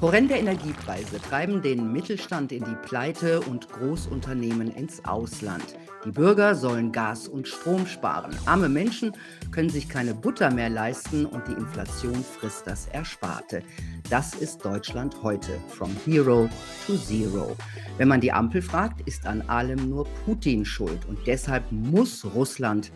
Horrende 0.00 0.34
Energiepreise 0.34 1.20
treiben 1.20 1.60
den 1.60 1.92
Mittelstand 1.92 2.52
in 2.52 2.64
die 2.64 2.76
Pleite 2.86 3.42
und 3.42 3.68
Großunternehmen 3.68 4.70
ins 4.70 5.04
Ausland. 5.04 5.76
Die 6.06 6.10
Bürger 6.10 6.54
sollen 6.54 6.90
Gas 6.90 7.28
und 7.28 7.46
Strom 7.46 7.86
sparen. 7.86 8.34
Arme 8.46 8.70
Menschen 8.70 9.12
können 9.50 9.68
sich 9.68 9.90
keine 9.90 10.14
Butter 10.14 10.50
mehr 10.50 10.70
leisten 10.70 11.26
und 11.26 11.46
die 11.46 11.52
Inflation 11.52 12.24
frisst 12.24 12.66
das 12.66 12.86
Ersparte. 12.86 13.62
Das 14.08 14.34
ist 14.34 14.64
Deutschland 14.64 15.22
heute, 15.22 15.52
from 15.68 15.94
hero 16.06 16.48
to 16.86 16.96
zero. 16.96 17.54
Wenn 17.98 18.08
man 18.08 18.22
die 18.22 18.32
Ampel 18.32 18.62
fragt, 18.62 19.06
ist 19.06 19.26
an 19.26 19.42
allem 19.48 19.90
nur 19.90 20.06
Putin 20.24 20.64
schuld 20.64 21.04
und 21.06 21.18
deshalb 21.26 21.70
muss 21.70 22.24
Russland 22.34 22.90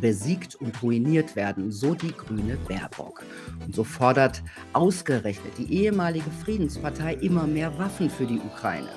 besiegt 0.00 0.54
und 0.56 0.82
ruiniert 0.82 1.36
werden, 1.36 1.70
so 1.72 1.94
die 1.94 2.12
grüne 2.12 2.56
Baerbock. 2.68 3.24
Und 3.64 3.74
so 3.74 3.84
fordert 3.84 4.42
ausgerechnet 4.72 5.52
die 5.58 5.82
ehemalige 5.82 6.30
Friedenspartei 6.44 7.14
immer 7.14 7.46
mehr 7.46 7.76
Waffen 7.78 8.10
für 8.10 8.26
die 8.26 8.38
Ukraine. 8.38 8.90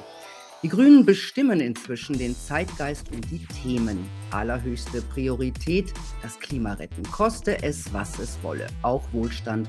Die 0.63 0.69
Grünen 0.69 1.05
bestimmen 1.05 1.59
inzwischen 1.59 2.17
den 2.17 2.33
Zeitgeist 2.35 3.11
und 3.11 3.29
die 3.29 3.45
Themen. 3.61 4.09
Allerhöchste 4.31 5.01
Priorität, 5.01 5.93
das 6.21 6.39
Klima 6.39 6.73
retten, 6.73 7.03
koste 7.03 7.61
es, 7.61 7.91
was 7.91 8.17
es 8.19 8.37
wolle, 8.41 8.67
auch 8.81 9.03
Wohlstand 9.11 9.67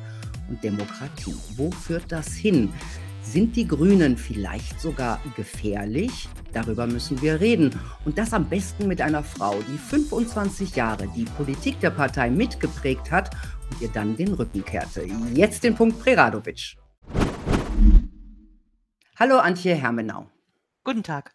und 0.49 0.63
Demokratie. 0.63 1.35
Wo 1.57 1.73
führt 1.73 2.13
das 2.13 2.33
hin? 2.35 2.73
Sind 3.25 3.57
die 3.57 3.67
Grünen 3.67 4.19
vielleicht 4.19 4.81
sogar 4.81 5.19
gefährlich? 5.35 6.29
Darüber 6.53 6.87
müssen 6.87 7.21
wir 7.23 7.41
reden. 7.41 7.71
Und 8.05 8.19
das 8.19 8.35
am 8.35 8.49
besten 8.49 8.87
mit 8.87 9.01
einer 9.01 9.25
Frau, 9.25 9.57
die 9.63 9.79
25 9.79 10.77
Jahre 10.77 11.09
die 11.17 11.25
Politik 11.25 11.81
der 11.81 11.91
Partei 11.91 12.31
mitgeprägt 12.31 13.11
hat 13.11 13.35
und 13.71 13.81
ihr 13.81 13.89
dann 13.89 14.15
den 14.17 14.35
Rücken 14.35 14.65
kehrte. 14.65 15.07
Jetzt 15.33 15.65
den 15.65 15.75
Punkt 15.75 15.99
Preradovic. 16.01 16.77
Hallo 19.19 19.39
Antje 19.39 19.75
Hermenau. 19.75 20.27
Guten 20.85 21.03
Tag. 21.03 21.35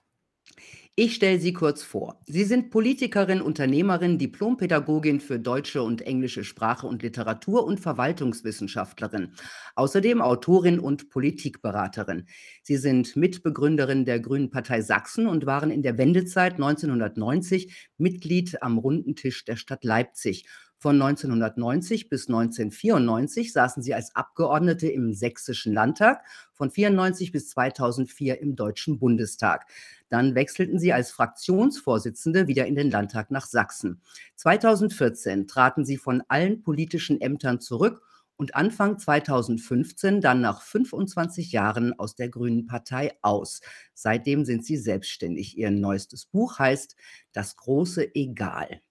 Ich 1.01 1.15
stelle 1.15 1.39
Sie 1.39 1.53
kurz 1.53 1.81
vor. 1.81 2.19
Sie 2.25 2.43
sind 2.43 2.71
Politikerin, 2.71 3.39
Unternehmerin, 3.39 4.17
Diplompädagogin 4.17 5.21
für 5.21 5.39
deutsche 5.39 5.81
und 5.81 6.01
englische 6.01 6.43
Sprache 6.43 6.87
und 6.87 7.03
Literatur 7.03 7.63
und 7.63 7.79
Verwaltungswissenschaftlerin. 7.79 9.31
Außerdem 9.75 10.21
Autorin 10.21 10.77
und 10.77 11.09
Politikberaterin. 11.09 12.25
Sie 12.63 12.75
sind 12.75 13.15
Mitbegründerin 13.15 14.03
der 14.03 14.19
Grünen 14.19 14.49
Partei 14.49 14.81
Sachsen 14.81 15.27
und 15.27 15.45
waren 15.45 15.71
in 15.71 15.83
der 15.83 15.97
Wendezeit 15.97 16.55
1990 16.55 17.91
Mitglied 17.97 18.61
am 18.61 18.77
runden 18.77 19.15
Tisch 19.15 19.45
der 19.45 19.55
Stadt 19.55 19.85
Leipzig. 19.85 20.47
Von 20.81 20.95
1990 21.01 22.07
bis 22.07 22.29
1994 22.29 23.51
saßen 23.51 23.83
sie 23.83 23.93
als 23.93 24.15
Abgeordnete 24.15 24.87
im 24.87 25.13
Sächsischen 25.13 25.73
Landtag, 25.73 26.23
von 26.53 26.67
1994 26.69 27.33
bis 27.33 27.49
2004 27.49 28.39
im 28.39 28.55
Deutschen 28.55 28.97
Bundestag. 28.97 29.65
Dann 30.07 30.35
wechselten 30.35 30.79
sie 30.79 30.93
als 30.93 31.11
Fraktionsvorsitzende 31.11 32.47
wieder 32.47 32.65
in 32.65 32.75
den 32.75 32.91
Landtag 32.91 33.29
nach 33.29 33.45
Sachsen. 33.45 33.99
2014 34.35 35.47
traten 35.47 35.83
sie 35.83 35.97
von 35.97 36.23
allen 36.29 36.63
politischen 36.63 37.19
Ämtern 37.19 37.59
zurück 37.59 38.01
und 38.39 38.55
Anfang 38.55 38.97
2015 38.97 40.21
dann 40.21 40.39
nach 40.39 40.61
25 40.61 41.51
Jahren 41.51 41.93
aus 41.99 42.15
der 42.15 42.29
Grünen 42.29 42.65
Partei 42.65 43.11
aus. 43.21 43.59
Seitdem 43.93 44.45
sind 44.45 44.65
sie 44.65 44.77
selbstständig. 44.77 45.57
Ihr 45.57 45.71
neuestes 45.71 46.25
Buch 46.25 46.57
heißt 46.57 46.95
Das 47.33 47.57
große 47.57 48.15
Egal. 48.15 48.81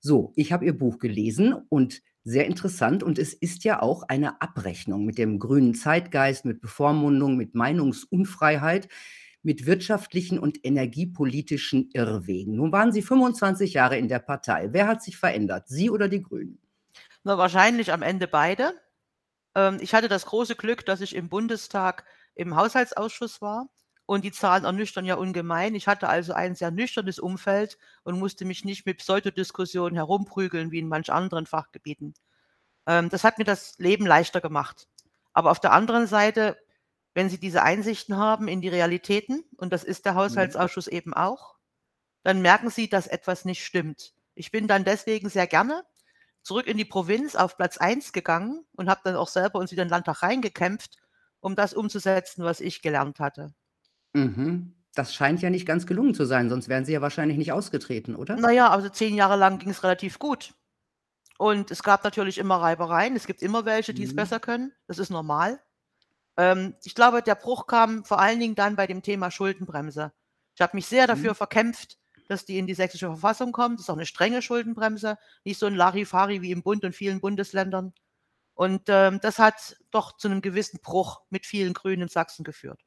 So, 0.00 0.32
ich 0.36 0.52
habe 0.52 0.64
Ihr 0.64 0.76
Buch 0.76 0.98
gelesen 0.98 1.54
und 1.68 2.02
sehr 2.24 2.46
interessant 2.46 3.04
und 3.04 3.18
es 3.18 3.32
ist 3.32 3.62
ja 3.62 3.80
auch 3.80 4.02
eine 4.02 4.42
Abrechnung 4.42 5.04
mit 5.04 5.18
dem 5.18 5.38
grünen 5.38 5.74
Zeitgeist, 5.74 6.44
mit 6.44 6.60
Bevormundung, 6.60 7.36
mit 7.36 7.54
Meinungsunfreiheit 7.54 8.88
mit 9.44 9.64
wirtschaftlichen 9.64 10.40
und 10.40 10.64
energiepolitischen 10.64 11.90
Irrwegen. 11.92 12.56
Nun 12.56 12.72
waren 12.72 12.90
Sie 12.90 13.00
25 13.00 13.74
Jahre 13.74 13.96
in 13.96 14.08
der 14.08 14.18
Partei. 14.18 14.70
Wer 14.72 14.88
hat 14.88 15.04
sich 15.04 15.16
verändert, 15.16 15.68
Sie 15.68 15.88
oder 15.88 16.08
die 16.08 16.20
Grünen? 16.20 16.58
Na, 17.22 17.38
wahrscheinlich 17.38 17.92
am 17.92 18.02
Ende 18.02 18.26
beide. 18.26 18.72
Ähm, 19.56 19.78
ich 19.80 19.92
hatte 19.94 20.06
das 20.08 20.26
große 20.26 20.54
Glück, 20.54 20.86
dass 20.86 21.00
ich 21.00 21.16
im 21.16 21.28
Bundestag 21.28 22.04
im 22.36 22.54
Haushaltsausschuss 22.54 23.42
war 23.42 23.68
und 24.06 24.24
die 24.24 24.30
Zahlen 24.30 24.64
ernüchtern 24.64 25.04
ja 25.04 25.16
ungemein. 25.16 25.74
Ich 25.74 25.88
hatte 25.88 26.08
also 26.08 26.32
ein 26.32 26.54
sehr 26.54 26.70
nüchternes 26.70 27.18
Umfeld 27.18 27.78
und 28.04 28.20
musste 28.20 28.44
mich 28.44 28.64
nicht 28.64 28.86
mit 28.86 28.98
Pseudodiskussionen 28.98 29.96
herumprügeln 29.96 30.70
wie 30.70 30.78
in 30.78 30.88
manch 30.88 31.10
anderen 31.10 31.46
Fachgebieten. 31.46 32.14
Ähm, 32.86 33.08
das 33.08 33.24
hat 33.24 33.38
mir 33.38 33.44
das 33.44 33.76
Leben 33.78 34.06
leichter 34.06 34.40
gemacht. 34.40 34.86
Aber 35.32 35.50
auf 35.50 35.58
der 35.58 35.72
anderen 35.72 36.06
Seite 36.06 36.56
wenn 37.16 37.30
Sie 37.30 37.40
diese 37.40 37.62
Einsichten 37.62 38.18
haben 38.18 38.46
in 38.46 38.60
die 38.60 38.68
Realitäten, 38.68 39.42
und 39.56 39.72
das 39.72 39.84
ist 39.84 40.04
der 40.04 40.12
mhm. 40.12 40.16
Haushaltsausschuss 40.18 40.86
eben 40.86 41.14
auch, 41.14 41.56
dann 42.24 42.42
merken 42.42 42.68
Sie, 42.68 42.90
dass 42.90 43.06
etwas 43.06 43.46
nicht 43.46 43.64
stimmt. 43.64 44.12
Ich 44.34 44.50
bin 44.50 44.68
dann 44.68 44.84
deswegen 44.84 45.30
sehr 45.30 45.46
gerne 45.46 45.82
zurück 46.46 46.68
in 46.68 46.76
die 46.76 46.84
Provinz 46.84 47.34
auf 47.34 47.56
Platz 47.56 47.76
1 47.76 48.12
gegangen 48.12 48.64
und 48.76 48.88
habe 48.88 49.00
dann 49.02 49.16
auch 49.16 49.26
selber 49.26 49.58
uns 49.58 49.72
wieder 49.72 49.82
in 49.82 49.88
den 49.88 49.90
Landtag 49.90 50.22
reingekämpft, 50.22 50.96
um 51.40 51.56
das 51.56 51.74
umzusetzen, 51.74 52.44
was 52.44 52.60
ich 52.60 52.82
gelernt 52.82 53.18
hatte. 53.18 53.52
Mhm. 54.12 54.72
Das 54.94 55.12
scheint 55.12 55.42
ja 55.42 55.50
nicht 55.50 55.66
ganz 55.66 55.86
gelungen 55.86 56.14
zu 56.14 56.24
sein, 56.24 56.48
sonst 56.48 56.68
wären 56.68 56.84
Sie 56.84 56.92
ja 56.92 57.02
wahrscheinlich 57.02 57.36
nicht 57.36 57.52
ausgetreten, 57.52 58.14
oder? 58.14 58.36
Naja, 58.36 58.70
also 58.70 58.88
zehn 58.88 59.16
Jahre 59.16 59.36
lang 59.36 59.58
ging 59.58 59.70
es 59.70 59.82
relativ 59.82 60.20
gut. 60.20 60.54
Und 61.36 61.72
es 61.72 61.82
gab 61.82 62.04
natürlich 62.04 62.38
immer 62.38 62.62
Reibereien. 62.62 63.16
Es 63.16 63.26
gibt 63.26 63.42
immer 63.42 63.64
welche, 63.64 63.92
die 63.92 64.04
es 64.04 64.12
mhm. 64.12 64.16
besser 64.16 64.38
können. 64.38 64.72
Das 64.86 64.98
ist 64.98 65.10
normal. 65.10 65.60
Ähm, 66.36 66.76
ich 66.84 66.94
glaube, 66.94 67.22
der 67.22 67.34
Bruch 67.34 67.66
kam 67.66 68.04
vor 68.04 68.20
allen 68.20 68.38
Dingen 68.38 68.54
dann 68.54 68.76
bei 68.76 68.86
dem 68.86 69.02
Thema 69.02 69.32
Schuldenbremse. 69.32 70.12
Ich 70.54 70.62
habe 70.62 70.76
mich 70.76 70.86
sehr 70.86 71.08
dafür 71.08 71.32
mhm. 71.32 71.36
verkämpft, 71.36 71.98
dass 72.30 72.44
die 72.44 72.58
in 72.58 72.66
die 72.66 72.74
sächsische 72.74 73.06
Verfassung 73.06 73.52
kommt. 73.52 73.78
Das 73.78 73.86
ist 73.86 73.90
auch 73.90 73.96
eine 73.96 74.06
strenge 74.06 74.42
Schuldenbremse, 74.42 75.18
nicht 75.44 75.58
so 75.58 75.66
ein 75.66 75.74
Larifari 75.74 76.42
wie 76.42 76.50
im 76.50 76.62
Bund 76.62 76.84
und 76.84 76.94
vielen 76.94 77.20
Bundesländern. 77.20 77.92
Und 78.54 78.82
ähm, 78.88 79.20
das 79.22 79.38
hat 79.38 79.76
doch 79.90 80.16
zu 80.16 80.28
einem 80.28 80.40
gewissen 80.40 80.80
Bruch 80.82 81.20
mit 81.30 81.46
vielen 81.46 81.74
Grünen 81.74 82.02
in 82.02 82.08
Sachsen 82.08 82.44
geführt. 82.44 82.80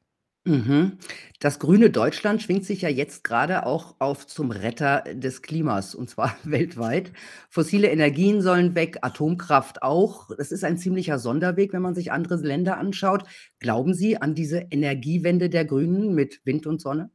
Mhm. 0.44 0.96
Das 1.38 1.58
grüne 1.58 1.90
Deutschland 1.90 2.40
schwingt 2.40 2.64
sich 2.64 2.80
ja 2.80 2.88
jetzt 2.88 3.24
gerade 3.24 3.66
auch 3.66 3.96
auf 3.98 4.26
zum 4.26 4.50
Retter 4.50 5.02
des 5.12 5.42
Klimas, 5.42 5.94
und 5.94 6.08
zwar 6.08 6.34
weltweit. 6.44 7.12
Fossile 7.50 7.88
Energien 7.90 8.40
sollen 8.40 8.74
weg, 8.74 8.98
Atomkraft 9.02 9.82
auch. 9.82 10.30
Das 10.36 10.50
ist 10.50 10.64
ein 10.64 10.78
ziemlicher 10.78 11.18
Sonderweg, 11.18 11.74
wenn 11.74 11.82
man 11.82 11.94
sich 11.94 12.10
andere 12.10 12.36
Länder 12.36 12.78
anschaut. 12.78 13.24
Glauben 13.58 13.92
Sie 13.92 14.20
an 14.20 14.34
diese 14.34 14.66
Energiewende 14.70 15.50
der 15.50 15.66
Grünen 15.66 16.14
mit 16.14 16.40
Wind 16.44 16.66
und 16.66 16.80
Sonne? 16.80 17.10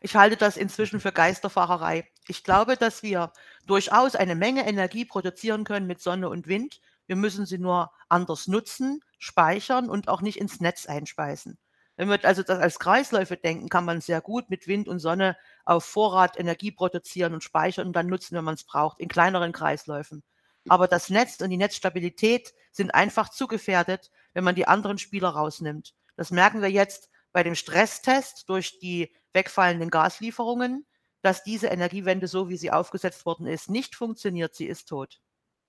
Ich 0.00 0.16
halte 0.16 0.36
das 0.36 0.56
inzwischen 0.56 1.00
für 1.00 1.12
Geisterfahrerei. 1.12 2.08
Ich 2.26 2.44
glaube, 2.44 2.76
dass 2.76 3.02
wir 3.02 3.32
durchaus 3.66 4.14
eine 4.14 4.34
Menge 4.34 4.66
Energie 4.66 5.04
produzieren 5.04 5.64
können 5.64 5.86
mit 5.86 6.00
Sonne 6.00 6.28
und 6.28 6.46
Wind. 6.46 6.80
Wir 7.06 7.16
müssen 7.16 7.46
sie 7.46 7.58
nur 7.58 7.90
anders 8.08 8.46
nutzen, 8.46 9.00
speichern 9.18 9.88
und 9.88 10.08
auch 10.08 10.20
nicht 10.20 10.38
ins 10.38 10.60
Netz 10.60 10.86
einspeisen. 10.86 11.58
Wenn 11.96 12.08
wir 12.08 12.24
also 12.24 12.44
das 12.44 12.60
als 12.60 12.78
Kreisläufe 12.78 13.36
denken, 13.36 13.68
kann 13.68 13.84
man 13.84 14.00
sehr 14.00 14.20
gut 14.20 14.50
mit 14.50 14.68
Wind 14.68 14.86
und 14.86 15.00
Sonne 15.00 15.36
auf 15.64 15.84
Vorrat 15.84 16.38
Energie 16.38 16.70
produzieren 16.70 17.34
und 17.34 17.42
speichern 17.42 17.88
und 17.88 17.92
dann 17.94 18.06
nutzen, 18.06 18.36
wenn 18.36 18.44
man 18.44 18.54
es 18.54 18.62
braucht, 18.62 19.00
in 19.00 19.08
kleineren 19.08 19.52
Kreisläufen. 19.52 20.22
Aber 20.68 20.86
das 20.86 21.10
Netz 21.10 21.40
und 21.40 21.50
die 21.50 21.56
Netzstabilität 21.56 22.54
sind 22.70 22.94
einfach 22.94 23.30
zu 23.30 23.48
gefährdet, 23.48 24.10
wenn 24.32 24.44
man 24.44 24.54
die 24.54 24.68
anderen 24.68 24.98
Spieler 24.98 25.30
rausnimmt. 25.30 25.94
Das 26.16 26.30
merken 26.30 26.62
wir 26.62 26.70
jetzt 26.70 27.10
bei 27.32 27.42
dem 27.42 27.54
Stresstest 27.54 28.48
durch 28.48 28.78
die 28.78 29.14
wegfallenden 29.32 29.90
Gaslieferungen, 29.90 30.86
dass 31.22 31.42
diese 31.44 31.68
Energiewende, 31.68 32.26
so 32.28 32.48
wie 32.48 32.56
sie 32.56 32.70
aufgesetzt 32.72 33.26
worden 33.26 33.46
ist, 33.46 33.68
nicht 33.70 33.94
funktioniert. 33.96 34.54
Sie 34.54 34.66
ist 34.66 34.86
tot. 34.88 35.20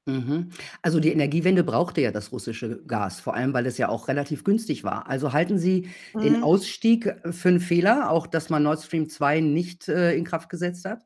Mhm. 0.07 0.49
Also, 0.81 0.99
die 0.99 1.11
Energiewende 1.11 1.63
brauchte 1.63 2.01
ja 2.01 2.11
das 2.11 2.31
russische 2.31 2.83
Gas, 2.85 3.19
vor 3.19 3.35
allem, 3.35 3.53
weil 3.53 3.65
es 3.67 3.77
ja 3.77 3.89
auch 3.89 4.07
relativ 4.07 4.43
günstig 4.43 4.83
war. 4.83 5.07
Also, 5.07 5.33
halten 5.33 5.59
Sie 5.59 5.89
den 6.21 6.35
Mhm. 6.35 6.41
Ausstieg, 6.41 7.05
äh, 7.05 7.31
für 7.31 7.49
einen 7.49 7.59
Fehler, 7.59 8.09
auch 8.09 8.25
dass 8.25 8.49
man 8.49 8.63
Nord 8.63 8.81
Stream 8.81 9.09
2 9.09 9.39
nicht, 9.39 9.87
äh, 9.87 10.15
in 10.15 10.23
Kraft 10.25 10.49
gesetzt 10.49 10.85
hat? 10.85 11.05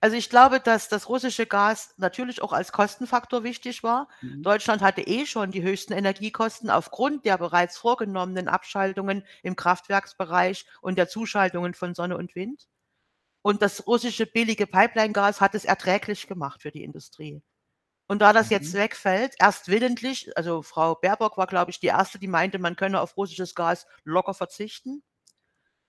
Also, 0.00 0.16
ich 0.16 0.30
glaube, 0.30 0.60
dass 0.60 0.88
das 0.88 1.08
russische 1.08 1.46
Gas 1.46 1.94
natürlich 1.96 2.42
auch 2.42 2.52
als 2.52 2.72
Kostenfaktor 2.72 3.44
wichtig 3.44 3.82
war. 3.82 4.08
Mhm. 4.22 4.42
Deutschland 4.42 4.82
hatte 4.82 5.02
eh 5.02 5.26
schon 5.26 5.50
die 5.50 5.62
höchsten 5.62 5.92
Energiekosten 5.92 6.70
aufgrund 6.70 7.24
der 7.24 7.38
bereits 7.38 7.76
vorgenommenen 7.78 8.48
Abschaltungen 8.48 9.24
im 9.42 9.56
Kraftwerksbereich 9.56 10.66
und 10.80 10.96
der 10.98 11.08
Zuschaltungen 11.08 11.74
von 11.74 11.94
Sonne 11.94 12.16
und 12.16 12.34
Wind. 12.34 12.66
Und 13.42 13.62
das 13.62 13.86
russische 13.86 14.26
billige 14.26 14.66
Pipeline-Gas 14.66 15.40
hat 15.40 15.54
es 15.54 15.64
erträglich 15.64 16.26
gemacht 16.26 16.62
für 16.62 16.70
die 16.70 16.82
Industrie. 16.84 17.42
Und 18.08 18.20
da 18.20 18.32
das 18.32 18.50
jetzt 18.50 18.72
Mhm. 18.72 18.74
wegfällt, 18.74 19.34
erst 19.40 19.68
willentlich, 19.68 20.36
also 20.36 20.62
Frau 20.62 20.94
Baerbock 20.96 21.36
war, 21.38 21.46
glaube 21.46 21.70
ich, 21.72 21.80
die 21.80 21.88
Erste, 21.88 22.18
die 22.18 22.28
meinte, 22.28 22.58
man 22.58 22.76
könne 22.76 23.00
auf 23.00 23.16
russisches 23.16 23.54
Gas 23.54 23.86
locker 24.04 24.34
verzichten, 24.34 25.02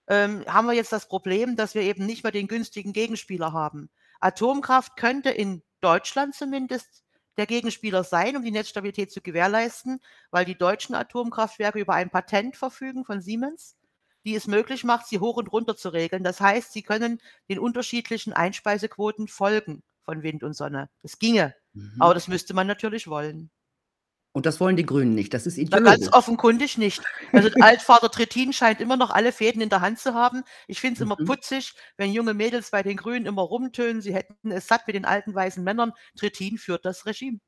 ähm, 0.08 0.44
haben 0.48 0.68
wir 0.68 0.74
jetzt 0.74 0.92
das 0.94 1.08
Problem, 1.08 1.56
dass 1.56 1.76
wir 1.76 1.82
eben 1.82 2.06
nicht 2.06 2.24
mehr 2.24 2.32
den 2.32 2.48
günstigen 2.48 2.94
Gegenspieler 2.94 3.54
haben. 3.54 3.90
Atomkraft 4.20 4.96
könnte 4.98 5.30
in 5.30 5.64
Deutschland 5.82 6.36
zumindest 6.36 7.04
der 7.38 7.46
Gegenspieler 7.46 8.04
sein, 8.04 8.36
um 8.36 8.44
die 8.44 8.52
Netzstabilität 8.52 9.12
zu 9.12 9.22
gewährleisten, 9.22 10.00
weil 10.32 10.46
die 10.46 10.58
deutschen 10.58 10.96
Atomkraftwerke 10.96 11.80
über 11.80 11.94
ein 11.94 12.10
Patent 12.10 12.56
verfügen 12.58 13.06
von 13.06 13.22
Siemens, 13.22 13.78
die 14.26 14.36
es 14.36 14.48
möglich 14.48 14.84
macht, 14.84 15.08
sie 15.08 15.20
hoch 15.20 15.38
und 15.38 15.52
runter 15.52 15.76
zu 15.78 15.90
regeln. 15.90 16.24
Das 16.24 16.42
heißt, 16.42 16.74
sie 16.74 16.82
können 16.82 17.22
den 17.50 17.60
unterschiedlichen 17.60 18.34
Einspeisequoten 18.34 19.28
folgen 19.28 19.84
von 20.04 20.24
Wind 20.24 20.44
und 20.44 20.54
Sonne. 20.54 20.90
Das 21.04 21.20
ginge, 21.20 21.54
Mhm. 21.74 22.02
aber 22.02 22.14
das 22.16 22.28
müsste 22.28 22.54
man 22.56 22.66
natürlich 22.66 23.08
wollen. 23.08 23.52
Und 24.34 24.46
das 24.46 24.60
wollen 24.60 24.76
die 24.76 24.86
Grünen 24.86 25.16
nicht. 25.16 25.34
Das 25.34 25.48
ist 25.48 25.58
ideologisch. 25.58 26.00
ganz 26.02 26.14
offenkundig 26.14 26.78
nicht. 26.78 27.02
Also 27.34 27.50
Altvater 27.60 28.12
Trittin 28.12 28.54
scheint 28.54 28.80
immer 28.82 28.96
noch 28.98 29.10
alle 29.10 29.32
Fäden 29.32 29.62
in 29.62 29.70
der 29.70 29.82
Hand 29.82 30.00
zu 30.00 30.14
haben. 30.14 30.44
Ich 30.68 30.80
finde 30.80 30.96
es 30.96 31.02
immer 31.02 31.18
Mhm. 31.20 31.26
putzig, 31.26 31.74
wenn 31.98 32.12
junge 32.12 32.36
Mädels 32.36 32.70
bei 32.70 32.84
den 32.84 32.98
Grünen 32.98 33.26
immer 33.26 33.42
rumtönen, 33.42 34.02
sie 34.02 34.14
hätten 34.14 34.52
es 34.52 34.68
satt 34.68 34.86
mit 34.86 34.96
den 34.96 35.06
alten 35.06 35.34
weißen 35.34 35.64
Männern. 35.64 35.92
Trittin 36.18 36.58
führt 36.60 36.86
das 36.86 37.06
Regime. 37.08 37.40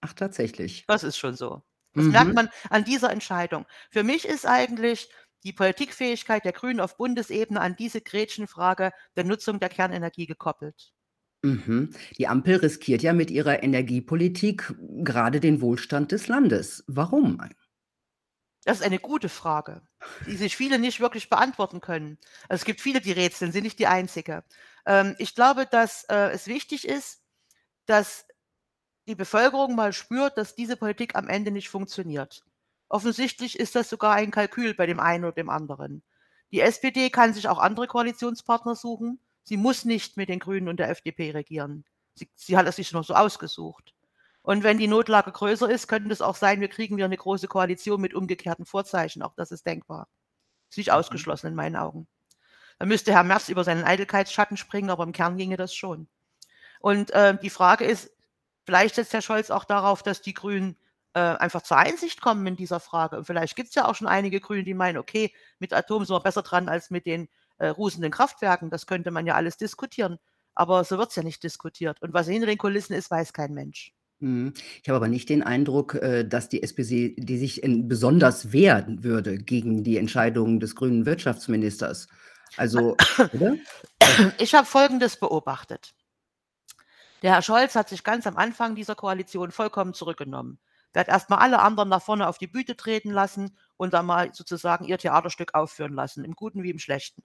Ach, 0.00 0.14
tatsächlich. 0.14 0.84
Das 0.88 1.04
ist 1.04 1.18
schon 1.18 1.36
so. 1.36 1.62
Das 1.94 2.06
merkt 2.06 2.28
Mhm. 2.28 2.34
man 2.34 2.48
an 2.70 2.84
dieser 2.84 3.10
Entscheidung. 3.10 3.66
Für 3.90 4.02
mich 4.02 4.24
ist 4.24 4.46
eigentlich 4.46 5.10
die 5.44 5.52
Politikfähigkeit 5.52 6.44
der 6.46 6.52
Grünen 6.52 6.80
auf 6.80 6.96
Bundesebene 6.96 7.60
an 7.60 7.76
diese 7.76 8.00
Gretchenfrage 8.00 8.92
der 9.16 9.24
Nutzung 9.24 9.60
der 9.60 9.68
Kernenergie 9.68 10.26
gekoppelt. 10.26 10.92
Mhm. 11.42 11.90
Die 12.18 12.28
Ampel 12.28 12.56
riskiert 12.56 13.02
ja 13.02 13.12
mit 13.12 13.30
ihrer 13.30 13.62
Energiepolitik 13.62 14.74
gerade 14.78 15.40
den 15.40 15.60
Wohlstand 15.60 16.12
des 16.12 16.28
Landes. 16.28 16.84
Warum? 16.86 17.42
Das 18.64 18.78
ist 18.78 18.86
eine 18.86 19.00
gute 19.00 19.28
Frage, 19.28 19.82
die 20.26 20.36
sich 20.36 20.56
viele 20.56 20.78
nicht 20.78 21.00
wirklich 21.00 21.28
beantworten 21.28 21.80
können. 21.80 22.18
Also, 22.48 22.60
es 22.62 22.64
gibt 22.64 22.80
viele, 22.80 23.00
die 23.00 23.10
rätseln, 23.10 23.50
sind 23.50 23.64
nicht 23.64 23.80
die 23.80 23.88
Einzige. 23.88 24.44
Ähm, 24.86 25.16
ich 25.18 25.34
glaube, 25.34 25.66
dass, 25.66 26.04
äh, 26.04 26.30
es 26.30 26.46
wichtig 26.46 26.86
ist, 26.86 27.22
dass 27.86 28.24
die 29.08 29.16
Bevölkerung 29.16 29.74
mal 29.74 29.92
spürt, 29.92 30.38
dass 30.38 30.54
diese 30.54 30.76
Politik 30.76 31.16
am 31.16 31.28
Ende 31.28 31.50
nicht 31.50 31.68
funktioniert. 31.68 32.44
Offensichtlich 32.88 33.58
ist 33.58 33.74
das 33.74 33.88
sogar 33.90 34.14
ein 34.14 34.30
Kalkül 34.30 34.74
bei 34.74 34.86
dem 34.86 35.00
einen 35.00 35.24
oder 35.24 35.32
dem 35.32 35.50
anderen. 35.50 36.04
Die 36.52 36.60
SPD 36.60 37.10
kann 37.10 37.34
sich 37.34 37.48
auch 37.48 37.58
andere 37.58 37.88
Koalitionspartner 37.88 38.76
suchen. 38.76 39.18
Sie 39.44 39.56
muss 39.56 39.84
nicht 39.84 40.16
mit 40.16 40.28
den 40.28 40.38
Grünen 40.38 40.68
und 40.68 40.78
der 40.78 40.90
FDP 40.90 41.30
regieren. 41.32 41.84
Sie 42.14 42.30
sie 42.34 42.56
hat 42.56 42.66
es 42.66 42.76
sich 42.76 42.92
nur 42.92 43.04
so 43.04 43.14
ausgesucht. 43.14 43.94
Und 44.42 44.64
wenn 44.64 44.78
die 44.78 44.88
Notlage 44.88 45.32
größer 45.32 45.70
ist, 45.70 45.88
könnte 45.88 46.12
es 46.12 46.20
auch 46.22 46.36
sein, 46.36 46.60
wir 46.60 46.68
kriegen 46.68 46.96
wieder 46.96 47.06
eine 47.06 47.16
große 47.16 47.48
Koalition 47.48 48.00
mit 48.00 48.14
umgekehrten 48.14 48.66
Vorzeichen. 48.66 49.22
Auch 49.22 49.34
das 49.36 49.52
ist 49.52 49.66
denkbar. 49.66 50.08
Ist 50.70 50.78
nicht 50.78 50.92
Mhm. 50.92 50.92
ausgeschlossen 50.92 51.48
in 51.48 51.54
meinen 51.56 51.76
Augen. 51.76 52.08
Da 52.78 52.86
müsste 52.86 53.12
Herr 53.12 53.24
Merz 53.24 53.48
über 53.48 53.64
seinen 53.64 53.84
Eitelkeitsschatten 53.84 54.56
springen, 54.56 54.90
aber 54.90 55.04
im 55.04 55.12
Kern 55.12 55.36
ginge 55.38 55.56
das 55.56 55.74
schon. 55.74 56.08
Und, 56.80 57.10
äh, 57.12 57.36
die 57.40 57.50
Frage 57.50 57.84
ist, 57.84 58.10
vielleicht 58.64 58.94
setzt 58.96 59.12
Herr 59.12 59.22
Scholz 59.22 59.50
auch 59.50 59.64
darauf, 59.64 60.02
dass 60.02 60.22
die 60.22 60.34
Grünen, 60.34 60.76
äh, 61.14 61.20
einfach 61.20 61.62
zur 61.62 61.76
Einsicht 61.78 62.20
kommen 62.22 62.46
in 62.46 62.56
dieser 62.56 62.80
Frage. 62.80 63.18
Und 63.18 63.26
vielleicht 63.26 63.56
gibt 63.56 63.70
es 63.70 63.74
ja 63.74 63.86
auch 63.86 63.94
schon 63.94 64.08
einige 64.08 64.40
Grüne, 64.40 64.64
die 64.64 64.74
meinen: 64.74 64.98
„Okay, 64.98 65.34
mit 65.58 65.72
Atom 65.74 66.04
sind 66.04 66.14
wir 66.16 66.20
besser 66.20 66.42
dran 66.42 66.68
als 66.68 66.90
mit 66.90 67.06
den, 67.06 67.28
äh, 67.62 67.68
rusenden 67.68 68.10
Kraftwerken.“ 68.10 68.70
Das 68.70 68.86
könnte 68.86 69.10
man 69.10 69.26
ja 69.26 69.34
alles 69.34 69.56
diskutieren. 69.56 70.18
Aber 70.54 70.84
so 70.84 70.98
wird 70.98 71.10
es 71.10 71.16
ja 71.16 71.22
nicht 71.22 71.42
diskutiert. 71.42 72.02
Und 72.02 72.12
was 72.12 72.28
hinter 72.28 72.46
den 72.46 72.58
Kulissen 72.58 72.94
ist, 72.94 73.10
weiß 73.10 73.32
kein 73.32 73.54
Mensch. 73.54 73.92
Mhm. 74.22 74.52
Ich 74.82 74.88
habe 74.88 74.96
aber 74.96 75.08
nicht 75.08 75.28
den 75.28 75.42
Eindruck, 75.42 75.94
äh, 75.94 76.24
dass 76.24 76.48
die 76.48 76.62
SPD 76.62 77.14
die 77.18 77.38
sich 77.38 77.62
besonders 77.64 78.52
wehren 78.52 79.02
würde 79.02 79.38
gegen 79.38 79.82
die 79.82 79.96
Entscheidungen 79.96 80.60
des 80.60 80.76
grünen 80.76 81.06
Wirtschaftsministers. 81.06 82.08
Also 82.56 82.96
oder? 83.32 83.56
Ich 84.38 84.54
habe 84.54 84.66
Folgendes 84.66 85.16
beobachtet. 85.16 85.94
Der 87.22 87.34
Herr 87.34 87.42
Scholz 87.42 87.74
hat 87.74 87.88
sich 87.88 88.04
ganz 88.04 88.26
am 88.26 88.36
Anfang 88.36 88.74
dieser 88.74 88.94
Koalition 88.94 89.52
vollkommen 89.52 89.94
zurückgenommen. 89.94 90.58
Der 90.94 91.00
hat 91.00 91.08
erst 91.08 91.30
mal 91.30 91.38
alle 91.38 91.60
anderen 91.60 91.88
nach 91.88 92.02
vorne 92.02 92.28
auf 92.28 92.38
die 92.38 92.46
Bühne 92.48 92.76
treten 92.76 93.10
lassen 93.10 93.56
und 93.76 93.94
dann 93.94 94.06
mal 94.06 94.34
sozusagen 94.34 94.84
ihr 94.84 94.98
Theaterstück 94.98 95.54
aufführen 95.54 95.94
lassen, 95.94 96.24
im 96.24 96.34
Guten 96.34 96.62
wie 96.62 96.70
im 96.70 96.78
Schlechten. 96.78 97.22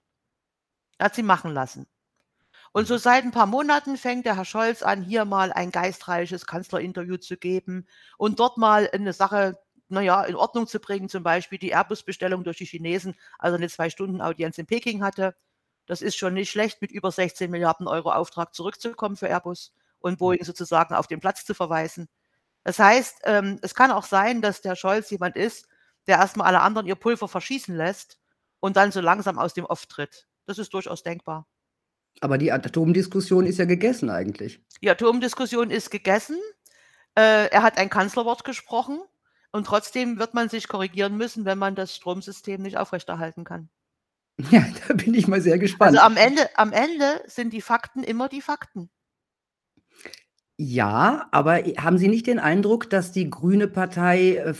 Er 0.98 1.06
hat 1.06 1.14
sie 1.14 1.22
machen 1.22 1.52
lassen. 1.54 1.86
Und 2.72 2.86
so 2.88 2.96
seit 2.98 3.24
ein 3.24 3.32
paar 3.32 3.46
Monaten 3.46 3.96
fängt 3.96 4.26
der 4.26 4.36
Herr 4.36 4.44
Scholz 4.44 4.82
an, 4.82 5.02
hier 5.02 5.24
mal 5.24 5.52
ein 5.52 5.70
geistreiches 5.72 6.46
Kanzlerinterview 6.46 7.16
zu 7.18 7.36
geben 7.36 7.86
und 8.18 8.40
dort 8.40 8.58
mal 8.58 8.88
eine 8.92 9.12
Sache, 9.12 9.58
na 9.88 10.00
ja, 10.02 10.22
in 10.24 10.36
Ordnung 10.36 10.66
zu 10.66 10.80
bringen, 10.80 11.08
zum 11.08 11.22
Beispiel 11.22 11.58
die 11.58 11.70
Airbus-Bestellung 11.72 12.44
durch 12.44 12.58
die 12.58 12.66
Chinesen, 12.66 13.14
als 13.38 13.52
er 13.54 13.58
'ne 13.58 13.68
2-Stunden-Audienz 13.68 14.58
in 14.58 14.66
Peking 14.66 15.02
hatte. 15.02 15.34
Das 15.86 16.02
ist 16.02 16.16
schon 16.16 16.34
nicht 16.34 16.50
schlecht, 16.50 16.82
mit 16.82 16.92
über 16.92 17.10
16 17.12 17.50
Milliarden 17.50 17.88
Euro 17.88 18.12
Auftrag 18.12 18.54
zurückzukommen 18.54 19.16
für 19.16 19.28
Airbus 19.28 19.74
und 20.00 20.18
Boeing 20.18 20.44
sozusagen 20.44 20.94
auf 20.94 21.06
den 21.08 21.20
Platz 21.20 21.44
zu 21.46 21.54
verweisen. 21.54 22.08
Das 22.64 22.78
heißt, 22.78 23.20
ähm, 23.24 23.58
es 23.62 23.74
kann 23.74 23.90
auch 23.92 24.04
sein, 24.06 24.42
dass 24.42 24.62
der 24.62 24.76
Scholz 24.76 25.10
jemand 25.10 25.36
ist, 25.36 25.68
der 26.08 26.18
erst 26.18 26.36
mal 26.36 26.44
alle 26.46 26.60
anderen 26.62 26.86
ihr 26.88 26.96
Pulver 26.96 27.28
verschießen 27.28 27.76
lässt 27.76 28.18
und 28.60 28.76
dann 28.76 28.92
so 28.92 29.00
langsam 29.00 29.38
aus 29.38 29.54
dem 29.54 29.64
Off 29.66 29.86
tritt. 29.86 30.26
Das 30.48 30.56
ist 30.56 30.72
durchaus 30.72 31.02
denkbar. 31.02 31.46
Aber 32.20 32.38
die 32.38 32.50
Atomdiskussion 32.50 33.44
ist 33.44 33.58
ja 33.58 33.66
gegessen 33.66 34.08
eigentlich. 34.08 34.60
Die 34.82 34.88
Atomdiskussion 34.88 35.70
ist 35.70 35.90
gegessen. 35.90 36.38
Äh, 37.14 37.50
er 37.50 37.62
hat 37.62 37.76
ein 37.76 37.90
Kanzlerwort 37.90 38.44
gesprochen 38.44 38.98
und 39.52 39.66
trotzdem 39.66 40.18
wird 40.18 40.32
man 40.32 40.48
sich 40.48 40.66
korrigieren 40.66 41.18
müssen, 41.18 41.44
wenn 41.44 41.58
man 41.58 41.74
das 41.74 41.94
Stromsystem 41.94 42.62
nicht 42.62 42.78
aufrechterhalten 42.78 43.44
kann. 43.44 43.68
Ja, 44.50 44.64
da 44.86 44.94
bin 44.94 45.14
ich 45.14 45.26
mal 45.26 45.40
sehr 45.42 45.58
gespannt. 45.58 45.98
Also, 45.98 46.00
am 46.00 46.16
Ende 46.16 46.48
am 46.56 46.72
Ende 46.72 47.22
sind 47.26 47.52
die 47.52 47.60
Fakten 47.60 48.04
immer 48.04 48.28
die 48.28 48.40
Fakten. 48.40 48.88
Ja, 50.56 51.28
aber 51.32 51.56
haben 51.76 51.98
Sie 51.98 52.08
nicht 52.08 52.28
den 52.28 52.38
Eindruck, 52.38 52.88
dass 52.88 53.12
die 53.12 53.28
grüne 53.28 53.66
Partei, 53.66 54.36
äh, 54.36 54.54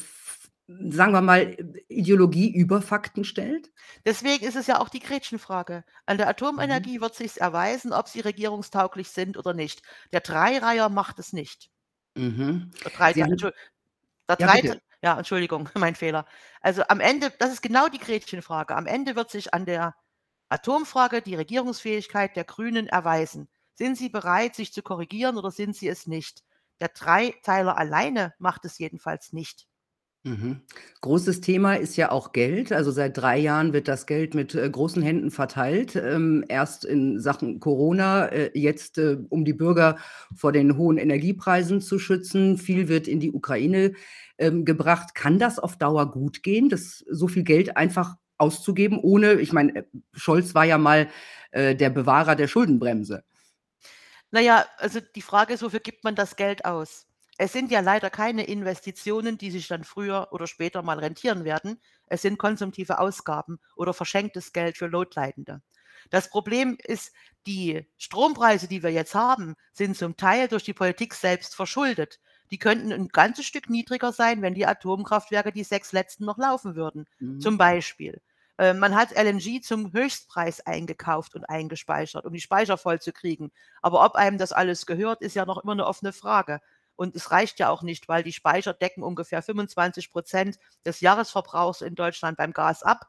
sagen 0.68 1.12
wir 1.12 1.20
mal, 1.22 1.56
Ideologie 1.88 2.52
über 2.54 2.82
Fakten 2.82 3.24
stellt? 3.24 3.72
Deswegen 4.04 4.44
ist 4.44 4.56
es 4.56 4.66
ja 4.66 4.80
auch 4.80 4.88
die 4.88 4.98
Gretchenfrage. 4.98 5.84
An 6.04 6.16
der 6.18 6.26
Mhm. 6.26 6.30
Atomenergie 6.30 7.00
wird 7.00 7.14
sich's 7.14 7.36
erweisen, 7.36 7.92
ob 7.92 8.08
sie 8.08 8.18
regierungstauglich 8.20 9.08
sind 9.10 9.36
oder 9.36 9.54
nicht. 9.54 9.82
Der 10.12 10.20
Dreireiher 10.20 10.88
macht 10.88 11.18
es 11.20 11.32
nicht. 11.32 11.70
Mhm. 12.16 12.70
Der 12.84 12.90
Drei 12.90 13.12
der 13.12 13.28
der 14.28 14.36
Ja, 14.38 14.46
Drei 14.46 14.62
ja, 15.02 15.18
Entschuldigung, 15.18 15.68
mein 15.76 15.94
Fehler. 15.94 16.26
Also, 16.60 16.82
am 16.88 17.00
Ende 17.00 17.30
das 17.38 17.52
ist 17.52 17.62
genau 17.62 17.88
die 17.88 17.98
Gretchenfrage. 18.00 18.74
Am 18.76 18.86
Ende 18.86 19.16
wird 19.16 19.30
sich 19.30 19.54
an 19.54 19.66
der 19.66 19.94
Atomfrage 20.50 21.22
die 21.22 21.36
Regierungsfähigkeit 21.36 22.36
der 22.36 22.44
Grünen 22.44 22.88
erweisen. 22.88 23.48
Sind 23.74 23.96
sie 23.98 24.08
bereit, 24.10 24.56
sich 24.56 24.72
zu 24.72 24.82
korrigieren 24.82 25.38
oder 25.38 25.52
sind 25.52 25.76
sie 25.76 25.88
es 25.88 26.06
nicht? 26.08 26.44
Der 26.80 26.88
Dreiteiler 26.90 27.76
alleine 27.78 28.34
macht 28.40 28.64
es 28.64 28.78
jedenfalls 28.78 29.32
nicht. 29.34 29.67
Mhm. 30.28 30.60
Großes 31.00 31.40
Thema 31.40 31.74
ist 31.74 31.96
ja 31.96 32.10
auch 32.10 32.32
Geld. 32.32 32.70
Also, 32.72 32.90
seit 32.90 33.16
3 33.16 33.38
Jahren 33.38 33.72
wird 33.72 33.88
das 33.88 34.06
Geld 34.06 34.34
mit, 34.34 34.54
äh, 34.54 34.68
großen 34.68 35.02
Händen 35.02 35.30
verteilt. 35.30 35.96
Ähm, 35.96 36.44
erst 36.48 36.84
in 36.84 37.18
Sachen 37.18 37.60
Corona, 37.60 38.26
äh, 38.26 38.50
jetzt, 38.52 38.98
äh, 38.98 39.16
um 39.30 39.44
die 39.44 39.54
Bürger 39.54 39.96
vor 40.34 40.52
den 40.52 40.76
hohen 40.76 40.98
Energiepreisen 40.98 41.80
zu 41.80 41.98
schützen. 41.98 42.58
Viel 42.58 42.88
wird 42.88 43.08
in 43.08 43.20
die 43.20 43.32
Ukraine, 43.32 43.92
ähm, 44.38 44.64
gebracht. 44.66 45.14
Kann 45.14 45.38
das 45.38 45.58
auf 45.58 45.78
Dauer 45.78 46.10
gut 46.10 46.42
gehen, 46.42 46.68
das 46.68 47.04
so 47.10 47.26
viel 47.28 47.44
Geld 47.44 47.76
einfach 47.76 48.16
auszugeben, 48.36 48.98
ohne 49.00 49.34
ich 49.34 49.52
meine, 49.52 49.76
äh, 49.76 49.84
Scholz 50.12 50.54
war 50.54 50.64
ja 50.64 50.78
mal, 50.78 51.08
äh, 51.52 51.74
der 51.74 51.90
Bewahrer 51.90 52.36
der 52.36 52.48
Schuldenbremse. 52.48 53.24
Na 54.30 54.40
ja, 54.40 54.66
also 54.76 55.00
die 55.00 55.22
Frage 55.22 55.54
ist, 55.54 55.62
wofür 55.62 55.80
gibt 55.80 56.04
man 56.04 56.14
das 56.14 56.36
Geld 56.36 56.64
aus? 56.66 57.07
Es 57.40 57.52
sind 57.52 57.70
ja 57.70 57.78
leider 57.80 58.10
keine 58.10 58.44
Investitionen, 58.44 59.38
die 59.38 59.52
sich 59.52 59.68
dann 59.68 59.84
früher 59.84 60.28
oder 60.32 60.48
später 60.48 60.82
mal 60.82 60.98
rentieren 60.98 61.44
werden. 61.44 61.80
Es 62.06 62.22
sind 62.22 62.36
konsumtive 62.36 62.98
Ausgaben 62.98 63.60
oder 63.76 63.94
verschenktes 63.94 64.52
Geld 64.52 64.76
für 64.76 64.88
Notleidende. 64.88 65.62
Das 66.10 66.30
Problem 66.30 66.76
ist, 66.82 67.12
die 67.46 67.88
Strompreise, 67.96 68.66
die 68.66 68.82
wir 68.82 68.90
jetzt 68.90 69.14
haben, 69.14 69.54
sind 69.72 69.96
zum 69.96 70.16
Teil 70.16 70.48
durch 70.48 70.64
die 70.64 70.74
Politik 70.74 71.14
selbst 71.14 71.54
verschuldet. 71.54 72.18
Die 72.50 72.58
könnten 72.58 72.90
'n 72.92 73.06
ganzes 73.08 73.46
Stück 73.46 73.70
niedriger 73.70 74.12
sein, 74.12 74.42
wenn 74.42 74.54
die 74.54 74.66
Atomkraftwerke, 74.66 75.52
die 75.52 75.64
6 75.64 75.92
letzten, 75.92 76.24
noch 76.24 76.38
laufen 76.38 76.74
würden, 76.74 77.06
Mhm. 77.20 77.38
zum 77.38 77.56
Beispiel. 77.56 78.20
Äh, 78.58 78.74
man 78.74 78.96
hat 78.96 79.12
LNG 79.12 79.60
zum 79.60 79.92
Höchstpreis 79.92 80.60
eingekauft 80.66 81.34
und 81.36 81.44
eingespeichert, 81.44 82.24
um 82.26 82.32
die 82.32 82.40
Speicher 82.40 82.76
vollzukriegen. 82.78 83.52
Aber 83.82 84.04
ob 84.04 84.16
einem 84.16 84.38
das 84.38 84.52
alles 84.52 84.86
gehört, 84.86 85.20
ist 85.22 85.34
ja 85.36 85.46
noch 85.46 85.62
immer 85.62 85.74
'ne 85.76 85.86
offene 85.86 86.12
Frage. 86.12 86.60
Und 86.98 87.14
es 87.16 87.30
reicht 87.30 87.60
ja 87.60 87.70
auch 87.70 87.82
nicht, 87.82 88.08
weil 88.08 88.24
die 88.24 88.32
Speicher 88.34 88.74
decken 88.74 89.04
ungefähr 89.04 89.40
25% 89.42 90.58
des 90.84 91.00
Jahresverbrauchs 91.00 91.80
in 91.82 91.94
Deutschland 91.94 92.36
beim 92.38 92.52
Gas 92.52 92.82
ab 92.82 93.06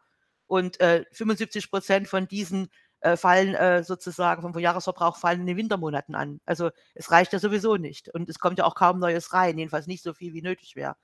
und, 0.48 0.80
äh, 0.80 1.06
75% 1.12 2.08
von 2.08 2.28
diesen, 2.28 2.70
äh, 3.02 3.18
fallen, 3.18 3.56
äh, 3.56 3.84
sozusagen 3.84 4.42
vom 4.44 4.58
Jahresverbrauch 4.60 5.18
fallen 5.18 5.42
in 5.42 5.48
den 5.48 5.58
Wintermonaten 5.58 6.16
an. 6.16 6.40
Also, 6.46 6.70
es 6.96 7.12
reicht 7.12 7.34
ja 7.34 7.40
sowieso 7.40 7.78
nicht 7.78 8.10
und 8.14 8.30
es 8.30 8.40
kommt 8.40 8.60
ja 8.60 8.66
auch 8.66 8.76
kaum 8.76 9.00
Neues 9.00 9.34
rein, 9.34 9.58
jedenfalls 9.58 9.88
nicht 9.88 10.04
so 10.04 10.14
viel, 10.14 10.34
wie 10.34 10.42
nötig 10.44 10.76
wäre. 10.76 10.96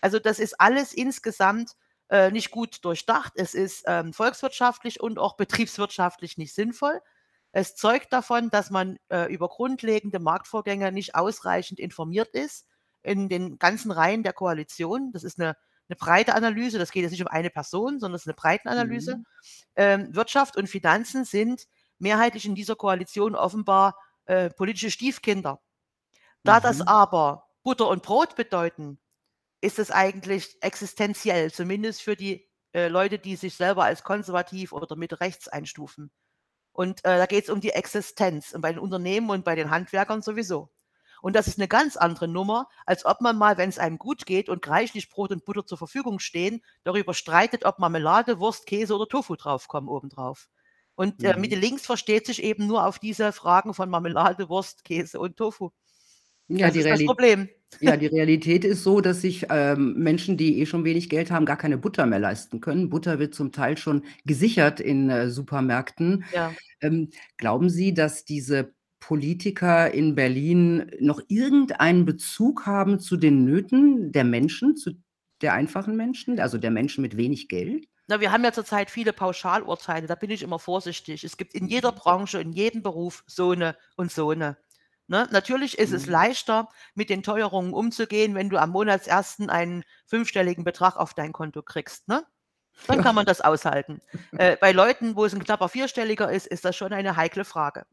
Also, 0.00 0.18
das 0.18 0.38
ist 0.40 0.60
alles 0.60 0.94
insgesamt, 0.94 1.72
äh, 2.10 2.30
nicht 2.30 2.50
gut 2.50 2.84
durchdacht. 2.84 3.32
Es 3.36 3.54
ist, 3.54 3.84
ähm, 3.86 4.12
volkswirtschaftlich 4.14 5.00
und 5.00 5.18
auch 5.18 5.36
betriebswirtschaftlich 5.36 6.38
nicht 6.38 6.54
sinnvoll. 6.54 7.00
Es 7.52 7.74
zeugt 7.76 8.12
davon, 8.12 8.50
dass 8.50 8.70
man, 8.70 8.98
äh, 9.10 9.32
über 9.32 9.48
grundlegende 9.48 10.18
Marktvorgänge 10.20 10.92
nicht 10.92 11.14
ausreichend 11.14 11.80
informiert 11.80 12.28
ist 12.34 12.66
in 13.02 13.28
den 13.28 13.58
ganzen 13.58 13.90
Reihen 13.90 14.22
der 14.22 14.32
Koalition. 14.32 15.10
Das 15.12 15.24
ist 15.24 15.40
eine 15.40 15.56
'ne 15.88 15.96
breite 15.96 16.34
Analyse. 16.34 16.78
Das 16.78 16.92
geht 16.92 17.02
jetzt 17.02 17.12
nicht 17.12 17.22
um 17.22 17.28
eine 17.28 17.50
Person, 17.50 17.98
sondern 18.00 18.16
es 18.16 18.22
ist 18.22 18.28
eine 18.28 18.34
Breitenanalyse. 18.34 19.16
Mhm. 19.16 19.24
Ähm, 19.76 20.14
Wirtschaft 20.14 20.56
und 20.56 20.68
Finanzen 20.68 21.24
sind 21.24 21.66
mehrheitlich 21.98 22.46
in 22.46 22.54
dieser 22.54 22.76
Koalition 22.76 23.34
offenbar, 23.36 23.96
äh, 24.26 24.50
politische 24.50 24.90
Stiefkinder. 24.90 25.60
Da 26.44 26.60
das 26.60 26.80
Mhm. 26.80 26.86
aber 26.86 27.48
Butter 27.62 27.88
und 27.88 28.02
Brot 28.02 28.36
bedeuten, 28.36 28.98
ist 29.62 29.78
es 29.80 29.90
eigentlich 29.92 30.56
existenziell, 30.62 31.52
zumindest 31.52 32.02
für 32.02 32.16
die, 32.16 32.48
äh, 32.74 32.88
Leute, 32.88 33.18
die 33.18 33.36
sich 33.36 33.54
selber 33.56 33.84
als 33.84 34.04
konservativ 34.04 34.72
oder 34.72 34.96
Mitte 34.96 35.20
rechts 35.20 35.48
einstufen. 35.48 36.10
Und, 36.72 37.04
äh, 37.04 37.18
da 37.18 37.26
geht's 37.26 37.50
um 37.50 37.60
die 37.60 37.70
Existenz 37.70 38.52
und 38.52 38.60
bei 38.62 38.72
den 38.72 38.78
Unternehmen 38.80 39.30
und 39.30 39.44
bei 39.44 39.54
den 39.54 39.70
Handwerkern 39.70 40.22
sowieso. 40.22 40.70
Und 41.22 41.36
das 41.36 41.46
ist 41.48 41.58
'ne 41.58 41.68
ganz 41.68 41.96
andere 41.96 42.28
Nummer, 42.28 42.68
als 42.86 43.04
ob 43.04 43.20
man 43.20 43.36
mal, 43.36 43.58
wenn's 43.58 43.78
einem 43.78 43.98
gut 43.98 44.26
geht 44.26 44.48
und 44.48 44.66
reichlich 44.68 45.10
Brot 45.10 45.30
und 45.32 45.44
Butter 45.44 45.66
zur 45.66 45.78
Verfügung 45.78 46.18
stehen, 46.18 46.62
darüber 46.84 47.14
streitet, 47.14 47.64
ob 47.64 47.78
Marmelade, 47.78 48.38
Wurst, 48.40 48.66
Käse 48.66 48.94
oder 48.94 49.06
Tofu 49.08 49.36
draufkommen 49.36 49.88
obendrauf. 49.88 50.48
Und, 50.94 51.22
äh, 51.24 51.36
Mitte 51.36 51.54
Mhm. 51.54 51.56
links 51.56 51.86
versteht 51.86 52.26
sich 52.26 52.42
eben 52.42 52.66
nur 52.66 52.86
auf 52.86 52.98
diese 52.98 53.32
Fragen 53.32 53.74
von 53.74 53.90
Marmelade, 53.90 54.48
Wurst, 54.48 54.84
Käse 54.84 55.18
und 55.20 55.36
Tofu. 55.36 55.70
Ja, 56.52 56.68
Das 56.68 56.72
die 56.72 56.80
ist 56.80 56.90
das 56.90 57.02
Reali 57.02 57.04
Problem. 57.04 57.48
ja, 57.80 57.96
die 57.96 58.06
Realität 58.06 58.64
ist 58.64 58.84
so, 58.84 59.00
dass 59.02 59.22
sich, 59.22 59.46
ähm, 59.50 59.94
Menschen, 59.98 60.36
die 60.38 60.60
eh 60.60 60.66
schon 60.66 60.84
wenig 60.84 61.10
Geld 61.10 61.30
haben, 61.30 61.46
gar 61.46 61.58
keine 61.58 61.78
Butter 61.78 62.06
mehr 62.06 62.18
leisten 62.20 62.60
können. 62.60 62.90
Butter 62.90 63.18
wird 63.20 63.34
zum 63.34 63.52
Teil 63.52 63.76
schon 63.78 64.04
gesichert 64.26 64.80
in, 64.80 65.10
äh, 65.10 65.30
Supermärkten. 65.30 66.24
Ja. 66.30 66.60
Ähm, 66.82 67.10
glauben 67.38 67.70
Sie, 67.70 67.94
dass 67.94 68.24
diese 68.24 68.74
Politiker 69.00 69.92
in 69.92 70.14
Berlin 70.16 70.90
noch 71.00 71.20
irgendeinen 71.28 72.04
Bezug 72.06 72.66
haben 72.66 73.00
zu 73.00 73.16
den 73.18 73.44
Nöten 73.44 74.12
der 74.12 74.24
Menschen, 74.24 74.76
zu 74.76 74.92
der 75.42 75.54
einfachen 75.54 75.96
Menschen, 75.96 76.40
also 76.40 76.58
der 76.58 76.70
Menschen 76.72 77.02
mit 77.02 77.16
wenig 77.18 77.48
Geld? 77.48 77.86
Na, 78.08 78.20
wir 78.20 78.32
haben 78.32 78.42
ja 78.44 78.52
zurzeit 78.52 78.90
viele 78.90 79.12
Pauschalurteile, 79.12 80.06
da 80.06 80.14
bin 80.14 80.30
ich 80.30 80.42
immer 80.42 80.58
vorsichtig. 80.58 81.22
Es 81.24 81.36
gibt 81.36 81.54
in 81.54 81.66
jeder. 81.68 81.92
Branche, 81.92 82.40
in 82.40 82.52
jedem 82.52 82.82
Beruf 82.82 83.22
so 83.26 83.52
'ne 83.54 83.76
und 83.96 84.10
so 84.10 84.32
'ne, 84.32 84.56
ne? 85.10 85.28
Natürlich 85.32 85.78
ist 85.78 85.92
es 85.92 86.06
Mhm. 86.06 86.08
leichter, 86.08 86.70
mit 86.94 87.10
den 87.10 87.22
Teuerungen 87.24 87.74
umzugehen, 87.74 88.34
wenn 88.36 88.50
du 88.50 88.58
am 88.58 88.70
Monatsersten 88.70 89.50
einen 89.50 89.84
fünfstelligen 90.06 90.64
Betrag 90.64 90.96
auf 90.96 91.14
dein 91.14 91.32
Konto 91.34 91.62
kriegst, 91.62 92.08
ne? 92.08 92.24
Dann 92.88 93.00
kann 93.00 93.14
man 93.16 93.26
das 93.26 93.40
aushalten. 93.42 94.00
Äh, 94.36 94.56
bei 94.60 94.72
Leuten, 94.72 95.16
wo 95.16 95.24
es 95.26 95.34
'n 95.34 95.44
knapper 95.44 95.68
vierstelliger 95.70 96.30
ist, 96.32 96.46
ist 96.48 96.64
das 96.64 96.76
schon 96.76 96.92
eine 96.94 97.16
heikle 97.16 97.44
Frage. 97.46 97.86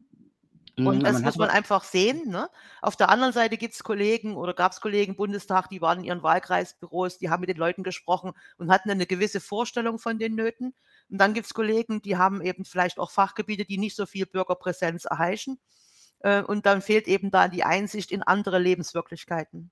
Mhm, 0.78 0.84
Und 0.84 1.06
aber 1.06 1.20
das 1.20 1.20
man 1.20 1.24
muss 1.24 1.38
man 1.38 1.50
einfach 1.50 1.84
sehen, 1.84 2.30
ne? 2.30 2.50
Auf 2.82 2.96
der 2.96 3.10
anderen 3.10 3.34
Seite 3.34 3.58
gibt's 3.58 3.84
Kollegen 3.84 4.38
oder 4.38 4.54
gab's 4.54 4.80
Kollegen 4.80 5.12
im 5.14 5.18
Bundestag, 5.18 5.68
die 5.70 5.82
waren 5.82 6.00
in 6.00 6.06
ihren 6.06 6.24
Wahlkreisbüros, 6.24 7.18
die 7.18 7.30
haben 7.30 7.42
mit 7.42 7.50
den 7.50 7.58
Leuten 7.58 7.84
gesprochen 7.84 8.32
und 8.58 8.72
hatten 8.72 8.90
'ne 8.96 9.06
gewisse 9.08 9.42
Vorstellung 9.42 10.00
von 10.00 10.18
den 10.20 10.36
Nöten. 10.36 10.76
Und 11.10 11.18
dann 11.20 11.34
gibt's 11.34 11.54
Kollegen, 11.54 12.02
die 12.02 12.16
haben 12.18 12.42
eben 12.42 12.64
vielleicht 12.64 13.00
auch 13.00 13.12
Fachgebiete, 13.12 13.66
die 13.66 13.78
nicht 13.78 13.96
so 13.98 14.06
viel 14.06 14.26
Bürgerpräsenz 14.28 15.06
erheischen. 15.06 15.60
Äh, 16.20 16.42
und 16.44 16.66
dann 16.66 16.82
fehlt 16.82 17.08
eben 17.08 17.32
da 17.32 17.48
die 17.48 17.64
Einsicht 17.64 18.12
in 18.12 18.24
andere 18.24 18.60
Lebenswirklichkeiten. 18.60 19.72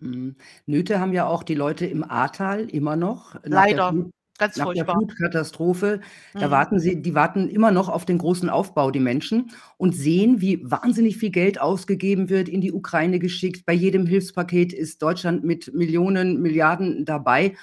Mhm. 0.00 0.36
Nöte 0.66 1.00
haben 1.00 1.12
ja 1.12 1.26
auch 1.26 1.42
die 1.42 1.54
Leute 1.54 1.86
im 1.86 2.02
Ahrtal 2.08 2.68
immer 2.70 2.96
noch 2.96 3.40
der 3.42 3.50
Leider, 3.50 3.88
Flut 3.90 4.10
ganz 4.38 4.56
nach 4.56 4.64
der 4.72 4.84
furchtbar. 4.84 4.96
Flutkatastrophe. 4.96 6.00
Da 6.38 6.46
Mhm. 6.46 6.50
warten 6.50 6.78
sie 6.80 7.00
die 7.00 7.14
warten 7.14 7.48
immer 7.48 7.70
noch 7.70 7.88
auf 7.88 8.04
den 8.04 8.18
großen 8.18 8.50
Aufbau, 8.50 8.90
die 8.90 9.00
Menschen, 9.00 9.50
und 9.76 9.94
sehen, 9.94 10.40
wie 10.40 10.60
wahnsinnig 10.68 11.16
viel 11.18 11.30
Geld 11.30 11.60
ausgegeben 11.60 12.28
wird, 12.28 12.48
in 12.48 12.60
die 12.60 12.72
Ukraine 12.72 13.18
geschickt. 13.20 13.64
Bei 13.66 13.72
jedem 13.72 14.06
Hilfspaket 14.06 14.72
ist 14.72 15.00
Deutschland 15.02 15.44
mit 15.44 15.72
Millionen, 15.74 16.40
Milliarden 16.42 17.04
dabei. 17.04 17.54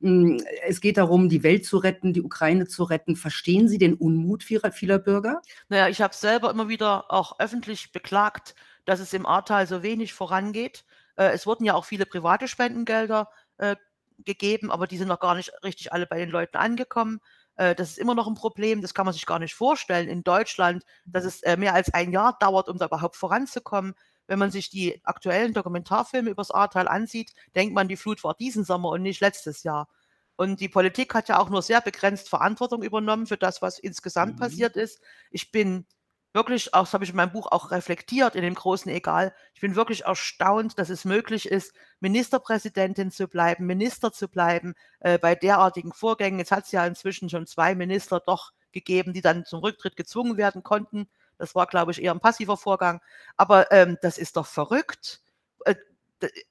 Hm, 0.00 0.42
es 0.66 0.80
geht 0.80 0.96
darum, 0.96 1.28
die 1.28 1.42
Welt 1.42 1.64
zu 1.64 1.78
retten, 1.78 2.12
die 2.12 2.22
Ukraine 2.22 2.66
zu 2.66 2.84
retten. 2.84 3.16
Verstehen 3.16 3.68
Sie 3.68 3.78
den 3.78 3.94
Unmut 3.94 4.42
vieler 4.42 4.72
vieler 4.72 4.98
Bürger? 4.98 5.40
Na 5.68 5.76
ja, 5.76 5.88
ich 5.88 6.00
habe 6.00 6.14
selber 6.14 6.50
immer 6.50 6.68
wieder 6.68 7.10
auch 7.10 7.38
öffentlich 7.38 7.92
beklagt, 7.92 8.54
dass 8.84 9.00
es 9.00 9.12
im 9.12 9.26
Ahrtal 9.26 9.66
so 9.66 9.82
wenig 9.82 10.12
vorangeht. 10.12 10.84
Äh, 11.16 11.30
es 11.30 11.46
wurden 11.46 11.64
ja 11.64 11.74
auch 11.74 11.84
viele 11.84 12.06
private 12.06 12.48
Spendengelder, 12.48 13.30
äh, 13.58 13.76
gegeben, 14.24 14.70
aber 14.70 14.86
die 14.86 14.96
sind 14.96 15.08
noch 15.08 15.20
gar 15.20 15.34
nicht 15.34 15.52
richtig 15.64 15.92
alle 15.92 16.06
bei 16.06 16.18
den 16.18 16.30
Leuten 16.30 16.56
angekommen. 16.56 17.20
Äh, 17.56 17.74
das 17.74 17.90
ist 17.90 17.98
immer 17.98 18.14
noch 18.14 18.26
'n 18.28 18.34
Problem, 18.34 18.80
das 18.82 18.94
kann 18.94 19.06
man 19.06 19.12
sich 19.14 19.26
gar 19.26 19.38
nicht 19.38 19.54
vorstellen 19.54 20.08
in 20.08 20.24
Deutschland, 20.24 20.84
dass 21.12 21.24
es, 21.24 21.42
äh, 21.42 21.56
mehr 21.56 21.74
als 21.74 21.92
1 21.94 22.12
Jahr 22.12 22.36
dauert, 22.40 22.68
um 22.68 22.78
da 22.78 22.86
überhaupt 22.86 23.16
voranzukommen. 23.16 23.94
Wenn 24.26 24.38
man 24.38 24.50
sich 24.50 24.70
die 24.70 25.00
aktuellen 25.04 25.52
Dokumentarfilme 25.54 26.30
übers 26.30 26.50
Ahrtal 26.50 26.88
ansieht, 26.88 27.32
denkt 27.54 27.74
man, 27.74 27.88
die 27.88 27.96
Flut 27.96 28.24
war 28.24 28.34
diesen 28.34 28.64
Sommer 28.64 28.88
und 28.90 29.02
nicht 29.02 29.20
letztes 29.20 29.62
Jahr. 29.62 29.88
Und 30.36 30.60
die 30.60 30.68
Politik 30.68 31.14
hat 31.14 31.28
ja 31.28 31.38
auch 31.38 31.48
nur 31.50 31.62
sehr 31.62 31.80
begrenzt 31.80 32.28
Verantwortung 32.28 32.82
übernommen 32.82 33.26
für 33.26 33.36
das, 33.36 33.62
was 33.62 33.78
insgesamt 33.78 34.36
Mhm. 34.36 34.36
passiert 34.36 34.76
ist. 34.76 35.00
Ich 35.30 35.52
bin 35.52 35.86
wirklich 36.34 36.74
auch 36.74 36.82
das 36.84 36.94
habe 36.94 37.04
ich 37.04 37.10
in 37.10 37.16
meinem 37.16 37.32
Buch 37.32 37.46
auch 37.52 37.70
reflektiert 37.70 38.34
in 38.36 38.42
dem 38.42 38.54
großen 38.54 38.90
Egal. 38.90 39.34
Ich 39.54 39.60
bin 39.60 39.76
wirklich 39.76 40.04
erstaunt, 40.04 40.78
dass 40.78 40.90
es 40.90 41.04
möglich 41.04 41.46
ist, 41.48 41.72
Ministerpräsidentin 42.00 43.10
zu 43.10 43.28
bleiben, 43.28 43.66
Minister 43.66 44.12
zu 44.12 44.28
bleiben, 44.28 44.74
äh, 45.00 45.18
bei 45.18 45.34
derartigen 45.34 45.92
Vorgängen. 45.92 46.38
Jetzt 46.38 46.52
hat's 46.52 46.72
ja 46.72 46.86
inzwischen 46.86 47.30
schon 47.30 47.46
2 47.46 47.74
Minister 47.74 48.20
doch 48.20 48.52
gegeben, 48.72 49.12
die 49.12 49.20
dann 49.22 49.44
zum 49.46 49.60
Rücktritt 49.60 49.96
gezwungen 49.96 50.36
werden 50.36 50.62
konnten. 50.62 51.08
Das 51.38 51.54
war, 51.54 51.66
glaube 51.66 51.92
ich, 51.92 52.02
eher 52.02 52.12
'n 52.12 52.20
passiver 52.20 52.56
Vorgang. 52.56 53.00
Aber, 53.36 53.70
ähm, 53.72 53.96
das 54.02 54.18
ist 54.18 54.36
doch 54.36 54.46
verrückt. 54.46 55.20
Äh, 55.64 55.74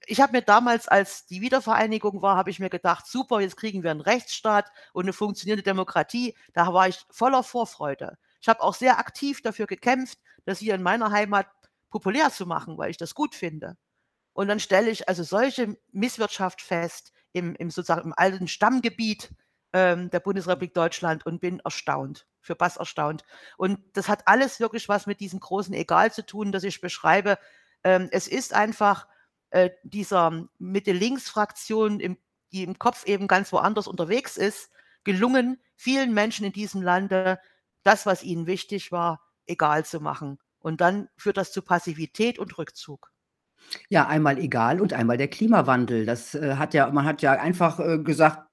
ich 0.06 0.22
habe 0.22 0.34
mir 0.34 0.42
damals, 0.44 0.88
als 0.88 1.26
die 1.26 1.42
Wiedervereinigung 1.42 2.22
war, 2.22 2.38
habe 2.38 2.50
ich 2.52 2.60
mir 2.60 2.70
gedacht: 2.70 3.08
„Super, 3.08 3.42
jetzt 3.42 3.58
kriegen 3.58 3.84
wir 3.84 3.92
'n 3.92 4.02
Rechtsstaat 4.02 4.72
und 4.94 5.06
'ne 5.06 5.14
funktionierende 5.14 5.64
Demokratie.“ 5.64 6.36
Da 6.54 6.74
war 6.74 6.88
ich 6.88 7.06
voller 7.12 7.44
Vorfreude. 7.44 8.18
Ich 8.44 8.50
habe 8.50 8.62
auch 8.62 8.76
sehr 8.76 9.00
aktiv 9.00 9.42
dafür 9.42 9.68
gekämpft, 9.68 10.20
das 10.44 10.60
hier 10.60 10.76
in 10.76 10.84
meiner 10.84 11.12
Heimat 11.12 11.48
populär 11.90 12.30
zu 12.30 12.46
machen, 12.46 12.78
weil 12.78 12.92
ich 12.92 12.98
das 12.98 13.16
gut 13.16 13.36
finde. 13.36 13.78
Und 14.34 14.50
dann 14.50 14.60
stelle 14.60 14.92
ich 14.92 15.08
also 15.08 15.24
solche 15.24 15.78
Misswirtschaft 15.94 16.62
fest 16.62 17.14
im 17.32 17.56
im 17.56 17.72
sozusagen 17.72 18.04
im 18.04 18.14
alten 18.18 18.50
Stammgebiet, 18.50 19.34
ähm, 19.72 20.10
der 20.10 20.20
Bundesrepublik 20.20 20.74
Deutschland 20.74 21.26
und 21.26 21.40
bin 21.40 21.62
erstaunt, 21.62 22.28
für 22.42 22.56
was 22.60 22.76
erstaunt. 22.76 23.24
Und 23.58 23.80
das 23.94 24.10
hat 24.10 24.28
alles 24.28 24.60
wirklich 24.60 24.90
was 24.90 25.08
mit 25.08 25.22
diesem 25.22 25.40
großen 25.40 25.74
Egal 25.74 26.12
zu 26.12 26.26
tun, 26.26 26.52
das 26.52 26.64
ich 26.66 26.82
beschreibe. 26.82 27.40
Ähm, 27.86 28.10
es 28.12 28.28
ist 28.28 28.54
einfach, 28.54 29.08
äh, 29.52 29.70
dieser 29.84 30.50
Mitte-Links-Fraktion 30.60 32.02
im 32.02 32.18
die 32.52 32.64
im 32.64 32.78
Kopf 32.78 33.06
eben 33.06 33.28
ganz 33.28 33.52
woanders 33.52 33.88
unterwegs 33.88 34.38
ist, 34.38 34.70
gelungen, 35.04 35.60
vielen 35.76 36.14
Menschen 36.14 36.46
in 36.46 36.54
diesem 36.54 36.82
Lande 36.84 37.40
das, 37.84 38.06
was 38.06 38.24
ihnen 38.24 38.48
wichtig 38.48 38.92
war, 38.92 39.22
egal 39.46 39.86
zu 39.86 40.00
machen. 40.00 40.40
Und 40.60 40.82
dann 40.82 41.10
führt 41.18 41.38
das 41.38 41.52
zu 41.52 41.62
Passivität 41.62 42.40
und 42.40 42.58
Rückzug. 42.58 43.10
Ja, 43.90 44.08
einmal 44.08 44.38
Egal 44.38 44.82
und 44.82 44.94
einmal 44.94 45.18
der 45.18 45.28
Klimawandel. 45.28 46.06
Das, 46.06 46.36
äh, 46.36 46.56
hat 46.56 46.74
ja 46.74 46.90
man 46.92 47.06
hat 47.06 47.22
ja 47.22 47.34
einfach, 47.34 47.80
äh, 47.80 48.00
gesagt: 48.00 48.48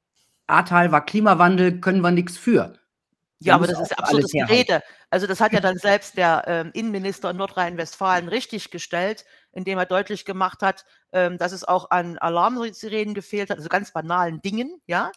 „Ahrtal 0.46 0.92
war 0.92 1.04
Klimawandel, 1.04 1.80
können 1.80 2.00
wir 2.02 2.10
nix 2.10 2.36
für.“ 2.36 2.74
Ja, 3.42 3.54
aber 3.54 3.66
das 3.66 3.80
ist 3.80 3.90
herhalten. 3.96 4.26
Gerede. 4.46 4.82
Also, 5.08 5.26
das 5.26 5.40
hat 5.40 5.52
ja 5.54 5.60
dann 5.60 5.78
selbst 5.78 6.16
der, 6.18 6.44
ähm, 6.46 6.70
Innenminister 6.74 7.30
in 7.30 7.38
Nordrhein-Westfalen 7.38 8.28
richtiggestellt, 8.28 9.24
indem 9.52 9.78
er 9.78 9.86
deutlich 9.86 10.26
gemacht 10.26 10.60
hat, 10.62 10.84
ähm, 11.12 11.38
dass 11.38 11.52
es 11.52 11.64
auch 11.64 11.90
an 11.90 12.18
Alarmsirenen 12.18 13.14
gefehlt 13.14 13.48
hat, 13.50 13.56
also 13.58 13.68
ganz 13.70 13.92
banalen 13.92 14.42
Dingen, 14.42 14.80
ja? 14.86 15.12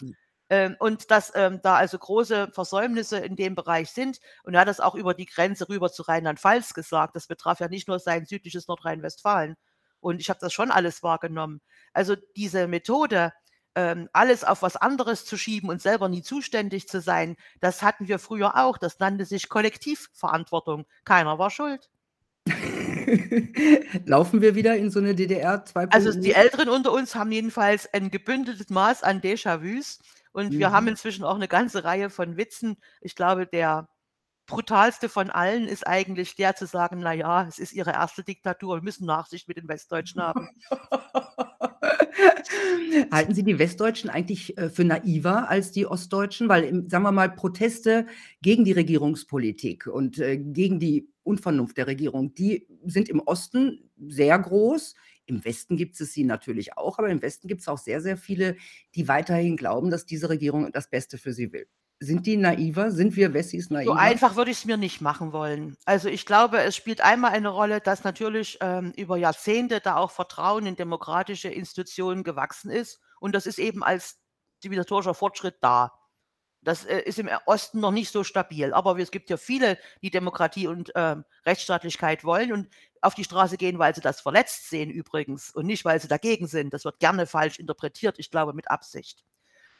Hm. 0.53 0.71
Ähm, 0.73 0.75
und 0.79 1.11
dass, 1.11 1.31
ähm, 1.35 1.59
da 1.63 1.75
also 1.75 1.97
große 1.97 2.49
Versäumnisse 2.53 3.17
in 3.19 3.35
dem 3.35 3.55
Bereich 3.55 3.91
sind. 3.91 4.19
Und 4.43 4.53
er 4.53 4.61
hat 4.61 4.67
das 4.67 4.79
auch 4.79 4.95
über 4.95 5.13
die 5.13 5.25
Grenze 5.25 5.67
rüber 5.69 5.91
zu 5.91 6.03
Rheinland-Pfalz 6.03 6.73
gesagt. 6.73 7.15
Das 7.15 7.27
betraf 7.27 7.59
ja 7.59 7.67
nicht 7.69 7.87
nur 7.87 7.99
sein 7.99 8.25
südliches 8.25 8.67
Nordrhein-Westfalen. 8.67 9.55
Und 9.99 10.19
ich 10.21 10.29
habe 10.29 10.39
das 10.41 10.53
schon 10.53 10.71
alles 10.71 11.01
wahrgenommen. 11.03 11.61
Also, 11.93 12.15
diese 12.35 12.67
Methode, 12.67 13.33
ähm, 13.75 14.09
alles 14.13 14.43
auf 14.43 14.61
was 14.61 14.75
anderes 14.75 15.25
zu 15.25 15.37
schieben 15.37 15.69
und 15.69 15.81
selber 15.81 16.09
nie 16.09 16.21
zuständig 16.21 16.87
zu 16.87 17.01
sein, 17.01 17.35
das 17.61 17.81
hatten 17.81 18.07
wir 18.07 18.19
früher 18.19 18.57
auch. 18.57 18.77
Das 18.77 18.99
nannte 18.99 19.25
sich 19.25 19.49
Kollektivverantwortung. 19.49 20.85
Keiner 21.05 21.39
war 21.39 21.49
schuld. 21.51 21.89
Laufen 24.05 24.41
wir 24.41 24.55
wieder 24.55 24.75
in 24.75 24.91
so 24.91 24.99
'ne 24.99 25.15
DDR 25.15 25.63
Also, 25.89 26.11
die 26.11 26.33
2.0? 26.33 26.35
Älteren 26.35 26.69
unter 26.69 26.91
uns 26.91 27.15
haben 27.15 27.31
jedenfalls 27.31 27.91
ein 27.93 28.11
gebündeltes 28.11 28.69
Maß 28.69 29.03
an 29.03 29.21
Déjà-vus 29.21 29.99
und 30.33 30.59
wir 30.59 30.71
haben 30.71 30.87
Mhm. 30.87 30.89
inzwischen 30.89 31.23
auch 31.25 31.37
'ne 31.39 31.47
ganze 31.49 31.83
Reihe 31.85 32.09
von 32.11 32.37
Witzen. 32.37 32.77
Ich 33.01 33.15
glaube, 33.15 33.47
der 33.47 33.89
brutalste 34.47 35.09
von 35.09 35.29
allen 35.31 35.67
ist 35.67 35.87
eigentlich 35.87 36.35
der 36.37 36.55
zu 36.55 36.67
sagen: 36.67 36.99
„Na 37.01 37.13
ja, 37.13 37.47
es 37.47 37.59
ist 37.59 37.73
ihre 37.73 37.93
1. 37.93 38.23
Diktatur, 38.23 38.77
wir 38.77 38.83
müssen 38.83 39.05
Nachsicht 39.07 39.47
mit 39.49 39.57
den 39.57 39.67
Westdeutschen 39.69 40.21
haben.“ 40.23 40.49
Halten 43.11 43.35
Sie 43.35 43.43
die 43.43 43.59
Westdeutschen 43.59 44.09
eigentlich, 44.09 44.57
äh, 44.57 44.69
für 44.69 44.83
naiver 44.85 45.49
als 45.49 45.71
die 45.71 45.85
Ostdeutschen? 45.87 46.49
Weil 46.49 46.85
sagen 46.89 47.03
wir 47.03 47.11
mal, 47.11 47.29
Proteste 47.31 48.07
gegen 48.41 48.65
die 48.65 48.73
Regierungspolitik 48.73 49.87
und, 49.87 50.19
äh, 50.19 50.37
gegen 50.37 50.79
die 50.79 51.09
Unvernunft 51.23 51.77
der 51.77 51.87
Regierung, 51.87 52.33
die 52.35 52.67
sind 52.85 53.09
im 53.09 53.19
Osten 53.21 53.89
sehr 54.07 54.37
groß, 54.39 54.95
Im 55.25 55.43
Westen 55.45 55.77
gibt 55.77 55.99
es 55.99 56.13
sie 56.13 56.23
natürlich 56.23 56.77
auch, 56.77 56.99
aber 56.99 57.09
im 57.09 57.21
Westen 57.21 57.47
gibt 57.47 57.61
es 57.61 57.67
auch 57.67 57.77
sehr, 57.77 58.01
sehr 58.01 58.17
viele, 58.17 58.57
die 58.95 59.07
weiterhin 59.07 59.57
glauben, 59.57 59.89
dass 59.89 60.05
diese 60.05 60.29
Regierung 60.29 60.71
das 60.71 60.89
Beste 60.89 61.17
für 61.17 61.33
sie 61.33 61.53
will. 61.53 61.67
Sind 61.99 62.25
die 62.25 62.35
naiver? 62.35 62.91
Sind 62.91 63.15
wir 63.15 63.33
Wessis 63.33 63.69
naiver? 63.69 63.93
So 63.93 63.97
einfach 63.97 64.35
würde 64.35 64.51
ich 64.51 64.57
es 64.57 64.65
mir 64.65 64.75
nicht 64.75 64.99
machen 64.99 65.31
wollen. 65.31 65.77
Also, 65.85 66.09
ich 66.09 66.25
glaube, 66.25 66.61
es 66.61 66.75
spielt 66.75 66.99
einmal 66.99 67.31
eine 67.31 67.47
Rolle, 67.47 67.79
dass 67.79 68.03
natürlich, 68.03 68.57
ähm, 68.61 68.91
über 68.97 69.15
Jahrzehnte 69.15 69.79
da 69.79 69.95
auch 69.95 70.11
Vertrauen 70.11 70.65
in 70.65 70.75
demokratische 70.75 71.47
Institutionen 71.47 72.23
gewachsen 72.23 72.71
ist 72.71 72.99
und 73.21 73.33
das 73.33 73.45
ist 73.45 73.57
eben 73.57 73.83
als 73.83 74.19
zivilisatorischer 74.61 75.13
Fortschritt 75.13 75.55
da. 75.61 75.93
Das, 76.63 76.85
äh, 76.85 76.99
ist 77.01 77.19
im 77.19 77.29
Osten 77.45 77.79
noch 77.79 77.91
nicht 77.91 78.11
so 78.11 78.23
stabil, 78.23 78.73
aber 78.73 78.97
es 78.97 79.11
gibt 79.11 79.29
ja 79.29 79.37
viele, 79.37 79.77
die 80.01 80.11
Demokratie 80.11 80.67
und, 80.67 80.91
ähm, 80.95 81.25
Rechtsstaatlichkeit 81.45 82.23
wollen 82.23 82.51
und 82.53 82.69
auf 83.01 83.15
die 83.15 83.23
Straße 83.23 83.57
gehen, 83.57 83.79
weil 83.79 83.93
sie 83.93 84.01
das 84.01 84.21
verletzt 84.21 84.69
sehen 84.69 84.89
übrigens 84.89 85.51
und 85.51 85.65
nicht, 85.65 85.85
weil 85.85 85.99
sie 85.99 86.07
dagegen 86.07 86.47
sind. 86.47 86.73
Das 86.73 86.85
wird 86.85 86.99
gerne 86.99 87.27
falsch 87.27 87.59
interpretiert, 87.59 88.17
ich 88.17 88.31
glaube 88.31 88.53
mit 88.53 88.71
Absicht. 88.71 89.23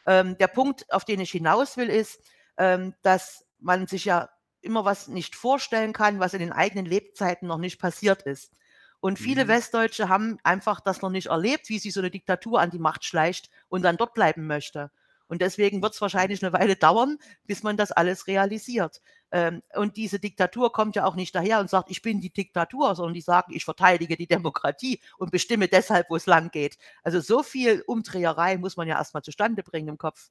Ähm, 0.06 0.38
der 0.38 0.48
Punkt, 0.48 0.92
auf 0.92 1.06
den 1.06 1.22
ich 1.22 1.32
hinaus 1.32 1.78
will, 1.78 1.90
ist, 1.90 2.20
ähm, 2.58 2.94
dass 3.02 3.46
man 3.60 3.88
sich 3.88 4.06
ja 4.06 4.30
immer 4.62 4.86
was 4.86 5.08
nicht 5.08 5.36
vorstellen 5.36 5.94
kann, 5.94 6.20
was 6.20 6.34
in 6.34 6.40
den 6.40 6.52
eigenen 6.52 6.86
Lebzeiten 6.86 7.48
noch 7.48 7.58
nicht 7.58 7.80
passiert 7.80 8.24
ist. 8.24 8.52
Und 9.00 9.20
viele 9.20 9.46
mhm. 9.46 9.50
Westdeutsche 9.50 10.08
haben 10.08 10.38
einfach 10.44 10.80
das 10.80 11.02
noch 11.02 11.10
nicht 11.10 11.28
erlebt, 11.28 11.68
wie 11.68 11.80
sich 11.80 11.94
so 11.94 12.00
eine 12.00 12.12
Diktatur 12.12 12.62
an 12.62 12.70
die 12.70 12.80
Macht 12.80 13.04
schleicht 13.04 13.50
und 13.68 13.82
dann 13.82 13.98
dort 13.98 14.13
bleiben 14.13 14.48
möchte. 14.48 14.92
Und 15.34 15.42
deswegen 15.42 15.82
wird 15.82 15.96
es 15.96 16.02
wahrscheinlich 16.02 16.44
eine 16.44 16.54
Weile 16.54 16.75
dauern, 16.75 17.18
bis 17.48 17.63
man 17.63 17.75
das 17.75 17.92
alles 17.92 18.28
realisiert. 18.28 19.02
Ähm, 19.32 19.63
und 19.74 19.98
diese 19.98 20.20
Diktatur 20.20 20.72
kommt 20.72 20.96
ja 20.96 21.06
auch 21.06 21.16
nicht 21.16 21.34
daher 21.34 21.60
und 21.60 21.72
sagt, 21.72 21.90
ich 21.90 22.04
bin 22.04 22.22
die 22.22 22.32
Diktatur, 22.32 22.94
sondern 22.94 23.16
die 23.16 23.22
sagen, 23.22 23.52
ich 23.52 23.66
verteidige 23.66 24.16
die 24.16 24.28
Demokratie 24.28 25.02
und 25.18 25.32
bestimme 25.32 25.68
deshalb, 25.68 26.12
wo 26.12 26.18
es 26.18 26.28
lang 26.28 26.52
geht. 26.52 26.78
Also 27.02 27.20
so 27.20 27.42
viel 27.42 27.82
Umdreherei 27.88 28.60
muss 28.60 28.78
man 28.78 28.88
ja 28.88 28.96
erstmal 29.00 29.24
zustande 29.24 29.63
bringen 29.63 29.88
im 29.88 29.98
Kopf. 29.98 30.30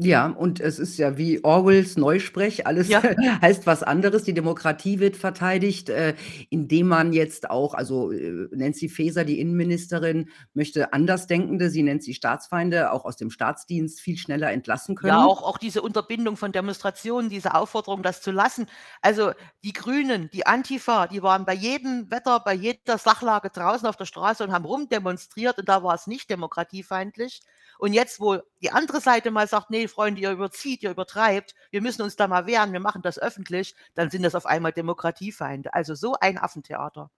Ja, 0.00 0.26
und 0.26 0.60
es 0.60 0.78
ist 0.78 0.96
ja 0.96 1.18
wie 1.18 1.42
Orwells 1.42 1.96
Neusprech, 1.96 2.68
alles 2.68 2.88
Ja. 2.88 3.02
heißt 3.42 3.66
was 3.66 3.82
anderes. 3.82 4.22
Die 4.22 4.32
Demokratie 4.32 5.00
wird 5.00 5.16
verteidigt, 5.16 5.88
äh, 5.88 6.14
indem 6.50 6.86
man 6.86 7.12
jetzt 7.12 7.50
auch 7.50 7.74
also, 7.74 8.12
äh, 8.12 8.48
Nancy 8.52 8.88
Faeser, 8.88 9.24
die 9.24 9.40
Innenministerin, 9.40 10.30
möchte 10.54 10.92
Andersdenkende, 10.92 11.68
sie 11.68 11.82
nennt 11.82 12.04
sie 12.04 12.14
Staatsfeinde, 12.14 12.92
auch 12.92 13.04
aus 13.04 13.16
dem 13.16 13.30
Staatsdienst 13.30 14.00
viel 14.00 14.16
schneller 14.16 14.52
entlassen 14.52 14.94
können. 14.94 15.14
Ja, 15.14 15.24
auch 15.24 15.42
auch 15.42 15.58
diese 15.58 15.82
Unterbindung 15.82 16.36
von 16.36 16.52
Demonstrationen, 16.52 17.28
diese 17.28 17.54
Aufforderung, 17.54 18.04
das 18.04 18.22
zu 18.22 18.30
lassen. 18.30 18.66
Also, 19.02 19.32
die 19.64 19.72
Grünen, 19.72 20.30
die 20.32 20.46
Antifa, 20.46 21.08
die 21.08 21.24
waren 21.24 21.44
bei 21.44 21.54
jedem 21.54 22.08
Wetter, 22.08 22.38
bei 22.38 22.54
jeder 22.54 22.98
Sachlage 22.98 23.50
draußen 23.50 23.88
auf 23.88 23.96
der 23.96 24.04
Straße 24.04 24.44
und 24.44 24.52
haben 24.52 24.64
rumdemonstriert 24.64 25.58
und 25.58 25.68
da 25.68 25.82
war 25.82 25.96
es 25.96 26.06
nicht 26.06 26.30
demokratiefeindlich. 26.30 27.40
Und 27.78 27.92
jetzt, 27.92 28.20
wo 28.20 28.38
die 28.60 28.70
andere 28.70 29.00
Seite 29.00 29.30
mal 29.30 29.48
sagt: 29.48 29.70
„Ne, 29.70 29.88
Freunde, 29.88 30.20
ihr 30.20 30.32
überzieht, 30.32 30.82
ihr 30.82 30.90
übertreibt, 30.90 31.54
wir 31.70 31.80
müssen 31.80 32.02
uns 32.02 32.16
da 32.16 32.28
mal 32.28 32.46
wehren, 32.46 32.72
wir 32.72 32.80
machen 32.80 33.02
das 33.02 33.18
öffentlich“, 33.18 33.74
dann 33.94 34.10
sind 34.10 34.22
das 34.22 34.34
auf 34.34 34.46
einmal 34.46 34.72
Demokratiefeinde. 34.72 35.74
Also, 35.74 35.94
so 35.94 36.14
ein 36.20 36.38
Affentheater. 36.38 37.10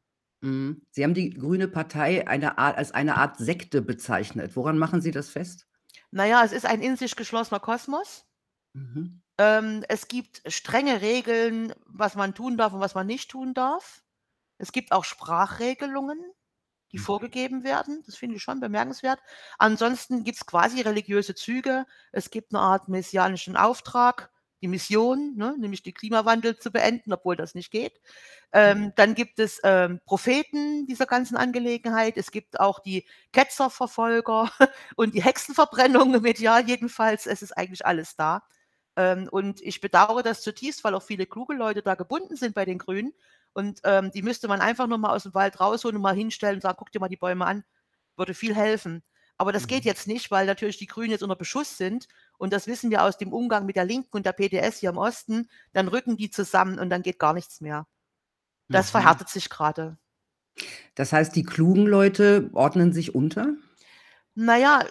Mhm. 0.42 0.82
Sie 0.90 1.04
haben 1.04 1.14
die 1.14 1.30
Grüne 1.30 1.68
Partei 1.68 2.26
eine 2.26 2.58
Art 2.58 2.76
als 2.76 2.92
eine 2.92 3.16
Art 3.16 3.38
Sekte 3.38 3.82
bezeichnet. 3.82 4.56
Woran 4.56 4.78
machen 4.78 5.00
Sie 5.00 5.10
das 5.10 5.28
fest? 5.28 5.66
Na 6.10 6.26
ja, 6.26 6.44
es 6.44 6.52
ist 6.52 6.66
ein 6.66 6.82
in 6.82 6.96
sich 6.96 7.16
geschlossener 7.16 7.60
Kosmos. 7.60 8.26
Mhm. 8.72 9.22
Ähm, 9.38 9.84
es 9.88 10.08
gibt 10.08 10.42
strenge 10.46 11.00
Regeln, 11.00 11.74
was 11.86 12.14
man 12.14 12.34
tun 12.34 12.56
darf 12.56 12.72
und 12.72 12.80
was 12.80 12.94
man 12.94 13.06
nicht 13.06 13.30
tun 13.30 13.54
darf. 13.54 14.02
Es 14.58 14.72
gibt 14.72 14.92
auch 14.92 15.04
Sprachregelungen 15.04 16.18
die 16.92 16.98
Mhm. 16.98 17.02
vorgegeben 17.02 17.64
werden. 17.64 18.02
Das 18.06 18.16
finde 18.16 18.36
ich 18.36 18.42
schon 18.42 18.60
bemerkenswert. 18.60 19.20
Ansonsten 19.58 20.24
gibt 20.24 20.38
es 20.38 20.46
quasi 20.46 20.80
religiöse 20.80 21.34
Züge. 21.34 21.86
Es 22.12 22.30
gibt 22.30 22.52
eine 22.54 22.62
Art 22.62 22.88
messianischen 22.88 23.56
Auftrag, 23.56 24.30
die 24.62 24.68
Mission, 24.68 25.34
ne, 25.36 25.54
nämlich 25.58 25.82
den 25.82 25.94
Klimawandel 25.94 26.58
zu 26.58 26.70
beenden, 26.70 27.12
obwohl 27.12 27.36
das 27.36 27.54
nicht 27.54 27.70
geht. 27.70 27.98
Ähm, 28.52 28.92
dann 28.96 29.14
gibt 29.14 29.38
es, 29.38 29.60
ähm, 29.64 30.00
Propheten 30.04 30.86
dieser 30.86 31.06
ganzen 31.06 31.36
Angelegenheit. 31.36 32.16
Es 32.16 32.30
gibt 32.30 32.58
auch 32.60 32.80
die 32.80 33.06
Ketzerverfolger 33.32 34.50
und 34.96 35.14
die 35.14 35.22
Hexenverbrennung 35.22 36.20
medial 36.20 36.66
jedenfalls. 36.68 37.26
Es 37.26 37.42
ist 37.42 37.56
eigentlich 37.56 37.86
alles 37.86 38.16
da. 38.16 38.42
Ähm, 38.96 39.28
und 39.30 39.60
ich 39.62 39.80
bedauere 39.80 40.22
das 40.22 40.42
zutiefst, 40.42 40.82
weil 40.84 40.94
auch 40.94 41.02
viele 41.02 41.26
kluge 41.26 41.54
Leute 41.54 41.82
da 41.82 41.94
gebunden 41.94 42.36
sind 42.36 42.54
bei 42.54 42.64
den 42.64 42.78
Grünen. 42.78 43.14
Und, 43.52 43.80
ähm, 43.84 44.10
die 44.12 44.22
müsste 44.22 44.48
man 44.48 44.60
einfach 44.60 44.86
nur 44.86 44.98
mal 44.98 45.10
aus 45.14 45.24
dem 45.24 45.34
Wald 45.34 45.60
rausholen 45.60 45.96
und 45.96 46.02
mal 46.02 46.14
hinstellen 46.14 46.56
und 46.56 46.62
sagen: 46.62 46.76
„Guck 46.78 46.92
dir 46.92 47.00
mal 47.00 47.08
die 47.08 47.16
Bäume 47.16 47.46
an.“ 47.46 47.64
Würde 48.16 48.34
viel 48.34 48.54
helfen. 48.54 49.02
Aber 49.36 49.52
das 49.52 49.66
geht 49.66 49.84
Mhm. 49.84 49.86
jetzt 49.86 50.06
nicht, 50.06 50.30
weil 50.30 50.46
natürlich 50.46 50.76
die 50.78 50.86
Grünen 50.86 51.10
jetzt 51.12 51.22
unter 51.22 51.36
Beschuss 51.36 51.76
sind 51.78 52.08
und 52.38 52.52
das 52.52 52.66
wissen 52.66 52.90
wir 52.90 53.02
aus 53.04 53.16
dem 53.18 53.32
Umgang 53.32 53.64
mit 53.66 53.76
der 53.76 53.86
Linken 53.86 54.16
und 54.16 54.26
der 54.26 54.32
PDS 54.32 54.78
hier 54.78 54.90
im 54.90 54.98
Osten. 54.98 55.48
Dann 55.72 55.88
rücken 55.88 56.16
die 56.18 56.30
zusammen 56.30 56.78
und 56.78 56.90
dann 56.90 57.02
geht 57.02 57.18
gar 57.18 57.32
nichts 57.34 57.60
mehr. 57.62 57.86
Das 58.70 58.90
Mhm. 58.92 58.92
verhärtet 58.92 59.28
sich 59.30 59.50
grade. 59.50 59.98
Das 60.94 61.12
heißt, 61.12 61.34
die 61.36 61.42
klugen 61.42 61.86
Leute 61.86 62.50
ordnen 62.52 62.92
sich 62.92 63.14
unter? 63.14 63.54
Na 64.36 64.56
ja, 64.58 64.84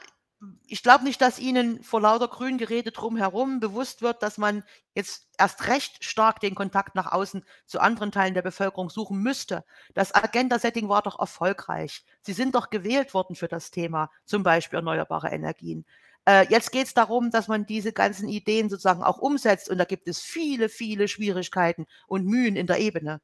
ich 0.68 0.84
glaube 0.84 1.04
nicht, 1.04 1.22
dass 1.22 1.40
Ihnen 1.40 1.84
vor 1.84 2.02
lauter 2.02 2.28
Grüngerede 2.30 2.92
drumherum 2.92 3.60
bewusst 3.60 4.02
wird, 4.02 4.24
dass 4.24 4.38
man 4.38 4.64
jetzt 4.96 5.28
erst 5.38 5.68
recht 5.68 6.04
stark 6.04 6.40
den 6.40 6.56
Kontakt 6.56 6.96
nach 6.96 7.12
außen 7.12 7.44
zu 7.66 7.80
anderen 7.80 8.12
Teilen 8.12 8.34
der 8.34 8.42
Bevölkerung 8.42 8.90
suchen 8.90 9.22
müsste. 9.22 9.66
Das 9.94 10.16
Agenda-Setting 10.16 10.88
war 10.88 11.02
doch 11.02 11.20
erfolgreich. 11.20 12.06
Sie 12.22 12.34
sind 12.34 12.56
doch 12.56 12.70
gewählt 12.70 13.14
worden 13.14 13.36
für 13.36 13.50
das 13.50 13.72
Thema, 13.72 14.12
zum 14.26 14.44
Beispiel 14.44 14.78
erneuerbare 14.78 15.30
Energien. 15.30 15.86
Äh, 16.26 16.48
jetzt 16.50 16.72
geht's 16.72 16.94
darum, 16.94 17.32
dass 17.32 17.48
man 17.48 17.66
diese 17.66 17.92
ganzen 17.92 18.30
Ideen 18.30 18.70
sozusagen 18.70 19.04
auch 19.04 19.18
umsetzt 19.18 19.70
und 19.70 19.78
da 19.78 19.86
gibt 19.86 20.08
es 20.08 20.20
viele, 20.22 20.70
viele 20.70 21.08
Schwierigkeiten 21.08 21.86
und 22.08 22.26
Mühen 22.26 22.56
in 22.56 22.68
der 22.68 22.80
Ebene. 22.80 23.20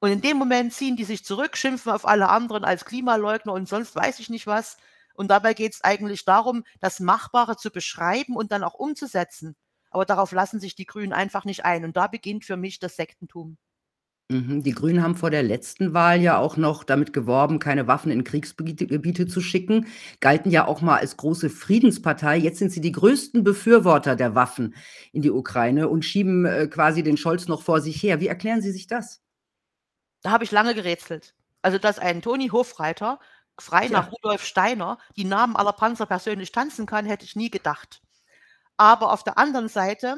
Und 0.00 0.10
in 0.12 0.20
dem 0.22 0.38
Moment 0.38 0.72
ziehen 0.72 0.96
die 0.96 1.04
sich 1.04 1.24
zurück, 1.24 1.56
schimpfen 1.56 1.92
auf 1.92 2.06
alle 2.06 2.30
anderen 2.30 2.64
als 2.64 2.86
Klimaleugner 2.86 3.52
und 3.52 3.68
sonst 3.68 3.94
weiß 3.94 4.20
ich 4.20 4.30
nicht 4.30 4.46
was. 4.46 4.78
Und 5.20 5.28
dabei 5.28 5.52
geht 5.52 5.74
es 5.74 5.84
eigentlich 5.84 6.24
darum, 6.24 6.64
das 6.80 6.98
Machbare 6.98 7.58
zu 7.58 7.70
beschreiben 7.70 8.36
und 8.36 8.52
dann 8.52 8.64
auch 8.64 8.72
umzusetzen. 8.72 9.54
Aber 9.90 10.06
darauf 10.06 10.32
lassen 10.32 10.60
sich 10.60 10.76
die 10.76 10.86
Grünen 10.86 11.12
einfach 11.12 11.44
nicht 11.44 11.66
ein. 11.66 11.84
Und 11.84 11.94
da 11.98 12.06
beginnt 12.06 12.46
für 12.46 12.56
mich 12.56 12.78
das 12.78 12.96
Sektentum. 12.96 13.58
Mhm. 14.30 14.62
Die 14.62 14.72
Grünen 14.72 15.02
haben 15.02 15.16
vor 15.16 15.28
der 15.28 15.42
letzten 15.42 15.92
Wahl 15.92 16.22
ja 16.22 16.38
auch 16.38 16.56
noch 16.56 16.84
damit 16.84 17.12
geworben, 17.12 17.58
keine 17.58 17.86
Waffen 17.86 18.10
in 18.10 18.24
Kriegsgebiete 18.24 18.86
Gebiete 18.86 19.26
zu 19.26 19.42
schicken, 19.42 19.88
galten 20.20 20.50
ja 20.50 20.66
auch 20.66 20.80
mal 20.80 20.96
als 20.96 21.18
große 21.18 21.50
Friedenspartei. 21.50 22.38
Jetzt 22.38 22.58
sind 22.58 22.72
sie 22.72 22.80
die 22.80 22.92
größten 22.92 23.44
Befürworter 23.44 24.16
der 24.16 24.34
Waffen 24.34 24.74
in 25.12 25.20
die 25.20 25.30
Ukraine 25.30 25.90
und 25.90 26.02
schieben, 26.02 26.46
äh, 26.46 26.66
quasi 26.66 27.02
den 27.02 27.18
Scholz 27.18 27.46
noch 27.46 27.60
vor 27.60 27.82
sich 27.82 28.02
her. 28.02 28.20
Wie 28.20 28.28
erklären 28.28 28.62
Sie 28.62 28.72
sich 28.72 28.86
das? 28.86 29.20
Da 30.22 30.30
habe 30.30 30.44
ich 30.44 30.50
lange 30.50 30.74
gerätselt. 30.74 31.34
Also, 31.60 31.76
dass 31.76 31.98
ein 31.98 32.22
Toni 32.22 32.48
Hofreiter 32.48 33.18
frei 33.60 33.88
Tja. 33.88 33.90
nach 33.90 34.10
Rudolf 34.12 34.44
Steiner 34.44 34.98
die 35.16 35.24
Namen 35.24 35.56
aller 35.56 35.72
Panzer 35.72 36.06
persönlich 36.06 36.52
tanzen 36.52 36.86
kann, 36.86 37.06
hätte 37.06 37.24
ich 37.24 37.36
nie 37.36 37.50
gedacht. 37.50 38.02
Aber 38.78 39.12
auf 39.12 39.24
der 39.24 39.38
anderen 39.38 39.68
Seite, 39.68 40.16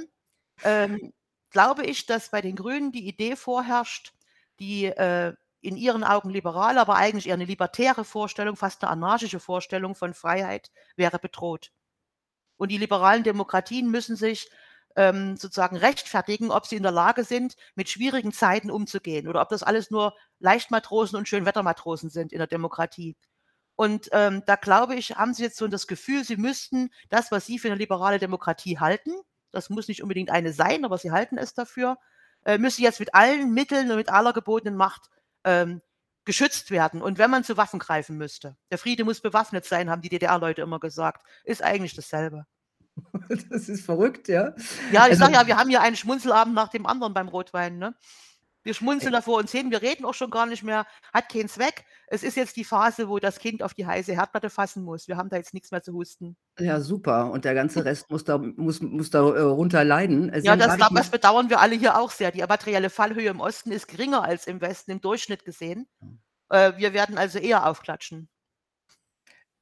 ähm, 0.64 1.12
glaube 1.50 1.84
ich, 1.86 2.06
dass 2.06 2.30
bei 2.30 2.40
den 2.42 2.56
Grünen 2.56 2.92
die 2.92 3.08
Idee 3.08 3.36
vorherrscht, 3.36 4.12
die, 4.60 4.86
äh, 4.86 5.34
in 5.62 5.76
ihren 5.76 6.04
Augen 6.04 6.30
liberale, 6.30 6.80
aber 6.80 6.96
eigentlich 6.96 7.28
eher 7.28 7.36
'ne 7.38 7.44
libertäre 7.46 8.04
Vorstellung, 8.04 8.56
fast 8.56 8.82
'ne 8.82 8.88
anarchische 8.90 9.40
Vorstellung 9.40 9.94
von 9.96 10.14
Freiheit 10.14 10.70
wäre 10.96 11.18
bedroht. 11.20 11.72
Und 12.58 12.70
die 12.70 12.78
liberalen 12.78 13.24
Demokratien 13.24 13.90
müssen 13.90 14.16
sich, 14.16 14.50
ähm, 14.96 15.36
sozusagen 15.36 15.76
rechtfertigen, 15.76 16.50
ob 16.50 16.66
sie 16.66 16.76
in 16.76 16.82
der 16.84 16.92
Lage 16.92 17.24
sind, 17.24 17.56
mit 17.76 17.88
schwierigen 17.90 18.32
Zeiten 18.32 18.70
umzugehen 18.70 19.28
oder 19.28 19.42
ob 19.42 19.48
das 19.50 19.62
alles 19.62 19.90
nur 19.90 20.14
Leichtmatrosen 20.40 21.18
und 21.18 21.28
Schönwettermatrosen 21.28 22.10
sind 22.10 22.32
in 22.32 22.38
der 22.38 22.46
Demokratie. 22.48 23.16
Und, 23.76 24.08
ähm, 24.12 24.42
da 24.46 24.56
glaube 24.56 24.94
ich, 24.96 25.16
haben 25.16 25.34
sie 25.34 25.42
jetzt 25.44 25.56
so 25.56 25.66
das 25.68 25.86
Gefühl, 25.86 26.24
sie 26.24 26.36
müssten 26.36 26.90
das, 27.10 27.30
was 27.32 27.46
sie 27.46 27.58
für 27.58 27.68
'ne 27.68 27.76
liberale 27.76 28.18
Demokratie 28.18 28.78
halten 28.78 29.12
das 29.52 29.70
muss 29.70 29.86
nicht 29.88 30.02
unbedingt 30.02 30.30
eine 30.30 30.52
sein, 30.52 30.84
aber 30.84 30.98
sie 30.98 31.12
halten 31.12 31.38
es 31.38 31.54
dafür, 31.54 31.98
äh, 32.44 32.58
müsse 32.58 32.82
jetzt 32.82 32.98
mit 33.00 33.14
allen 33.14 33.52
Mitteln 33.54 33.90
und 33.90 33.96
mit 33.96 34.08
aller 34.08 34.32
gebotenen 34.32 34.76
Macht, 34.76 35.10
ähm, 35.44 35.82
geschützt 36.24 36.70
werden. 36.70 37.02
Und 37.02 37.18
wenn 37.18 37.30
man 37.30 37.44
zu 37.44 37.56
Waffen 37.56 37.78
greifen 37.78 38.16
müsste 38.16 38.56
der 38.70 38.78
Friede 38.78 39.04
muss 39.04 39.20
bewaffnet 39.20 39.64
sein, 39.64 39.90
haben 39.90 40.02
die 40.02 40.08
DDR-Leute 40.08 40.62
immer 40.62 40.80
gesagt. 40.80 41.22
Ist 41.44 41.62
eigentlich 41.62 41.94
dasselbe. 41.94 42.46
Das 43.50 43.68
ist 43.68 43.84
verrückt, 43.84 44.28
ja. 44.28 44.54
Ja, 44.90 45.06
ich 45.06 45.12
Also 45.12 45.16
sage 45.16 45.32
ja, 45.34 45.46
wir 45.46 45.56
haben 45.56 45.70
hier 45.70 45.80
einen 45.80 45.96
Schmunzelabend 45.96 46.54
nach 46.54 46.68
dem 46.68 46.86
anderen 46.86 47.14
beim 47.14 47.28
Rotwein, 47.28 47.78
ne? 47.78 47.94
Wir 48.64 48.74
schmunzeln 48.74 49.12
Äh 49.12 49.16
da 49.16 49.22
vor 49.22 49.38
uns 49.38 49.50
hin, 49.50 49.70
wir 49.70 49.82
reden 49.82 50.04
auch 50.04 50.14
schon 50.14 50.30
gar 50.30 50.46
nicht 50.46 50.62
mehr, 50.62 50.86
hat 51.12 51.28
keinen 51.28 51.48
Zweck. 51.48 51.84
Es 52.06 52.22
ist 52.22 52.36
jetzt 52.36 52.56
die 52.56 52.64
Phase, 52.64 53.08
wo 53.08 53.18
das 53.18 53.38
Kind 53.38 53.62
auf 53.62 53.74
die 53.74 53.86
heiße 53.86 54.12
Herdplatte 54.12 54.50
fassen 54.50 54.84
muss. 54.84 55.08
Wir 55.08 55.16
haben 55.16 55.28
da 55.28 55.36
jetzt 55.36 55.54
nix 55.54 55.70
mehr 55.70 55.82
zu 55.82 55.92
husten. 55.92 56.36
Ja, 56.58 56.80
super. 56.80 57.30
Und 57.30 57.44
der 57.44 57.54
ganze 57.54 57.84
Rest 57.84 58.10
muss 58.10 58.24
da 58.24 58.38
muss 58.38 58.80
muss 58.80 59.10
da, 59.10 59.20
äh, 59.20 59.40
runter 59.40 59.84
leiden. 59.84 60.32
Sie 60.34 60.46
Ja, 60.46 60.56
das 60.56 60.76
das 60.76 61.10
bedauern 61.10 61.50
wir 61.50 61.60
alle 61.60 61.74
hier 61.74 61.98
auch 61.98 62.10
sehr. 62.10 62.30
Die 62.30 62.40
materielle 62.40 62.90
Fallhöhe 62.90 63.30
im 63.30 63.40
Osten 63.40 63.72
ist 63.72 63.88
geringer 63.88 64.22
als 64.22 64.46
im 64.46 64.60
Westen 64.60 64.92
im 64.92 65.00
Durchschnitt 65.00 65.44
gesehen. 65.44 65.88
Äh, 66.48 66.72
wir 66.76 66.92
werden 66.92 67.18
also 67.18 67.38
eher 67.38 67.66
aufklatschen. 67.66 68.28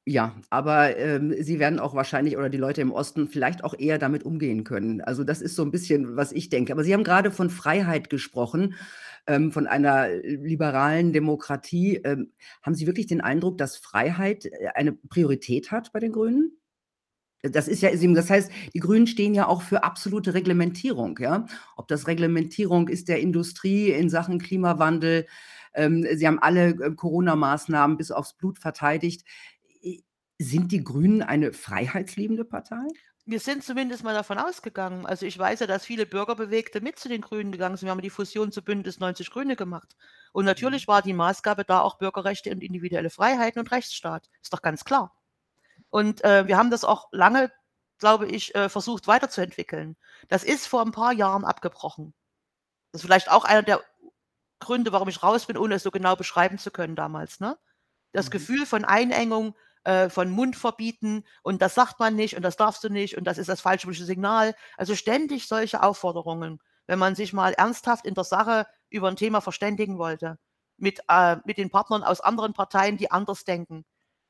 Ja, 0.07 0.33
aber, 0.49 0.97
ähm, 0.97 1.31
sie 1.43 1.59
werden 1.59 1.79
auch 1.79 1.93
wahrscheinlich 1.93 2.35
oder 2.35 2.49
die 2.49 2.57
Leute 2.57 2.81
im 2.81 2.91
Osten 2.91 3.27
vielleicht 3.27 3.63
auch 3.63 3.75
eher 3.77 3.99
damit 3.99 4.23
umgehen 4.23 4.63
können. 4.63 4.99
Also, 5.01 5.23
das 5.23 5.41
ist 5.43 5.55
so 5.55 5.61
'n 5.63 5.69
bisschen, 5.69 6.15
was 6.15 6.31
ich 6.31 6.49
denke. 6.49 6.73
Aber 6.73 6.83
Sie 6.83 6.93
haben 6.93 7.03
grade 7.03 7.29
von 7.29 7.51
Freiheit 7.51 8.09
gesprochen, 8.09 8.73
ähm, 9.27 9.51
von 9.51 9.67
einer 9.67 10.07
liberalen 10.23 11.13
Demokratie. 11.13 11.97
Ähm, 12.03 12.31
haben 12.63 12.73
Sie 12.73 12.87
wirklich 12.87 13.05
den 13.05 13.21
Eindruck, 13.21 13.59
dass 13.59 13.77
Freiheit, 13.77 14.45
äh, 14.45 14.69
eine 14.73 14.93
Priorität 14.93 15.69
hat 15.71 15.91
bei 15.93 15.99
den 15.99 16.11
Grünen? 16.13 16.57
Das 17.43 17.67
ist 17.69 17.81
ja 17.83 17.91
das 18.15 18.29
heißt, 18.29 18.51
die 18.73 18.79
Grünen 18.79 19.07
stehen 19.07 19.33
ja 19.35 19.47
auch 19.47 19.61
für 19.63 19.83
absolute 19.83 20.33
Reglementierung, 20.33 21.17
ja? 21.21 21.45
Ob 21.77 21.87
das 21.89 22.07
Reglementierung 22.07 22.87
ist 22.89 23.07
der 23.09 23.21
Industrie 23.21 23.91
in 23.91 24.09
Sachen 24.09 24.39
Klimawandel. 24.39 25.27
Ähm, 25.75 26.05
sie 26.15 26.27
haben 26.27 26.39
alle, 26.39 26.69
äh, 26.71 26.91
Corona-Maßnahmen 26.95 27.97
bis 27.97 28.11
aufs 28.11 28.35
Blut 28.37 28.59
verteidigt. 28.59 29.23
Sind 30.41 30.73
die 30.73 30.83
Grünen 30.83 31.21
eine 31.21 31.53
freiheitsliebende 31.53 32.43
Partei? 32.43 32.85
Wir 33.25 33.39
sind 33.39 33.63
zumindest 33.63 34.03
mal 34.03 34.13
davon 34.15 34.37
ausgegangen. 34.39 35.05
Also, 35.05 35.25
ich 35.25 35.37
weiß 35.37 35.59
ja, 35.59 35.67
dass 35.67 35.85
viele 35.85 36.05
Bürgerbewegte 36.07 36.81
mit 36.81 36.97
zu 36.99 37.07
den 37.07 37.21
Grünen 37.21 37.51
gegangen 37.51 37.77
sind. 37.77 37.85
Wir 37.87 37.91
haben 37.91 38.01
die 38.01 38.09
Fusion 38.09 38.51
zu 38.51 38.63
Bündnis 38.63 38.99
90 38.99 39.29
Grüne 39.31 39.55
gemacht. 39.55 39.95
Und 40.33 40.45
Mhm. 40.45 40.45
natürlich 40.45 40.87
war 40.87 41.01
die 41.01 41.13
Maßgabe 41.13 41.63
da 41.63 41.81
auch 41.81 41.97
Bürgerrechte 41.97 42.49
und 42.51 42.63
individuelle 42.63 43.09
Freiheiten 43.11 43.59
und 43.59 43.71
Rechtsstaat. 43.71 44.29
Ist 44.41 44.53
doch 44.53 44.61
ganz 44.63 44.85
klar. 44.85 45.15
Und, 45.91 46.23
äh, 46.25 46.47
wir 46.47 46.57
haben 46.57 46.71
das 46.71 46.85
auch 46.85 47.09
lange, 47.13 47.51
glaube 47.99 48.27
ich, 48.27 48.55
äh, 48.55 48.69
versucht 48.69 49.07
weiterzuentwickeln. 49.07 49.97
Das 50.29 50.43
ist 50.43 50.67
vor 50.67 50.83
'n 50.83 50.91
paar 50.93 51.13
Jahren 51.13 51.45
abgebrochen. 51.45 52.13
Das 52.91 53.01
ist 53.01 53.05
vielleicht 53.05 53.31
auch 53.31 53.45
einer 53.45 53.63
der 53.63 53.81
Gründe, 54.59 54.91
warum 54.91 55.09
ich 55.09 55.23
raus 55.23 55.45
bin, 55.47 55.57
ohne 55.57 55.75
es 55.75 55.83
so 55.83 55.91
genau 55.91 56.15
beschreiben 56.15 56.57
zu 56.57 56.71
können 56.71 56.95
damals, 56.95 57.39
ne? 57.39 57.57
Das 58.13 58.29
Mhm. 58.29 58.31
Gefühl 58.31 58.65
von 58.65 58.85
Einengung, 58.85 59.55
äh, 59.85 60.09
von 60.09 60.29
Mundverbieten 60.31 61.25
und 61.43 61.61
das 61.61 61.75
sagt 61.75 61.99
man 61.99 62.15
nicht 62.15 62.35
und 62.37 62.43
das 62.43 62.57
darfst 62.57 62.83
du 62.83 62.89
nicht 62.89 63.17
und 63.17 63.25
das 63.25 63.37
ist 63.37 63.49
das 63.49 63.61
falsche 63.61 63.91
Signal. 63.93 64.55
Also, 64.77 64.95
ständig 64.95 65.47
solche 65.47 65.83
Aufforderungen, 65.83 66.59
wenn 66.87 66.99
man 66.99 67.15
sich 67.15 67.33
mal 67.33 67.53
ernsthaft 67.53 68.05
in 68.05 68.13
der 68.15 68.23
Sache 68.25 68.67
über 68.89 69.07
'n 69.09 69.15
Thema 69.17 69.41
verständigen 69.41 69.97
wollte 69.97 70.37
mit 70.77 71.01
äh, 71.09 71.37
mit 71.45 71.57
den 71.57 71.69
Partnern 71.69 72.03
aus 72.03 72.21
anderen 72.21 72.53
Parteien, 72.53 72.97
die 72.97 73.11
anders 73.11 73.43
denken. 73.45 73.85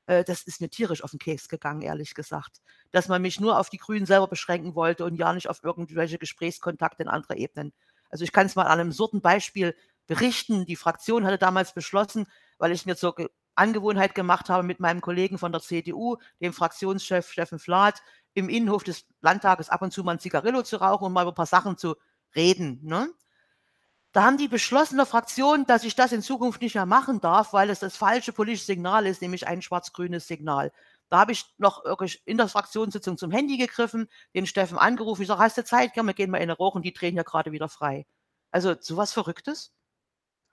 Äh, 0.07 0.23
das 0.25 0.43
ist 0.43 0.61
mir 0.61 0.69
tierisch 0.69 1.03
auf 1.03 1.13
'n 1.13 1.19
Keks 1.19 1.49
gegangen, 1.49 1.81
ehrlich 1.83 2.13
gesagt, 2.15 2.59
dass 2.91 3.07
man 3.09 3.21
mich 3.21 3.39
nur 3.39 3.59
auf 3.59 3.69
die 3.69 3.77
Grünen 3.77 4.05
selber 4.07 4.27
beschränken 4.27 4.75
wollte 4.75 5.05
und 5.05 5.15
ja 5.17 5.33
nicht 5.33 5.49
auf 5.49 5.63
irgendwelche 5.63 6.17
Gesprächskontakte 6.19 7.03
in 7.03 7.09
andere 7.09 7.37
Ebenen. 7.37 7.73
Also, 8.09 8.23
ich 8.25 8.31
kann's 8.33 8.55
mal 8.55 8.65
an 8.67 8.79
'nem 8.79 8.89
absurden 8.89 9.21
Beispiel 9.21 9.75
berichten. 10.07 10.65
Die 10.65 10.75
Fraktion 10.77 11.25
hatte 11.25 11.37
damals 11.39 11.73
beschlossen, 11.73 12.27
weil 12.59 12.71
ich's 12.73 12.85
mir 12.85 12.95
Ge 13.15 13.29
Angewohnheit 13.55 14.15
gemacht 14.15 14.49
habe, 14.49 14.63
mit 14.63 14.79
meinem 14.79 15.01
Kollegen 15.01 15.37
von 15.37 15.51
der 15.51 15.61
CDU, 15.61 16.17
dem 16.41 16.53
Fraktionschef 16.53 17.29
Steffen 17.31 17.59
Flath, 17.59 18.01
im 18.33 18.49
Innenhof 18.49 18.83
des 18.83 19.05
Landtages 19.21 19.69
ab 19.69 19.81
und 19.81 19.91
zu 19.93 20.03
mal 20.03 20.13
'n 20.15 20.19
Zigarillo 20.19 20.63
zu 20.63 20.77
rauchen 20.77 21.05
und 21.05 21.13
mal 21.13 21.23
über 21.23 21.31
'n 21.33 21.35
paar 21.35 21.45
Sachen 21.47 21.77
zu 21.77 21.95
reden, 22.35 22.79
ne? 22.83 23.09
Da 24.13 24.23
haben 24.23 24.37
die 24.37 24.47
beschlossen 24.49 24.93
in 24.95 24.97
der 24.97 25.05
Fraktion, 25.05 25.65
dass 25.65 25.83
ich 25.85 25.95
das 25.95 26.11
in 26.11 26.21
Zukunft 26.21 26.61
nicht 26.61 26.75
mehr 26.75 26.85
machen 26.85 27.21
darf, 27.21 27.53
weil 27.53 27.69
es 27.69 27.79
das 27.79 27.95
falsche 27.97 28.33
politische 28.33 28.65
Signal 28.65 29.05
ist, 29.07 29.21
nämlich 29.21 29.47
ein 29.47 29.61
schwarz-grünes 29.61 30.27
Signal. 30.27 30.71
Da 31.09 31.19
habe 31.19 31.31
ich 31.33 31.45
noch 31.57 31.85
wirklich 31.85 32.21
in 32.25 32.37
der 32.37 32.49
Fraktionssitzung 32.49 33.17
zum 33.17 33.31
Handy 33.31 33.57
gegriffen, 33.57 34.09
den 34.35 34.47
Steffen 34.47 34.77
angerufen. 34.77 35.21
Ich 35.23 35.27
sage: 35.29 35.41
„Hast 35.41 35.57
du 35.57 35.63
Zeit? 35.65 35.91
Komm, 35.95 36.07
wir 36.07 36.13
gehen 36.13 36.31
mal 36.31 36.41
eine 36.41 36.57
rauchen, 36.57 36.81
die 36.81 36.93
drehen 36.93 37.15
ja 37.15 37.23
grade 37.23 37.51
wieder 37.53 37.69
frei.“ 37.69 38.05
Also, 38.51 38.75
so 38.79 38.97
was 38.97 39.13
Verrücktes. 39.13 39.69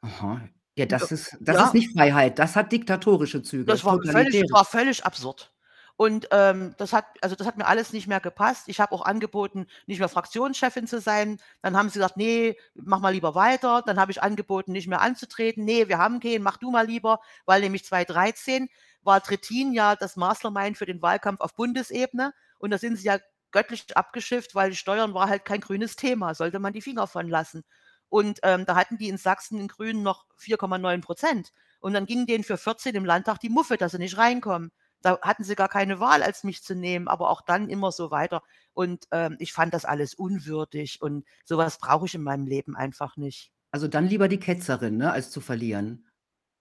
Aha. 0.04 0.48
Ja, 0.78 0.86
äh 0.86 0.86
das 0.86 1.10
ist 1.12 1.36
das 1.40 1.60
ist 1.60 1.74
ja. 1.74 1.74
nicht 1.74 1.92
Freiheit. 1.92 2.38
Das 2.38 2.56
hat 2.56 2.72
diktatorische 2.72 3.42
Das 3.66 3.84
Züge, 3.84 3.84
war 3.84 3.98
völlig 4.02 4.36
das 4.38 4.50
war 4.52 4.64
völlig 4.64 5.04
absurd. 5.04 5.52
Und, 5.96 6.28
ähm, 6.30 6.74
das 6.78 6.92
hat 6.92 7.06
also, 7.22 7.34
das 7.34 7.44
hat 7.46 7.56
mir 7.58 7.66
alles 7.66 7.92
nicht 7.92 8.06
mehr 8.06 8.20
gepasst. 8.20 8.68
Ich 8.68 8.78
habe 8.80 8.92
auch 8.92 9.02
angeboten, 9.04 9.66
nicht 9.86 9.98
mehr 9.98 10.08
Fraktionschefin 10.08 10.86
zu 10.86 11.00
sein. 11.00 11.38
Dann 11.60 11.76
haben 11.76 11.88
sie 11.88 11.94
gesagt: 11.98 12.16
„Ne, 12.16 12.56
mach 12.74 13.00
mal 13.00 13.10
lieber 13.12 13.34
weiter.“ 13.34 13.82
Dann 13.84 13.98
habe 13.98 14.12
ich 14.12 14.22
angeboten, 14.22 14.70
nicht 14.72 14.86
mehr 14.86 15.00
anzutreten. 15.00 15.64
„Ne, 15.64 15.88
wir 15.88 15.98
haben 15.98 16.20
keinen, 16.20 16.42
mach 16.44 16.56
du 16.56 16.70
mal 16.70 16.86
lieber.“ 16.86 17.20
Weil 17.46 17.60
nämlich 17.62 17.84
2013 17.84 18.68
war 19.02 19.20
Trittin 19.22 19.72
ja 19.72 19.96
das 19.96 20.14
Mastermind 20.16 20.78
für 20.78 20.86
den 20.86 21.02
Wahlkampf 21.02 21.40
auf 21.40 21.54
Bundesebene 21.54 22.32
und 22.58 22.70
da 22.70 22.78
sind 22.78 22.96
sie 22.96 23.06
ja 23.06 23.18
göttlich 23.50 23.96
abgeschifft, 23.96 24.54
weil 24.54 24.74
Steuern 24.74 25.14
war 25.14 25.28
halt 25.28 25.44
kein 25.44 25.60
grünes 25.60 25.96
Thema, 25.96 26.34
sollte 26.34 26.58
man 26.60 26.72
die 26.74 26.82
Finger 26.82 27.06
von 27.08 27.28
lassen. 27.28 27.64
Und, 28.08 28.40
ähm, 28.42 28.64
da 28.66 28.74
hatten 28.76 28.98
die 28.98 29.08
in 29.08 29.18
Sachsen, 29.18 29.58
den 29.58 29.68
Grünen, 29.68 30.02
noch 30.02 30.26
4,9 30.36 31.02
% 31.02 31.52
und 31.80 31.92
dann 31.94 32.06
ging 32.06 32.26
denen 32.26 32.44
für 32.44 32.56
14 32.58 32.94
im 32.94 33.04
Landtag 33.04 33.38
die 33.38 33.50
Muffe, 33.50 33.76
dass 33.76 33.92
sie 33.92 33.98
nicht 33.98 34.16
reinkommen. 34.18 34.72
Da 35.02 35.18
hatten 35.22 35.44
sie 35.44 35.54
gar 35.54 35.68
keine 35.68 36.00
Wahl, 36.00 36.22
als 36.22 36.42
mich 36.42 36.62
zu 36.62 36.74
nehmen, 36.74 37.06
aber 37.06 37.30
auch 37.30 37.42
dann 37.42 37.68
immer 37.68 37.92
so 37.92 38.10
weiter. 38.10 38.42
Und, 38.72 39.06
ähm, 39.12 39.36
ich 39.38 39.52
fand 39.52 39.74
das 39.74 39.84
alles 39.84 40.14
unwürdig 40.14 41.00
und 41.02 41.24
so 41.44 41.56
was 41.58 41.78
brauche 41.78 42.06
ich 42.06 42.14
in 42.14 42.22
meinem 42.22 42.46
Leben 42.46 42.74
einfach 42.76 43.16
nicht. 43.16 43.52
Also, 43.70 43.86
dann 43.86 44.06
lieber 44.06 44.28
die 44.28 44.40
Ketzerin, 44.40 44.96
ne, 44.96 45.12
als 45.12 45.30
zu 45.30 45.40
verlieren. 45.40 46.06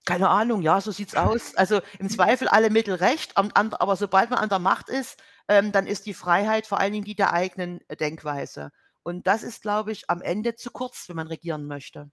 Keine 0.05 0.29
Ahnung, 0.29 0.61
ja, 0.61 0.79
so 0.81 0.91
sieht's 0.91 1.15
aus. 1.15 1.55
Also, 1.55 1.81
im 1.99 2.09
Zweifel 2.09 2.47
alle 2.47 2.69
Mittel 2.69 2.95
recht, 2.95 3.35
aber 3.35 3.95
sobald 3.95 4.29
man 4.29 4.39
an 4.39 4.49
der 4.49 4.59
Macht 4.59 4.89
ist, 4.89 5.21
ähm, 5.47 5.71
dann 5.71 5.87
ist 5.87 6.05
die 6.05 6.13
Freiheit 6.13 6.67
vor 6.67 6.79
allen 6.79 6.93
Dingen 6.93 7.05
die 7.05 7.15
der 7.15 7.33
eigenen, 7.33 7.79
Denkweise. 7.99 8.71
Und 9.07 9.25
das 9.25 9.41
ist, 9.43 9.61
glaube 9.61 9.93
ich, 9.93 10.09
am 10.09 10.21
Ende 10.21 10.55
zu 10.55 10.69
kurz, 10.69 11.07
wenn 11.07 11.15
man 11.15 11.27
regieren 11.27 11.65
möchte. 11.65 12.11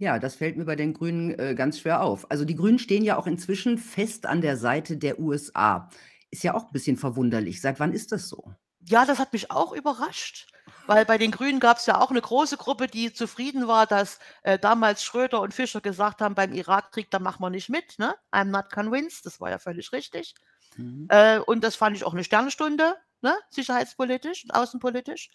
Ja, 0.00 0.20
das 0.20 0.36
fällt 0.36 0.56
mir 0.56 0.64
bei 0.64 0.76
den 0.76 0.92
Grünen, 0.94 1.36
äh, 1.36 1.56
ganz 1.56 1.80
schwer 1.80 2.02
auf. 2.02 2.30
Also, 2.30 2.44
die 2.44 2.54
Grünen 2.54 2.78
stehen 2.78 3.02
ja 3.02 3.16
auch 3.18 3.26
inzwischen 3.26 3.78
fest 3.78 4.26
an 4.26 4.40
der 4.40 4.56
Seite 4.56 4.96
der 4.96 5.18
USA. 5.18 5.88
Ist 6.30 6.44
ja 6.44 6.54
auch 6.54 6.66
'n 6.68 6.72
bisschen 6.72 6.96
verwunderlich. 6.96 7.60
Seit 7.60 7.80
wann 7.80 7.92
ist 7.92 8.12
das 8.12 8.28
so? 8.28 8.54
Ja, 8.80 9.04
das 9.04 9.18
hat 9.18 9.32
mich 9.32 9.50
auch 9.50 9.72
überrascht, 9.72 10.46
weil 10.86 11.04
bei 11.04 11.18
den 11.18 11.30
Grünen 11.32 11.58
gab's 11.60 11.86
ja 11.86 12.00
auch 12.00 12.10
'ne 12.12 12.20
große 12.20 12.56
Gruppe, 12.56 12.86
die 12.86 13.12
zufrieden 13.12 13.66
war, 13.66 13.86
dass, 13.86 14.18
äh, 14.42 14.58
damals 14.58 15.02
Schröder 15.02 15.40
und 15.40 15.52
Fischer 15.52 15.80
gesagt 15.80 16.20
haben: 16.20 16.34
„Beim 16.36 16.52
Irakkrieg, 16.52 17.10
da 17.10 17.18
machen 17.18 17.42
wir 17.42 17.50
nicht 17.50 17.68
mit“, 17.68 17.98
ne? 17.98 18.14
„I'm 18.32 18.44
not 18.50 18.70
convinced“, 18.72 19.26
das 19.26 19.40
war 19.40 19.50
ja 19.50 19.58
völlig 19.58 19.92
richtig. 19.92 20.34
Mhm. 20.76 21.08
Äh, 21.08 21.40
und 21.40 21.64
das 21.64 21.76
fand 21.76 21.96
ich 21.96 22.04
auch 22.04 22.14
'ne 22.14 22.24
Sternstunde, 22.24 22.96
ne, 23.22 23.34
sicherheitspolitisch 23.50 24.44
und 24.44 24.52
außenpolitisch. 24.52 25.30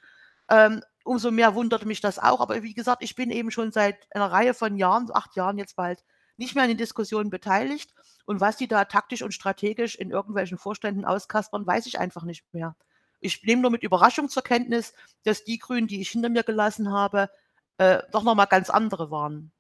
Ähm, 0.49 0.82
umso 1.03 1.32
mehr 1.32 1.56
wunderte 1.56 1.88
mich 1.88 2.01
das 2.01 2.19
auch, 2.19 2.41
aber 2.41 2.63
wie 2.63 2.73
gesagt, 2.73 3.03
ich 3.03 3.15
bin 3.15 3.32
eben 3.32 3.51
schon 3.51 3.71
seit 3.71 3.97
einer 4.12 4.32
Reihe 4.32 4.53
von 4.53 4.77
Jahren, 4.77 5.10
8 5.13 5.36
Jahren 5.36 5.58
jetzt 5.58 5.75
bald, 5.75 6.03
nicht 6.38 6.56
mehr 6.56 6.63
an 6.63 6.69
den 6.69 6.77
Diskussionen 6.77 7.29
beteiligt 7.29 7.93
und 8.25 8.41
was 8.41 8.58
die 8.58 8.67
da 8.67 8.86
taktisch 8.86 9.21
und 9.21 9.34
strategisch 9.34 9.95
in 9.95 10.12
irgendwelchen 10.12 10.58
Vorständen 10.58 11.06
auskaspern, 11.06 11.65
weiß 11.65 11.86
ich 11.86 11.99
einfach 11.99 12.23
nicht 12.23 12.45
mehr. 12.53 12.75
Ich 13.19 13.43
nehme 13.43 13.62
nur 13.62 13.71
mit 13.71 13.84
Überraschung 13.84 14.27
zur 14.29 14.43
Kenntnis, 14.43 14.93
dass 15.23 15.45
die 15.45 15.58
Grünen, 15.58 15.88
die 15.88 16.01
ich 16.01 16.10
hinter 16.10 16.29
mir 16.29 16.43
gelassen 16.43 16.91
habe, 16.91 17.29
äh, 17.77 18.03
doch 18.12 18.23
noch 18.23 18.36
mal 18.36 18.45
ganz 18.45 18.69
andere 18.69 19.12
waren. 19.12 19.52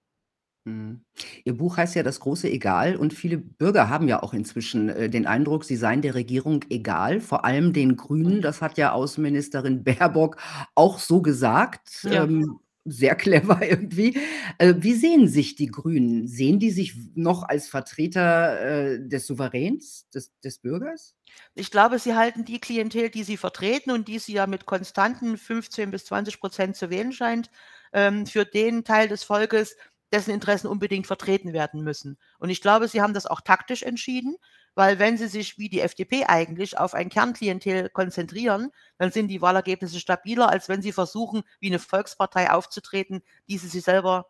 Mhm. 0.65 1.01
Ihr 1.43 1.57
Buch 1.57 1.75
heißt 1.77 1.95
ja 1.95 2.03
„Das 2.03 2.19
große 2.21 2.49
Egal“ 2.49 2.95
und 2.95 3.13
viele 3.13 3.37
Bürger 3.37 3.89
haben 3.89 4.07
ja 4.07 4.23
auch 4.23 4.33
inzwischen, 4.33 4.87
äh, 4.89 5.09
den 5.09 5.27
Eindruck, 5.27 5.65
sie 5.65 5.75
seien 5.75 6.01
der 6.01 6.15
Regierung 6.15 6.63
egal, 6.69 7.19
vor 7.19 7.43
allem 7.45 7.73
den 7.73 7.97
Grünen. 7.97 8.41
Das 8.41 8.61
hat 8.61 8.77
ja 8.77 8.93
Außenministerin 8.93 9.83
Baerbock 10.29 10.37
auch 10.75 10.99
so 10.99 11.21
gesagt, 11.21 12.03
Ja. 12.03 12.27
ähm, 12.27 12.59
sehr 12.85 13.15
clever 13.15 13.59
irgendwie. 13.69 14.17
Äh, 14.57 14.75
wie 14.77 14.93
sehen 14.93 15.27
sich 15.27 15.55
die 15.55 15.67
Grünen? 15.67 16.27
Sehen 16.27 16.59
die 16.59 16.71
sich 16.71 16.95
noch 17.15 17.43
als 17.43 17.67
Vertreter, 17.67 18.93
äh, 18.95 19.07
des 19.07 19.27
Souveräns, 19.27 20.07
des 20.13 20.31
des 20.41 20.59
Bürgers? 20.59 21.13
Ich 21.55 21.69
glaube, 21.69 21.99
sie 21.99 22.15
halten 22.15 22.45
die 22.45 22.59
Klientel, 22.59 23.09
die 23.11 23.23
sie 23.23 23.37
vertreten 23.37 23.91
und 23.91 24.07
die 24.07 24.17
sie 24.19 24.33
ja 24.33 24.47
mit 24.47 24.65
konstanten 24.65 25.37
15 25.37 25.91
bis 25.91 26.05
20 26.05 26.39
% 26.41 26.75
zu 26.75 26.89
wählen 26.89 27.11
scheint, 27.11 27.49
ähm, 27.93 28.25
für 28.25 28.43
den 28.45 28.83
Teil 28.83 29.07
des 29.07 29.23
Volkes, 29.23 29.75
dessen 30.13 30.31
Interessen 30.31 30.67
unbedingt 30.67 31.07
vertreten 31.07 31.53
werden 31.53 31.83
müssen. 31.83 32.17
Und 32.39 32.51
ich 32.51 32.61
glaube, 32.61 32.87
sie 32.89 33.01
haben 33.01 33.13
das 33.15 33.25
auch 33.27 33.41
taktisch 33.41 33.83
entschieden, 33.83 34.37
weil 34.75 34.99
wenn 34.99 35.17
sie 35.17 35.27
sich 35.27 35.57
wie 35.59 35.69
die 35.69 35.81
FDP 35.81 36.25
eigentlich 36.27 36.77
auf 36.79 36.93
ein 36.95 37.09
Kernklientel 37.09 37.89
konzentrieren, 37.89 38.71
dann 38.99 39.11
sind 39.11 39.29
die 39.29 39.41
Wahlergebnisse 39.41 39.99
stabiler, 39.99 40.49
als 40.49 40.69
wenn 40.69 40.81
sie 40.83 40.93
versuchen, 40.93 41.43
wie 41.59 41.71
'ne 41.71 41.79
Volkspartei 41.79 42.51
aufzutreten, 42.51 43.23
die 43.49 43.57
sie 43.59 43.67
sich 43.69 43.83
selber 43.83 44.27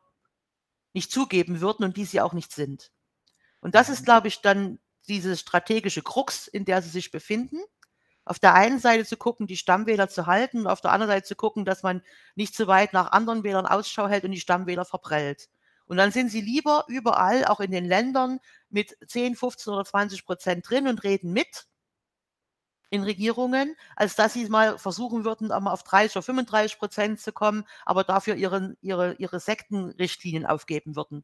nicht 0.93 1.11
zugeben 1.11 1.61
würden 1.61 1.83
und 1.85 1.97
die 1.97 2.05
sie 2.05 2.21
auch 2.21 2.33
nicht 2.33 2.51
sind. 2.53 2.91
Und 3.61 3.75
das 3.75 3.89
ist, 3.89 4.01
Mhm. 4.01 4.05
glaube 4.05 4.29
ich, 4.29 4.41
dann 4.41 4.79
diese 5.07 5.37
strategische 5.37 6.03
Krux, 6.03 6.47
in 6.47 6.65
der 6.65 6.81
sie 6.83 6.89
sich 6.89 7.11
befinden. 7.11 7.59
Auf 8.25 8.39
der 8.39 8.55
einen 8.55 8.79
Seite 8.79 9.05
zu 9.05 9.17
gucken, 9.17 9.47
die 9.47 9.57
Stammwähler 9.57 10.09
zu 10.09 10.27
halten 10.27 10.61
und 10.61 10.67
auf 10.67 10.81
der 10.81 10.91
anderen 10.93 11.11
Seite 11.11 11.27
zu 11.27 11.35
gucken, 11.35 11.65
dass 11.65 11.83
man 11.83 12.03
nicht 12.35 12.55
zu 12.55 12.67
weit 12.67 12.93
nach 12.93 13.11
anderen 13.11 13.43
Wählern 13.43 13.67
Ausschau 13.67 14.07
hält 14.07 14.25
und 14.25 14.31
die 14.31 14.41
Stammwähler 14.41 14.85
verprellt. 14.85 15.49
Und 15.85 15.97
dann 15.97 16.11
sind 16.11 16.29
sie 16.29 16.41
lieber 16.41 16.85
überall, 16.87 17.45
auch 17.45 17.59
in 17.59 17.71
den 17.71 17.85
Ländern, 17.85 18.39
mit 18.69 18.97
10, 19.07 19.35
15 19.35 19.73
oder 19.73 19.85
20 19.85 20.25
% 20.25 20.69
drin 20.69 20.87
und 20.87 21.03
reden 21.03 21.33
mit 21.33 21.67
in 22.89 23.03
Regierungen, 23.03 23.75
als 23.95 24.15
dass 24.15 24.33
sie 24.33 24.47
mal 24.49 24.77
versuchen 24.77 25.25
würden, 25.25 25.51
auch 25.51 25.59
mal 25.61 25.71
auf 25.73 25.83
30 25.83 26.15
oder 26.17 26.23
35 26.23 26.79
% 26.79 27.19
zu 27.19 27.31
kommen, 27.33 27.65
aber 27.85 28.03
dafür 28.03 28.35
ihren 28.35 28.77
ihre 28.81 29.13
ihre 29.15 29.39
Sektenrichtlinien 29.39 30.45
aufgeben 30.45 30.95
würden. 30.95 31.23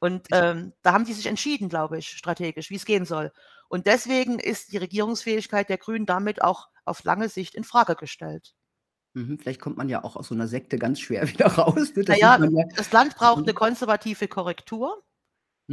Und 0.00 0.28
ähm, 0.32 0.74
da 0.82 0.92
haben 0.94 1.06
die 1.06 1.14
sich 1.14 1.26
entschieden, 1.26 1.68
glaube 1.70 1.98
ich, 1.98 2.08
strategisch, 2.10 2.70
wie 2.70 2.76
es 2.76 2.86
gehen 2.86 3.06
soll. 3.06 3.32
Und 3.68 3.86
deswegen 3.88 4.38
ist 4.40 4.72
die 4.72 4.78
Regierungsfähigkeit 4.78 5.68
der 5.70 5.78
Grünen 5.78 6.06
damit 6.06 6.42
auch 6.42 6.68
auf 6.86 7.04
lange 7.04 7.28
Sicht 7.30 7.54
in 7.56 7.64
Frage 7.64 7.96
gestellt. 7.96 8.54
Mhm, 9.14 9.38
vielleicht 9.38 9.60
kommt 9.60 9.76
man 9.76 9.88
ja 9.88 10.04
auch 10.04 10.16
aus 10.16 10.28
so 10.28 10.34
einer 10.34 10.48
Sekte 10.48 10.78
ganz 10.78 11.00
schwer 11.00 11.22
wieder 11.28 11.46
raus, 11.46 11.94
ne? 11.96 12.04
Das 12.04 12.20
ja, 12.20 12.38
sieht 12.38 12.38
man 12.38 12.54
ja 12.56 12.64
das 12.74 12.92
Land 12.92 13.16
braucht 13.16 13.44
mhm. 13.44 13.44
eine 13.46 13.54
konservative 13.54 14.28
Korrektur. 14.28 15.02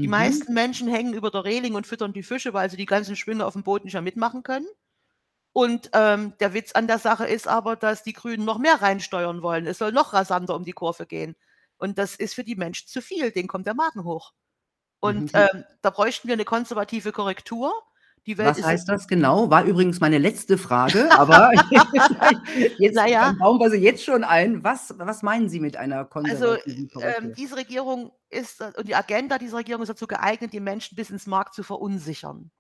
Die 0.02 0.08
Mhm. 0.08 0.10
meisten 0.10 0.54
Menschen 0.54 0.88
hängen 0.90 1.14
über 1.14 1.32
der 1.32 1.46
Reling 1.46 1.76
und 1.76 1.88
füttern 1.88 2.14
die 2.14 2.24
Fische, 2.24 2.54
weil 2.54 2.70
sie 2.72 2.78
die 2.78 2.86
ganzen 2.88 3.16
Schwünge 3.18 3.46
auf 3.46 3.54
dem 3.54 3.64
Boot 3.64 3.86
nicht 3.86 3.94
mehr 3.94 4.02
mitmachen 4.04 4.44
können. 4.44 4.68
Und, 5.54 5.92
ähm, 5.94 6.34
der 6.40 6.54
Witz 6.54 6.74
an 6.74 6.88
der 6.88 7.00
Sache 7.00 7.28
ist 7.28 7.48
aber, 7.48 7.76
dass 7.78 8.04
die 8.04 8.14
Grünen 8.14 8.46
noch 8.46 8.60
mehr 8.60 8.82
reinsteuern 8.82 9.42
wollen. 9.44 9.68
Es 9.68 9.80
soll 9.80 9.92
noch 9.94 10.14
rasanter 10.14 10.56
um 10.56 10.66
die 10.66 10.74
Kurve 10.74 11.06
gehen. 11.08 11.36
Und 11.80 11.98
das 12.00 12.16
ist 12.16 12.36
für 12.36 12.44
die 12.46 12.56
Menschen 12.58 12.88
zu 12.90 13.02
viel, 13.02 13.32
denen 13.32 13.48
kommt 13.50 13.68
der 13.68 13.76
Magen 13.76 14.04
hoch. 14.06 14.34
Mhm, 15.04 15.30
Und, 15.30 15.34
wie 15.34 15.50
ähm, 15.54 15.66
da 15.84 15.92
bräuchten 15.92 16.28
wir 16.30 16.38
'ne 16.38 16.46
konservative 16.46 17.12
Korrektur. 17.14 17.74
Was 18.38 18.62
heißt 18.64 18.88
das 18.90 19.08
genau? 19.08 19.50
War 19.50 19.64
übrigens 19.64 20.00
meine 20.00 20.18
letzte 20.18 20.58
Frage, 20.58 21.10
aber 21.18 21.52
jetzt 22.78 22.96
Na 22.96 23.08
ja. 23.08 23.26
dann 23.28 23.38
bauen 23.38 23.60
wir 23.60 23.70
sie 23.70 23.78
jetzt 23.78 24.04
schon 24.04 24.24
ein. 24.24 24.64
Was 24.64 24.94
was 24.98 25.24
meinen 25.24 25.50
Sie 25.50 25.60
mit 25.60 25.78
einer 25.78 26.00
Also, 26.00 26.10
konservativen 26.10 26.84
ähm, 26.84 26.90
Korrektur? 26.90 27.32
diese 27.32 27.56
Regierung 27.58 28.12
ist 28.30 28.62
und 28.62 28.88
die 28.88 28.96
Agenda 28.96 29.38
dieser 29.38 29.58
Regierung 29.58 29.82
ist 29.82 29.90
dazu 29.90 30.08
geeignet, 30.08 30.54
die 30.54 30.60
Menschen 30.60 30.96
bis 30.96 31.10
ins 31.10 31.28
Mark 31.28 31.54
zu 31.54 31.64
verunsichern. 31.64 32.52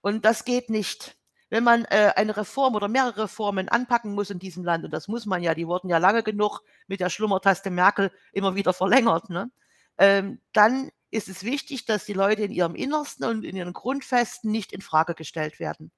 Und 0.00 0.24
das 0.24 0.44
geht 0.44 0.70
nicht. 0.70 1.16
Wenn 1.50 1.64
man, 1.64 1.84
äh, 1.84 2.12
eine 2.16 2.34
Reform 2.36 2.74
oder 2.74 2.88
mehrere 2.88 3.24
Reformen 3.24 3.68
anpacken 3.68 4.14
muss 4.14 4.30
in 4.30 4.38
diesem 4.38 4.64
Land, 4.64 4.86
und 4.86 4.90
das 4.90 5.06
muss 5.06 5.26
man 5.26 5.42
ja, 5.42 5.54
die 5.54 5.66
wurden 5.66 5.90
ja 5.90 5.98
lange 5.98 6.22
genug 6.22 6.60
mit 6.86 7.00
der 7.00 7.10
Schlummertaste 7.10 7.70
Merkel 7.70 8.10
immer 8.32 8.54
wieder 8.54 8.72
verlängert, 8.72 9.28
ne? 9.28 9.50
Ähm, 9.98 10.40
dann 10.54 10.90
ist 11.12 11.28
es 11.28 11.44
wichtig, 11.44 11.84
dass 11.84 12.06
die 12.06 12.14
Leute 12.14 12.42
in 12.42 12.50
ihrem 12.50 12.74
Innersten 12.74 13.26
und 13.26 13.44
in 13.44 13.54
ihren 13.54 13.74
Grundfesten 13.74 14.50
nicht 14.50 14.72
infrage 14.72 15.14
gestellt 15.14 15.60
werden. 15.60 15.92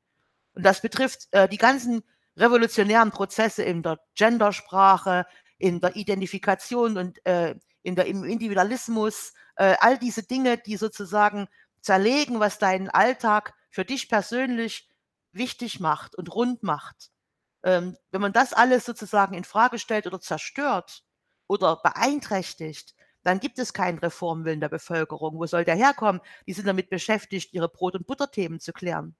Und 0.54 0.64
das 0.66 0.82
betrifft, 0.82 1.28
äh, 1.30 1.48
die 1.48 1.56
ganzen 1.56 2.02
revolutionären 2.36 3.12
Prozesse 3.12 3.62
in 3.62 3.82
der 3.82 4.00
Gendersprache, 4.16 5.24
in 5.56 5.80
der 5.80 5.94
Identifikation 5.94 6.98
und, 6.98 7.24
äh, 7.26 7.54
in 7.82 7.94
der 7.94 8.06
im 8.06 8.24
Individualismus, 8.24 9.32
äh, 9.56 9.76
all 9.78 9.98
diese 9.98 10.24
Dinge, 10.24 10.58
die 10.58 10.76
sozusagen 10.76 11.46
zerlegen, 11.80 12.40
was 12.40 12.58
deinen 12.58 12.88
Alltag 12.88 13.54
für 13.70 13.84
dich 13.84 14.08
persönlich 14.08 14.88
wichtig 15.32 15.78
macht 15.78 16.16
und 16.16 16.34
rund 16.34 16.64
macht. 16.64 17.10
Ähm, 17.62 17.96
wenn 18.10 18.20
man 18.20 18.32
das 18.32 18.52
alles 18.52 18.84
sozusagen 18.84 19.34
infrage 19.34 19.78
stellt 19.78 20.08
oder 20.08 20.20
zerstört 20.20 21.04
oder 21.46 21.76
beeinträchtigt, 21.76 22.94
dann 23.24 23.40
gibt 23.40 23.58
es 23.58 23.72
keinen 23.72 23.98
Reformwillen 23.98 24.60
der 24.60 24.68
Bevölkerung. 24.68 25.36
Wo 25.38 25.46
soll 25.46 25.64
der 25.64 25.76
herkommen? 25.76 26.20
Die 26.46 26.52
sind 26.52 26.66
damit 26.66 26.90
beschäftigt, 26.90 27.52
ihre 27.54 27.68
Brot 27.68 27.94
und 27.96 28.06
Butterthemen 28.06 28.60
zu 28.60 28.72
klären. 28.72 29.16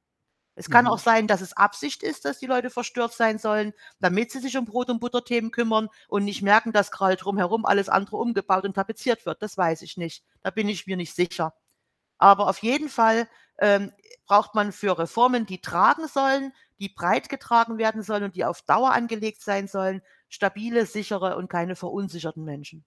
Es 0.57 0.71
kann 0.71 0.87
auch 0.87 0.99
Mhm. 0.99 1.01
sein, 1.01 1.27
dass 1.27 1.41
es 1.41 1.57
Absicht 1.57 2.03
ist, 2.05 2.25
dass 2.25 2.39
die 2.39 2.47
Leute 2.47 2.71
verstört 2.71 3.13
sein 3.15 3.39
sollen, 3.39 3.73
damit 4.01 4.31
sie 4.33 4.39
sich 4.41 4.57
um 4.57 4.65
Brot 4.67 4.91
und 4.91 5.01
Butterthemen 5.01 5.51
kümmern 5.51 5.89
und 6.09 6.25
nicht 6.25 6.43
merken, 6.43 6.73
dass 6.73 6.93
grade 6.93 7.17
drumherum 7.17 7.65
alles 7.67 7.89
andere 7.89 8.17
umgebaut 8.19 8.65
und 8.65 8.75
tapeziert 8.75 9.27
wird. 9.27 9.43
Das 9.43 9.57
weiß 9.59 9.83
ich 9.83 9.97
nicht. 9.97 10.25
Da 10.43 10.51
bin 10.51 10.69
ich 10.69 10.87
mir 10.87 10.97
nicht 10.97 11.15
sicher. 11.15 11.55
Aber 12.19 12.49
auf 12.49 12.59
jeden 12.63 12.89
Fall, 12.89 13.29
ähm, 13.59 13.93
braucht 14.27 14.55
man 14.55 14.73
für 14.73 14.99
Reformen, 14.99 15.47
die 15.47 15.61
tragen 15.61 16.09
sollen, 16.09 16.53
die 16.81 16.89
breit 16.89 17.29
getragen 17.29 17.79
werden 17.79 18.03
sollen 18.03 18.25
und 18.25 18.37
die 18.37 18.45
auf 18.45 18.63
Dauer 18.63 18.93
angelegt 18.93 19.43
sein 19.43 19.69
sollen, 19.69 20.03
stabile, 20.29 20.87
sichere 20.87 21.37
und 21.37 21.49
keine 21.49 21.77
verunsicherten 21.77 22.45
Menschen. 22.45 22.85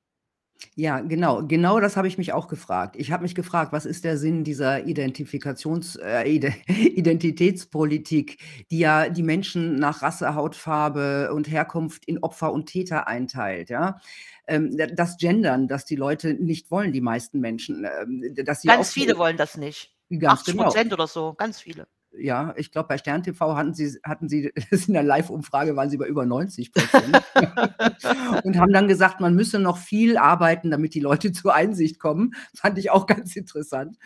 Ja, 0.76 1.00
genau. 1.00 1.44
Genau 1.46 1.80
das 1.80 1.98
habe 1.98 2.08
ich 2.08 2.18
mich 2.18 2.34
auch 2.34 2.48
gefragt. 2.48 2.96
Ich 2.98 3.12
habe 3.12 3.24
mich 3.24 3.36
gefragt, 3.36 3.74
was 3.74 3.86
ist 3.86 4.04
der 4.04 4.18
Sinn 4.18 4.44
dieser 4.44 4.86
Identifikations 4.86 5.96
äh, 5.98 6.30
Ide 6.30 6.54
Identitätspolitik, 6.68 8.38
die 8.72 8.80
ja 8.80 9.10
die 9.10 9.24
Menschen 9.24 9.76
nach 9.76 10.02
Rasse, 10.02 10.36
Hautfarbe 10.36 11.34
und 11.34 11.50
Herkunft 11.50 12.06
in 12.06 12.20
Opfer 12.20 12.54
und 12.54 12.68
Täter 12.68 13.08
einteilt, 13.08 13.70
ja? 13.70 14.00
Ähm, 14.48 14.78
das 14.96 15.18
Gendern, 15.18 15.68
das 15.68 15.86
die 15.86 15.96
Leute 15.96 16.34
nicht 16.34 16.72
wollen, 16.72 16.94
die 16.94 17.02
meisten 17.02 17.40
Menschen, 17.40 17.86
ähm, 17.86 18.24
dass 18.46 18.62
sie 18.62 18.68
Ganz 18.68 18.94
viele 18.94 19.18
wollen 19.18 19.38
das 19.38 19.58
nicht. 19.58 19.94
Ganz 20.10 20.40
achtzig 20.40 20.54
genau. 20.54 20.66
Prozent 20.66 20.94
oder 20.94 21.08
so, 21.08 21.34
ganz 21.34 21.60
viele. 21.60 21.88
Ja, 22.20 22.54
ich 22.58 22.72
glaube, 22.72 22.88
bei 22.88 22.98
Stern 22.98 23.24
TV 23.24 23.56
hatten 23.56 23.74
sie 23.74 23.98
hatten 24.04 24.30
sie 24.30 24.52
das 24.72 24.88
in 24.88 24.94
der 24.94 25.04
Live-Umfrage 25.04 25.76
waren 25.76 25.90
sie 25.90 25.98
bei 25.98 26.08
über 26.08 26.26
90 26.26 26.72
% 26.74 26.74
und 28.44 28.58
haben 28.58 28.74
dann 28.74 28.88
gesagt, 28.88 29.20
man 29.20 29.36
müsse 29.36 29.60
noch 29.60 29.78
viel 29.78 30.18
arbeiten, 30.18 30.72
damit 30.72 30.94
die 30.94 31.00
Leute 31.00 31.32
zur 31.32 31.54
Einsicht 31.54 32.00
kommen. 32.00 32.34
Fand 32.56 32.78
ich 32.78 32.92
auch 32.92 33.06
ganz 33.06 33.36
interessant. 33.36 33.98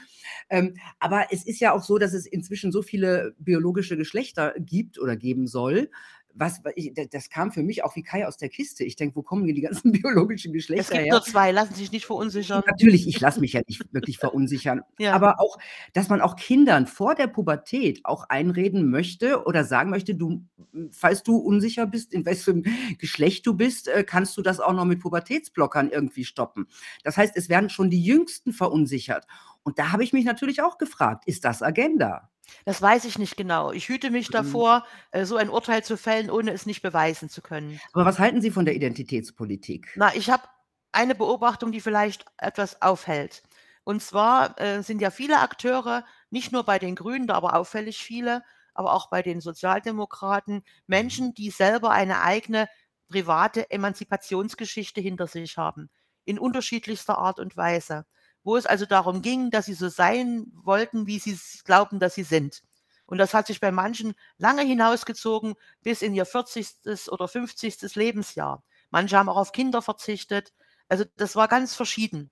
Ähm, 0.50 0.76
aber 1.00 1.28
es 1.32 1.46
ist 1.46 1.60
ja 1.60 1.74
auch 1.74 1.84
so, 1.84 1.98
dass 1.98 2.14
es 2.14 2.26
inzwischen 2.26 2.72
so 2.72 2.82
viele 2.82 3.36
biologische 3.40 3.98
Geschlechter 3.98 4.54
gibt 4.60 5.00
oder 5.00 5.16
geben 5.16 5.48
soll. 5.48 5.90
Was 6.34 6.64
wa 6.64 6.70
i 6.78 6.94
d 6.94 7.08
das 7.12 7.30
kam 7.30 7.52
für 7.52 7.64
mich 7.64 7.84
auch 7.84 7.96
wie 7.96 8.04
Kai 8.04 8.28
aus 8.28 8.38
der 8.38 8.50
Kiste. 8.50 8.84
Ich 8.84 8.96
denke: 8.96 9.16
„Wo 9.16 9.22
kommen 9.24 9.46
hier 9.46 9.54
die 9.54 9.62
ganzen 9.62 9.92
biologischen 10.04 10.50
Es 10.50 10.54
Geschlechter 10.54 10.94
gibt 10.94 11.06
her?“ 11.06 11.14
nur 11.14 11.22
2, 11.24 11.52
lassen 11.52 11.74
Sie 11.74 11.82
sich 11.82 11.92
nicht 11.92 12.06
verunsichern. 12.06 12.64
Natürlich, 12.66 13.08
ich 13.08 13.20
lasse 13.20 13.40
mich 13.40 13.54
ja 13.54 13.62
nicht 13.68 13.82
wirklich 13.94 14.18
verunsichern. 14.18 14.82
Ja. 15.00 15.14
Aber 15.14 15.40
auch, 15.40 15.58
dass 15.94 16.10
man 16.10 16.22
auch 16.22 16.36
Kindern 16.36 16.86
vor 16.88 17.16
der 17.16 17.28
Pubertät 17.28 18.02
auch 18.04 18.26
einreden 18.30 18.90
möchte 18.90 19.44
oder 19.46 19.64
sagen 19.64 19.90
möchte: 19.90 20.14
„Du 20.16 20.44
falls 20.92 21.24
du 21.24 21.38
unsicher 21.38 21.88
bist, 21.88 22.14
in 22.14 22.26
wessen 22.26 22.64
Geschlecht 23.00 23.46
du 23.48 23.56
bist, 23.56 23.88
äh, 23.88 24.04
kannst 24.04 24.38
du 24.38 24.42
das 24.42 24.60
auch 24.60 24.74
noch 24.74 24.86
mit 24.86 25.00
Pubertätsblockern 25.00 25.90
irgendwie 25.90 26.24
stoppen.“ 26.26 26.68
Das 27.04 27.18
heißt, 27.18 27.36
es 27.36 27.50
werden 27.50 27.70
schon 27.70 27.90
die 27.90 28.04
Jüngsten 28.04 28.54
verunsichert. 28.54 29.26
Und 29.64 29.80
da 29.80 29.92
habe 29.92 30.04
ich 30.04 30.14
mich 30.14 30.26
natürlich 30.26 30.62
auch 30.62 30.78
gefragt: 30.78 31.24
„Ist 31.28 31.46
das 31.46 31.62
Agenda?“ 31.64 32.30
Das 32.66 32.82
weiß 32.82 33.06
ich 33.06 33.20
nicht 33.20 33.38
genau. 33.38 33.72
Ich 33.72 33.88
hüte 33.88 34.10
mich 34.10 34.30
Mhm. 34.30 34.32
davor, 34.32 34.84
äh, 35.12 35.26
so 35.26 35.36
ein 35.38 35.50
Urteil 35.50 35.84
zu 35.84 35.96
fällen, 35.98 36.32
ohne 36.32 36.52
es 36.52 36.66
nicht 36.66 36.82
beweisen 36.82 37.30
zu 37.30 37.42
können. 37.44 37.82
Aber 37.94 38.06
was 38.06 38.20
halten 38.20 38.42
Sie 38.42 38.52
von 38.52 38.66
der 38.66 38.76
Identitätspolitik? 38.76 39.88
Na, 39.96 40.14
ich 40.16 40.30
habe 40.30 40.44
eine 40.92 41.16
Beobachtung, 41.16 41.72
die 41.72 41.82
vielleicht 41.82 42.26
etwas 42.38 42.82
aufhält. 42.82 43.44
Und 43.84 44.02
zwar, 44.02 44.60
äh, 44.60 44.84
sind 44.84 45.02
ja 45.02 45.10
viele 45.12 45.40
Akteure, 45.40 46.06
nicht 46.30 46.52
nur 46.52 46.64
bei 46.64 46.80
den 46.80 46.96
Grünen, 46.96 47.28
da 47.28 47.36
aber 47.36 47.56
auffällig 47.56 47.98
viele, 48.04 48.44
aber 48.74 48.94
auch 48.94 49.10
bei 49.10 49.22
den 49.22 49.42
Sozialdemokraten, 49.42 50.64
Menschen, 50.88 51.34
die 51.34 51.50
selber 51.50 51.92
eine 51.92 52.22
eigene 52.22 52.70
private 53.10 53.70
Emanzipationsgeschichte 53.72 55.02
hinter 55.02 55.28
sich 55.28 55.58
haben, 55.58 55.90
in 56.26 56.40
unterschiedlichster 56.40 57.18
Art 57.18 57.40
und 57.40 57.58
Weise. 57.58 58.06
Wo 58.44 58.58
es 58.58 58.66
also 58.66 58.86
darum 58.86 59.22
ging, 59.22 59.52
dass 59.52 59.66
sie 59.68 59.74
so 59.74 59.90
sein 59.90 60.48
wollten, 60.54 61.08
wie 61.08 61.20
sie 61.20 61.38
glauben, 61.64 62.00
dass 62.00 62.16
sie 62.16 62.24
sind. 62.24 62.64
Und 63.06 63.18
das 63.18 63.34
hat 63.34 63.48
sich 63.48 63.60
bei 63.60 63.72
manchen 63.72 64.14
lange 64.38 64.64
hinausgezogen 64.64 65.56
bis 65.84 66.02
in 66.02 66.14
ihr 66.16 66.26
40. 66.26 67.10
oder 67.12 67.28
50. 67.28 67.96
Lebensjahr. 67.96 68.64
Manche 68.90 69.18
haben 69.18 69.30
auch 69.30 69.38
auf 69.38 69.52
Kinder 69.52 69.82
verzichtet. 69.82 70.54
Also, 70.88 71.06
das 71.18 71.36
war 71.36 71.48
ganz 71.48 71.76
verschieden. 71.76 72.32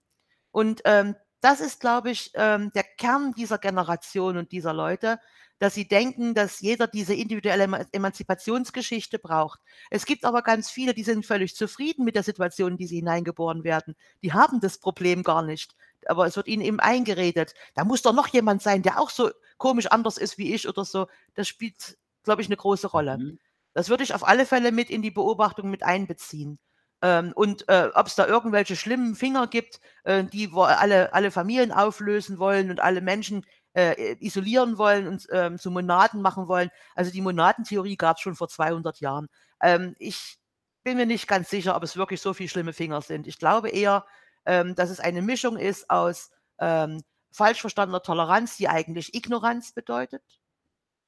Und, 0.51 0.81
ähm, 0.85 1.15
das 1.41 1.61
ist, 1.61 1.79
glaube 1.79 2.11
ich, 2.11 2.31
ähm, 2.35 2.71
der 2.73 2.83
Kern 2.83 3.33
dieser 3.33 3.57
Generation 3.57 4.37
und 4.37 4.51
dieser 4.51 4.73
Leute, 4.73 5.19
dass 5.59 5.73
sie 5.73 5.87
denken, 5.87 6.33
dass 6.35 6.61
jeder 6.61 6.87
diese 6.87 7.13
individuelle 7.13 7.63
Eman 7.65 7.85
Emanzipationsgeschichte 7.91 9.19
braucht. 9.19 9.59
Es 9.89 10.05
gibt 10.05 10.25
aber 10.25 10.41
ganz 10.41 10.69
viele, 10.69 10.93
die 10.93 11.03
sind 11.03 11.25
völlig 11.25 11.55
zufrieden 11.55 12.05
mit 12.05 12.15
der 12.15 12.23
Situation, 12.23 12.71
in 12.73 12.77
die 12.77 12.87
sie 12.87 12.97
hineingeboren 12.97 13.63
werden. 13.63 13.95
Die 14.23 14.33
haben 14.33 14.59
das 14.61 14.77
Problem 14.79 15.23
gar 15.23 15.41
nicht, 15.41 15.75
aber 16.07 16.25
es 16.27 16.35
wird 16.37 16.47
ihnen 16.47 16.61
eben 16.63 16.79
eingeredet. 16.79 17.53
Da 17.75 17.83
muss 17.85 18.01
doch 18.01 18.13
noch 18.13 18.27
jemand 18.27 18.61
sein, 18.61 18.81
der 18.83 18.99
auch 18.99 19.09
so 19.09 19.29
komisch 19.57 19.87
anders 19.87 20.17
ist 20.17 20.37
wie 20.37 20.53
ich 20.53 20.67
oder 20.67 20.85
so. 20.85 21.07
Das 21.35 21.47
spielt, 21.47 21.97
glaube 22.23 22.41
ich, 22.41 22.49
'ne 22.49 22.55
große 22.57 22.87
Rolle. 22.87 23.17
Mhm. 23.17 23.39
Das 23.73 23.89
würde 23.89 24.03
ich 24.03 24.13
auf 24.13 24.27
alle 24.27 24.45
Fälle 24.45 24.71
mit 24.71 24.89
in 24.89 25.01
die 25.01 25.11
Beobachtung 25.11 25.69
mit 25.69 25.83
einbeziehen. 25.83 26.59
Ähm, 27.01 27.31
und, 27.35 27.67
äh, 27.69 27.89
ob's 27.95 28.15
da 28.15 28.27
irgendwelche 28.27 28.75
schlimmen 28.75 29.15
Finger 29.15 29.47
gibt, 29.47 29.79
äh, 30.03 30.23
die 30.25 30.49
alle 30.53 31.13
alle 31.13 31.31
Familien 31.31 31.71
auflösen 31.71 32.39
wollen 32.39 32.69
und 32.71 32.81
alle 32.81 33.01
Menschen, 33.01 33.45
äh, 33.73 34.15
isolieren 34.19 34.77
wollen 34.77 35.07
und, 35.07 35.27
ähm, 35.31 35.57
zu 35.59 35.71
Monaden 35.71 36.21
machen 36.21 36.47
wollen. 36.47 36.69
Also, 36.95 37.11
die 37.11 37.21
Monadentheorie 37.21 37.95
gab's 37.97 38.21
schon 38.21 38.35
vor 38.35 38.49
200 38.49 38.99
Jahren. 38.99 39.27
Ähm, 39.61 39.95
ich 39.99 40.37
bin 40.83 40.97
mir 40.97 41.05
nicht 41.05 41.27
ganz 41.27 41.49
sicher, 41.49 41.75
ob 41.75 41.83
es 41.83 41.97
wirklich 41.97 42.21
so 42.21 42.33
viel 42.33 42.49
schlimme 42.49 42.73
Finger 42.73 43.01
sind. 43.01 43.27
Ich 43.27 43.37
glaube 43.39 43.69
eher, 43.69 44.05
ähm, 44.45 44.75
dass 44.75 44.89
es 44.89 44.99
eine 44.99 45.21
Mischung 45.21 45.57
ist 45.57 45.89
aus, 45.89 46.31
ähm, 46.59 47.01
falsch 47.31 47.61
verstandener 47.61 48.01
Toleranz, 48.01 48.57
die 48.57 48.67
eigentlich 48.69 49.13
Ignoranz 49.13 49.71
bedeutet, 49.73 50.23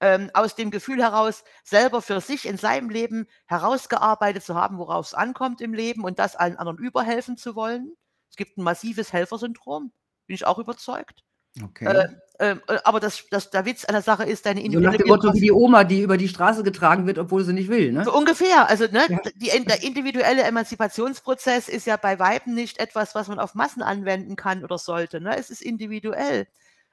ähm, 0.02 0.30
aus 0.34 0.56
dem 0.56 0.72
Gefühl 0.72 1.02
heraus, 1.02 1.44
selber 1.64 2.02
für 2.02 2.20
sich 2.22 2.46
in 2.48 2.58
seinem 2.58 2.90
Leben 2.90 3.28
herausgearbeitet 3.48 4.44
zu 4.44 4.56
haben, 4.56 4.78
worauf's 4.80 5.14
ankommt 5.14 5.62
im 5.62 5.74
Leben 5.74 6.04
und 6.04 6.20
das 6.20 6.36
allen 6.36 6.58
anderen 6.58 6.78
überhelfen 6.80 7.38
zu 7.38 7.56
wollen. 7.56 7.94
Es 8.30 8.36
gibt 8.38 8.58
'n 8.58 8.64
massives 8.64 9.14
Helfersyndrom, 9.14 9.92
bin 10.28 10.36
ich 10.36 10.46
auch 10.46 10.60
überzeugt. 10.60 11.24
Okay. 11.64 11.86
Äh, 11.88 12.08
ähm, 12.40 12.62
äh, 12.68 12.80
aber 12.86 13.00
das 13.00 13.26
das 13.30 13.50
der 13.52 13.66
Witz 13.66 13.86
an 13.86 13.94
der 13.94 14.02
Sache 14.04 14.24
ist, 14.26 14.46
deine 14.46 14.62
So 14.70 14.80
nach 14.80 14.96
individuelle 14.96 14.98
dem 14.98 15.08
Motto 15.08 15.34
wie 15.34 15.42
die 15.42 15.52
Oma, 15.52 15.84
die 15.84 16.02
über 16.02 16.18
die 16.18 16.28
Straße 16.30 16.64
getragen 16.64 17.06
wird, 17.08 17.18
obwohl 17.20 17.44
sie 17.44 17.54
nicht 17.54 17.70
will, 17.70 17.92
ne? 17.92 18.06
So 18.06 18.14
ungefähr. 18.14 18.70
Also, 18.70 18.86
ne, 18.86 19.08
Ja. 19.08 19.20
die 19.36 19.50
der 19.66 19.84
individuelle 19.84 20.44
Emanzipationsprozess 20.44 21.68
ist 21.70 21.86
ja 21.86 21.98
bei 21.98 22.20
Weitem 22.20 22.54
nicht 22.56 22.80
etwas, 22.80 23.16
was 23.16 23.28
man 23.28 23.40
auf 23.40 23.54
Massen 23.56 23.82
anwenden 23.84 24.36
kann 24.36 24.64
oder 24.64 24.78
sollte, 24.78 25.20
ne? 25.22 25.38
Es 25.38 25.50
ist 25.50 25.62
individuell. 25.62 26.48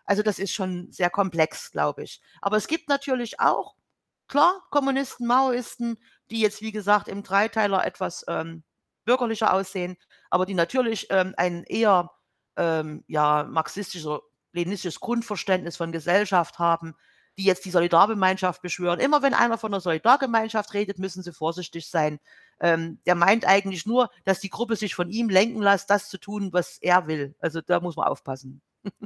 Also, 0.08 0.22
das 0.22 0.38
ist 0.38 0.54
schon 0.54 0.90
sehr 0.90 1.10
komplex, 1.10 1.70
glaube 1.70 2.04
ich. 2.04 2.22
Aber 2.40 2.56
es 2.56 2.66
gibt 2.66 2.88
natürlich 2.88 3.40
auch, 3.40 3.74
klar, 4.26 4.64
Kommunisten, 4.70 5.26
Maoisten, 5.26 5.98
die 6.30 6.40
jetzt, 6.40 6.62
wie 6.62 6.72
gesagt, 6.72 7.08
im 7.08 7.22
Dreiteiler 7.22 7.84
etwas, 7.84 8.24
ähm, 8.26 8.64
bürgerlicher 9.04 9.52
aussehen, 9.52 9.98
aber 10.30 10.46
die 10.46 10.54
natürlich, 10.54 11.08
ähm, 11.10 11.34
ein 11.36 11.62
eher, 11.64 12.10
ähm, 12.56 13.04
ja, 13.06 13.44
marxistisch 13.44 14.06
oder 14.06 14.22
leninistisches 14.52 15.00
Grundverständnis 15.00 15.76
von 15.76 15.92
Gesellschaft 15.92 16.58
haben, 16.58 16.94
die 17.36 17.44
jetzt 17.44 17.66
die 17.66 17.70
Solidargemeinschaft 17.70 18.62
beschwören. 18.62 19.00
Immer 19.00 19.20
wenn 19.20 19.34
einer 19.34 19.58
von 19.58 19.72
der 19.72 19.80
Solidargemeinschaft 19.80 20.72
redet, 20.72 20.98
müssen 20.98 21.22
sie 21.22 21.32
vorsichtig 21.34 21.90
sein. 21.90 22.18
Ähm, 22.60 22.98
der 23.04 23.14
meint 23.14 23.46
eigentlich 23.46 23.84
nur, 23.84 24.10
dass 24.24 24.40
die 24.40 24.48
Gruppe 24.48 24.76
sich 24.76 24.94
von 24.94 25.10
ihm 25.10 25.28
lenken 25.28 25.60
lässt, 25.62 25.90
das 25.90 26.08
zu 26.08 26.16
tun, 26.18 26.50
was 26.54 26.78
er 26.78 27.06
will. 27.08 27.36
Also, 27.40 27.60
da 27.60 27.80
muss 27.80 27.96
man 27.96 28.08
aufpassen. 28.08 28.62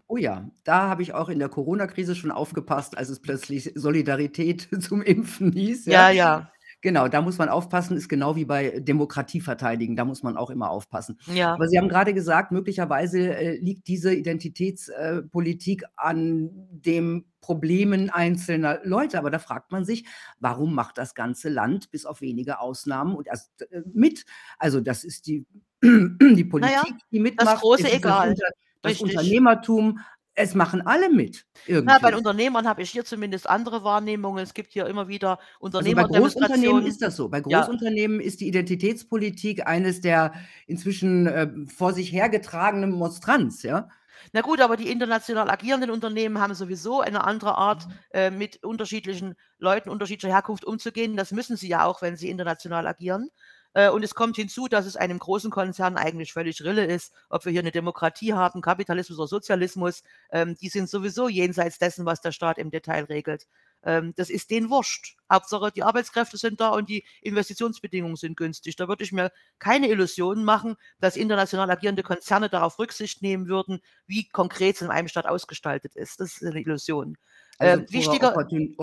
Oh 0.07 0.17
ja, 0.17 0.51
da 0.65 0.89
habe 0.89 1.03
ich 1.03 1.15
auch 1.15 1.29
in 1.29 1.39
der 1.39 1.49
Corona-Krise 1.49 2.15
schon 2.15 2.31
aufgepasst, 2.31 2.97
als 2.97 3.09
es 3.09 3.21
plötzlich 3.21 3.73
Solidarität 3.75 4.69
zum 4.81 5.03
Impfen 5.03 5.53
hieß, 5.53 5.87
ja. 5.87 6.11
Ja, 6.11 6.11
ja. 6.11 6.53
Genau, 6.83 7.07
da 7.07 7.23
muss 7.23 7.39
man 7.39 7.49
aufpassen, 7.49 7.97
ist 7.97 8.09
genau 8.09 8.35
wie 8.35 8.45
bei 8.45 8.81
Demokratie 8.81 9.41
verteidigen, 9.41 9.95
da 9.95 10.05
muss 10.05 10.25
man 10.25 10.37
auch 10.37 10.51
immer 10.51 10.69
aufpassen. 10.69 11.17
Ja. 11.33 11.55
Aber 11.55 11.69
Sie 11.69 11.79
haben 11.79 11.89
grade 11.89 12.13
gesagt, 12.13 12.51
möglicherweise, 12.51 13.37
äh, 13.37 13.57
liegt 13.57 13.87
diese 13.87 14.13
Identitäts 14.13 14.89
äh, 14.89 15.23
Politik 15.23 15.85
an 15.95 16.51
dem 16.73 17.27
Problemen 17.41 18.11
einzelner 18.11 18.81
Leute. 18.83 19.19
Aber 19.19 19.31
da 19.31 19.39
fragt 19.39 19.71
man 19.71 19.85
sich, 19.85 20.05
warum 20.41 20.75
macht 20.75 20.99
das 20.99 21.15
ganze 21.15 21.49
Land 21.51 21.93
bis 21.93 22.05
auf 22.05 22.21
wenige 22.21 22.59
Ausnahmen 22.59 23.15
und 23.15 23.29
erst 23.29 23.63
äh, 23.71 23.83
mit? 23.95 24.25
Also, 24.59 24.81
das 24.81 25.05
ist 25.05 25.29
die 25.29 25.47
die 25.83 26.17
Na 26.21 26.29
ja, 26.29 26.47
Politik, 26.49 26.97
die 27.13 27.19
das 27.19 27.23
mitmacht, 27.23 27.61
große 27.61 27.83
es 27.83 27.93
ist 27.93 28.05
das 28.05 28.11
Egal. 28.11 28.29
Unter 28.31 28.49
das 28.83 29.01
Richtig. 29.01 29.03
Unternehmertum. 29.03 30.01
Es 30.35 30.55
machen 30.55 30.83
alle 30.87 31.11
mit 31.11 31.47
Na, 31.85 31.99
bei 31.99 32.11
irgendwie. 32.11 32.15
Unternehmern 32.15 32.67
habe 32.67 32.83
ich 32.83 32.91
hier 32.91 33.05
zumindest 33.05 33.49
andere 33.49 33.85
Wahrnehmungen. 33.85 34.43
Es 34.43 34.55
gibt 34.55 34.73
hier 34.73 34.87
immer 34.87 35.09
wieder 35.09 35.39
Also, 35.75 35.93
bei. 35.95 36.05
Großunternehmen 36.05 36.87
ist 36.87 37.03
das 37.03 37.17
so. 37.17 37.29
Bei 37.29 37.41
Ja. 37.47 37.61
Großunternehmen 37.61 38.21
ist 38.21 38.41
die 38.41 38.49
Identitätspolitik 38.49 39.67
eines 39.67 40.01
der 40.01 40.33
inzwischen, 40.67 41.27
äh, 41.27 41.51
vor 41.67 41.93
sich 41.93 42.13
hergetragenen 42.13 42.93
Monstranz, 42.93 43.63
ja? 43.63 43.89
Na 44.33 44.41
gut, 44.41 44.61
aber 44.61 44.77
die 44.77 44.91
international 44.91 45.51
agierenden 45.51 45.91
Unternehmen 45.91 46.39
haben 46.41 46.55
sowieso 46.55 47.01
eine 47.01 47.25
andere 47.25 47.57
Art, 47.59 47.89
äh, 48.13 48.31
mit 48.31 48.63
unterschiedlichen 48.65 49.35
Leuten 49.59 49.91
unterschiedlicher 49.91 50.33
Herkunft 50.33 50.65
umzugehen. 50.65 51.17
Das 51.17 51.33
müssen 51.33 51.57
sie 51.57 51.69
ja 51.69 51.85
auch, 51.85 52.01
wenn 52.03 52.17
sie 52.17 52.31
international 52.31 52.87
agieren. 52.87 53.29
Äh, 53.75 53.89
und 53.91 54.03
es 54.05 54.15
kommt 54.15 54.37
hinzu, 54.37 54.69
dass 54.69 54.87
es 54.87 54.97
einem 54.97 55.19
großen 55.19 55.51
Konzern 55.51 55.97
eigentlich 55.97 56.33
völlig 56.33 56.63
Rille 56.65 56.85
ist, 56.87 57.13
ob 57.31 57.45
wir 57.45 57.53
hier 57.53 57.63
'ne 57.63 57.71
Demokratie 57.73 58.35
haben, 58.35 58.61
Kapitalismus 58.61 59.19
oder 59.19 59.29
Sozialismus. 59.29 60.03
Ähm, 60.31 60.57
die 60.61 60.69
sind 60.69 60.89
sowieso 60.91 61.29
jenseits 61.29 61.79
dessen, 61.79 62.05
was 62.07 62.21
der 62.21 62.33
Staat 62.33 62.59
im 62.59 62.71
Detail 62.71 63.05
regelt. 63.05 63.47
Ähm, 63.85 64.13
das 64.17 64.31
ist 64.31 64.51
denen 64.51 64.71
wurscht. 64.71 65.17
Hauptsache, 65.31 65.73
die 65.73 65.83
Arbeitskräfte 65.83 66.37
sind 66.37 66.61
da 66.61 66.69
und 66.71 66.89
die 66.89 67.05
Investitionsbedingungen 67.23 68.17
sind 68.17 68.37
günstig. 68.37 68.77
Da 68.77 68.89
würde 68.89 69.03
ich 69.05 69.13
mir 69.13 69.33
keine 69.59 69.89
Illusionen 69.89 70.45
machen, 70.45 70.77
dass 71.01 71.17
international 71.17 71.71
agierende 71.71 72.03
Konzerne 72.05 72.49
darauf 72.49 72.79
Rücksicht 72.79 73.23
nehmen 73.23 73.49
würden, 73.49 73.81
wie 74.07 74.29
konkret 74.29 74.77
es 74.77 74.83
in 74.83 74.89
einem 74.91 75.09
Staat 75.09 75.27
ausgestaltet 75.27 75.97
ist. 75.97 76.21
Das 76.21 76.33
ist 76.35 76.43
'ne 76.43 76.61
Illusion. 76.61 77.17
Also, 77.59 77.79
Ähm, 77.79 77.87
wichtiger 77.91 78.35
Opportun 78.35 78.75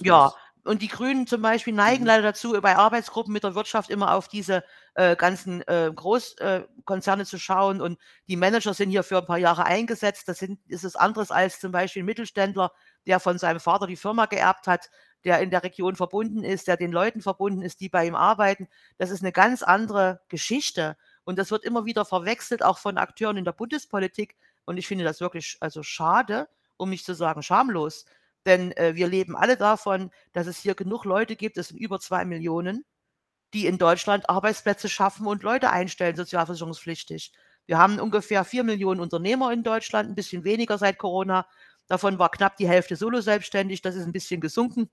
Ja, 0.00 0.32
Opportunismus. 0.32 0.38
Und 0.68 0.82
die 0.82 0.88
Grünen 0.88 1.26
zum 1.26 1.42
Beispiel 1.42 1.72
neigen 1.74 2.04
Mhm. 2.04 2.08
leider 2.08 2.22
dazu, 2.22 2.52
bei 2.60 2.76
Arbeitsgruppen 2.76 3.32
mit 3.32 3.44
der 3.44 3.54
Wirtschaft 3.56 3.90
immer 3.90 4.14
auf 4.14 4.28
diese, 4.28 4.64
äh, 4.94 5.16
ganzen, 5.16 5.62
äh, 5.68 5.90
Großkonzerne 5.94 7.22
äh, 7.22 7.26
zu 7.26 7.38
schauen 7.38 7.80
und 7.80 7.98
die 8.28 8.36
Manager 8.36 8.74
sind 8.74 8.90
hier 8.90 9.02
für 9.02 9.18
'n 9.18 9.26
paar 9.26 9.38
Jahre 9.38 9.64
eingesetzt. 9.66 10.28
Das 10.28 10.38
sind 10.38 10.60
ist 10.68 10.84
es 10.84 10.96
anderes 10.96 11.30
als 11.32 11.60
zum 11.60 11.72
Beispiel 11.72 12.02
'n 12.02 12.06
Mittelständler, 12.06 12.72
der 13.06 13.20
von 13.20 13.38
seinem 13.38 13.60
Vater 13.60 13.86
die 13.86 13.96
Firma 13.96 14.26
geerbt 14.26 14.66
hat, 14.68 14.90
der 15.24 15.40
in 15.40 15.50
der 15.50 15.64
Region 15.64 15.96
verbunden 15.96 16.44
ist, 16.44 16.68
der 16.68 16.76
den 16.76 16.92
Leuten 16.92 17.22
verbunden 17.22 17.62
ist, 17.62 17.80
die 17.80 17.88
bei 17.88 18.06
ihm 18.06 18.14
arbeiten. 18.14 18.68
Das 18.98 19.10
ist 19.10 19.22
'ne 19.22 19.32
ganz 19.32 19.62
andere 19.62 20.20
Geschichte 20.28 20.96
und 21.24 21.38
das 21.38 21.50
wird 21.50 21.64
immer 21.64 21.84
wieder 21.86 22.04
verwechselt, 22.04 22.62
auch 22.62 22.78
von 22.78 22.98
Akteuren 22.98 23.36
in 23.36 23.44
der 23.44 23.52
Bundespolitik 23.52 24.36
und 24.66 24.76
ich 24.76 24.86
finde 24.86 25.04
das 25.04 25.20
wirklich 25.20 25.56
also 25.60 25.82
schade, 25.82 26.48
um 26.76 26.90
nicht 26.90 27.04
zu 27.04 27.14
sagen 27.14 27.42
schamlos. 27.42 28.04
Denn, 28.46 28.72
äh, 28.76 28.94
wir 28.96 29.08
leben 29.08 29.36
alle 29.36 29.56
davon, 29.56 30.10
dass 30.32 30.46
es 30.46 30.58
hier 30.58 30.74
genug 30.74 31.04
Leute 31.04 31.36
gibt, 31.36 31.58
es 31.58 31.68
sind 31.68 31.78
über 31.78 32.00
2.000.000, 32.00 32.84
die 33.54 33.66
in 33.66 33.78
Deutschland 33.78 34.30
Arbeitsplätze 34.30 34.88
schaffen 34.88 35.26
und 35.26 35.42
Leute 35.44 35.70
einstellen, 35.70 36.16
sozialversicherungspflichtig. 36.16 37.32
Wir 37.66 37.78
haben 37.78 38.00
ungefähr 38.00 38.44
4.000.000 38.44 39.00
Unternehmer 39.00 39.52
in 39.52 39.62
Deutschland, 39.64 40.10
'n 40.10 40.14
bisschen 40.16 40.44
weniger 40.44 40.78
seit 40.78 40.98
Corona. 40.98 41.46
Davon 41.88 42.18
war 42.18 42.30
knapp 42.30 42.56
die 42.58 42.68
Hälfte 42.68 42.96
soloselbstständig, 42.96 43.82
das 43.82 43.96
ist 43.96 44.06
'n 44.06 44.12
bisschen 44.12 44.40
gesunken. 44.42 44.90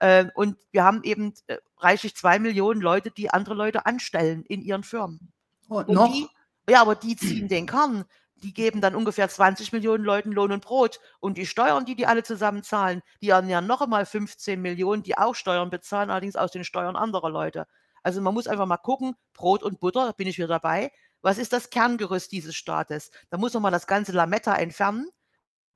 Ähm, 0.00 0.30
und 0.34 0.56
wir 0.72 0.84
haben 0.84 1.02
eben, 1.04 1.34
äh, 1.48 1.58
reichlich 1.78 2.16
2.000.000 2.16 2.82
Leute, 2.82 3.10
die 3.12 3.30
andere 3.30 3.54
Leute 3.54 3.86
anstellen 3.86 4.44
in 4.46 4.62
ihren 4.62 4.84
Firmen. 4.84 5.32
Oh, 5.70 5.82
Und 5.86 6.04
noch? 6.04 6.08
die 6.08 6.30
ja, 6.70 6.82
aber 6.82 6.96
die 6.96 7.16
ziehen 7.16 7.48
den 7.48 7.66
Kern. 7.66 8.04
Die 8.42 8.54
geben 8.54 8.80
dann 8.80 8.94
ungefähr 8.94 9.28
20.000.000 9.28 9.98
Leuten 9.98 10.32
Lohn 10.32 10.52
und 10.52 10.64
Brot 10.64 11.00
und 11.20 11.36
die 11.38 11.46
Steuern, 11.46 11.84
die 11.84 11.96
die 11.96 12.06
alle 12.06 12.22
zusammen 12.22 12.62
zahlen, 12.62 13.02
die 13.20 13.30
ernähren 13.30 13.66
noch 13.66 13.80
einmal 13.80 14.04
15.000.000, 14.04 15.02
die 15.02 15.18
auch 15.18 15.34
Steuern 15.34 15.70
bezahlen, 15.70 16.10
allerdings 16.10 16.36
aus 16.36 16.52
den 16.52 16.64
Steuern 16.64 16.96
anderer 16.96 17.30
Leute. 17.30 17.66
Also, 18.02 18.20
man 18.20 18.34
muss 18.34 18.46
einfach 18.46 18.66
mal 18.66 18.76
gucken, 18.76 19.16
Brot 19.34 19.62
und 19.62 19.80
Butter, 19.80 20.06
da 20.06 20.12
bin 20.12 20.28
ich 20.28 20.38
wieder 20.38 20.48
dabei. 20.48 20.92
Was 21.20 21.38
ist 21.38 21.52
das 21.52 21.70
Kerngerüst 21.70 22.30
dieses 22.30 22.54
Staates? 22.54 23.10
Da 23.30 23.38
muss 23.38 23.54
man 23.54 23.62
mal 23.62 23.70
das 23.70 23.86
ganze 23.86 24.12
Lametta 24.12 24.54
entfernen 24.54 25.10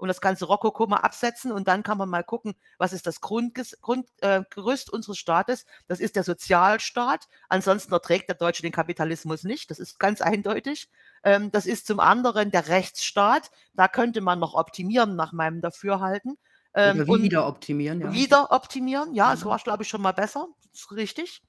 und 0.03 0.09
das 0.09 0.21
ganze 0.21 0.47
Rokoko 0.47 0.87
mal 0.87 0.97
absetzen 0.97 1.53
und 1.53 1.69
dann 1.69 1.83
kann 1.85 1.97
man 1.97 2.09
mal 2.09 2.25
gucken, 2.25 2.55
was 2.77 2.93
ist 2.93 3.07
das 3.07 3.21
Grundges 3.21 3.79
Grund 3.81 4.09
äh, 4.21 4.43
unseres 4.91 5.19
Staates? 5.19 5.65
Das 5.87 6.01
ist 6.01 6.17
der 6.17 6.25
Sozialstaat. 6.25 7.29
Ansonsten 7.49 7.93
erträgt 7.93 8.29
der 8.29 8.37
Deutsche 8.37 8.63
den 8.63 8.73
Kapitalismus 8.73 9.45
nicht. 9.45 9.71
Das 9.71 9.79
ist 9.79 9.99
ganz 10.01 10.21
eindeutig. 10.21 10.91
Ähm, 11.25 11.51
das 11.51 11.67
ist 11.67 11.87
zum 11.87 12.01
anderen 12.01 12.51
der 12.51 12.69
Rechtsstaat. 12.69 13.51
Da 13.75 13.89
könnte 13.89 14.21
man 14.21 14.39
noch 14.39 14.55
optimieren 14.55 15.17
nach 15.17 15.33
meinem 15.33 15.61
Dafürhalten. 15.61 16.39
Ähm, 16.75 17.05
Oder 17.09 17.23
wieder 17.23 17.47
optimieren, 17.47 18.01
ja. 18.01 18.13
wieder 18.13 18.51
optimieren, 18.51 19.15
ja, 19.15 19.35
es 19.35 19.45
war, 19.45 19.59
glaube 19.59 19.83
ich, 19.83 19.89
schon 19.89 20.01
mal 20.01 20.13
besser. 20.13 20.49
Das 20.73 20.81
ist 20.81 20.93
richtig. 20.93 21.43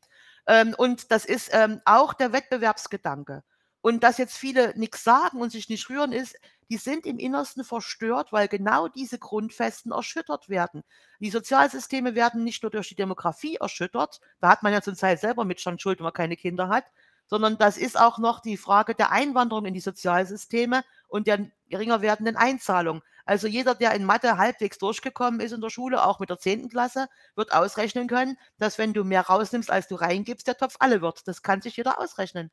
Ähm, 0.48 0.76
und 0.78 1.12
das 1.12 1.24
ist, 1.26 1.50
ähm, 1.54 1.82
auch 1.86 2.14
der 2.14 2.34
Wettbewerbsgedanke. 2.34 3.44
Und 3.82 4.04
dass 4.04 4.18
jetzt 4.18 4.38
viele 4.38 4.74
nix 4.78 5.04
sagen 5.04 5.42
und 5.42 5.52
sich 5.52 5.68
nicht 5.70 5.90
rühren, 5.90 6.14
ist, 6.14 6.38
die 6.70 6.78
sind 6.78 7.06
im 7.06 7.20
Innersten 7.20 7.64
verstört, 7.64 8.32
weil 8.32 8.48
genau 8.48 8.88
diese 8.88 9.20
Grundfesten 9.20 9.92
erschüttert 9.92 10.48
werden. 10.48 10.84
Die 11.20 11.30
Sozialsysteme 11.30 12.16
werden 12.16 12.44
nicht 12.44 12.64
nur 12.64 12.72
durch 12.72 12.90
die 12.90 12.96
Demografie 12.96 13.58
erschüttert, 13.58 14.22
da 14.40 14.50
hat 14.50 14.64
man 14.64 14.72
ja 14.72 14.82
zum 14.82 14.96
Teil 14.96 15.18
selber 15.18 15.44
mit 15.44 15.60
schon 15.60 15.80
Schuld, 15.80 16.00
wenn 16.00 16.06
man 16.06 16.14
keine 16.14 16.38
Kinder 16.38 16.70
hat, 16.70 16.86
sondern 17.28 17.58
das 17.58 17.78
ist 17.78 18.00
auch 18.00 18.18
noch 18.20 18.40
die 18.42 18.58
Frage 18.58 18.96
der 18.96 19.12
Einwanderung 19.12 19.66
in 19.66 19.74
die 19.74 19.80
Sozialsysteme 19.80 20.84
und 21.08 21.28
der 21.28 21.48
geringer 21.70 22.02
werdenden 22.02 22.36
Einzahlung. 22.36 23.02
Also, 23.26 23.48
jeder, 23.48 23.74
der 23.76 23.94
in 23.94 24.04
Mathe 24.06 24.38
halbwegs 24.38 24.78
durchgekommen 24.80 25.40
ist 25.40 25.54
in 25.54 25.62
der 25.62 25.70
Schule, 25.70 26.06
auch 26.06 26.20
mit 26.20 26.30
der 26.30 26.40
10. 26.40 26.70
Klasse, 26.70 27.08
wird 27.36 27.54
ausrechnen 27.54 28.08
können, 28.08 28.38
dass 28.58 28.78
wenn 28.78 28.94
du 28.94 29.04
mehr 29.06 29.22
rausnimmst, 29.22 29.72
als 29.72 29.88
du 29.88 29.96
reingibst, 29.96 30.46
der 30.48 30.58
Topf 30.58 30.76
alle 30.80 31.02
wird. 31.02 31.28
Das 31.28 31.42
kann 31.42 31.62
sich 31.62 31.78
jeder 31.78 32.00
ausrechnen. 32.00 32.52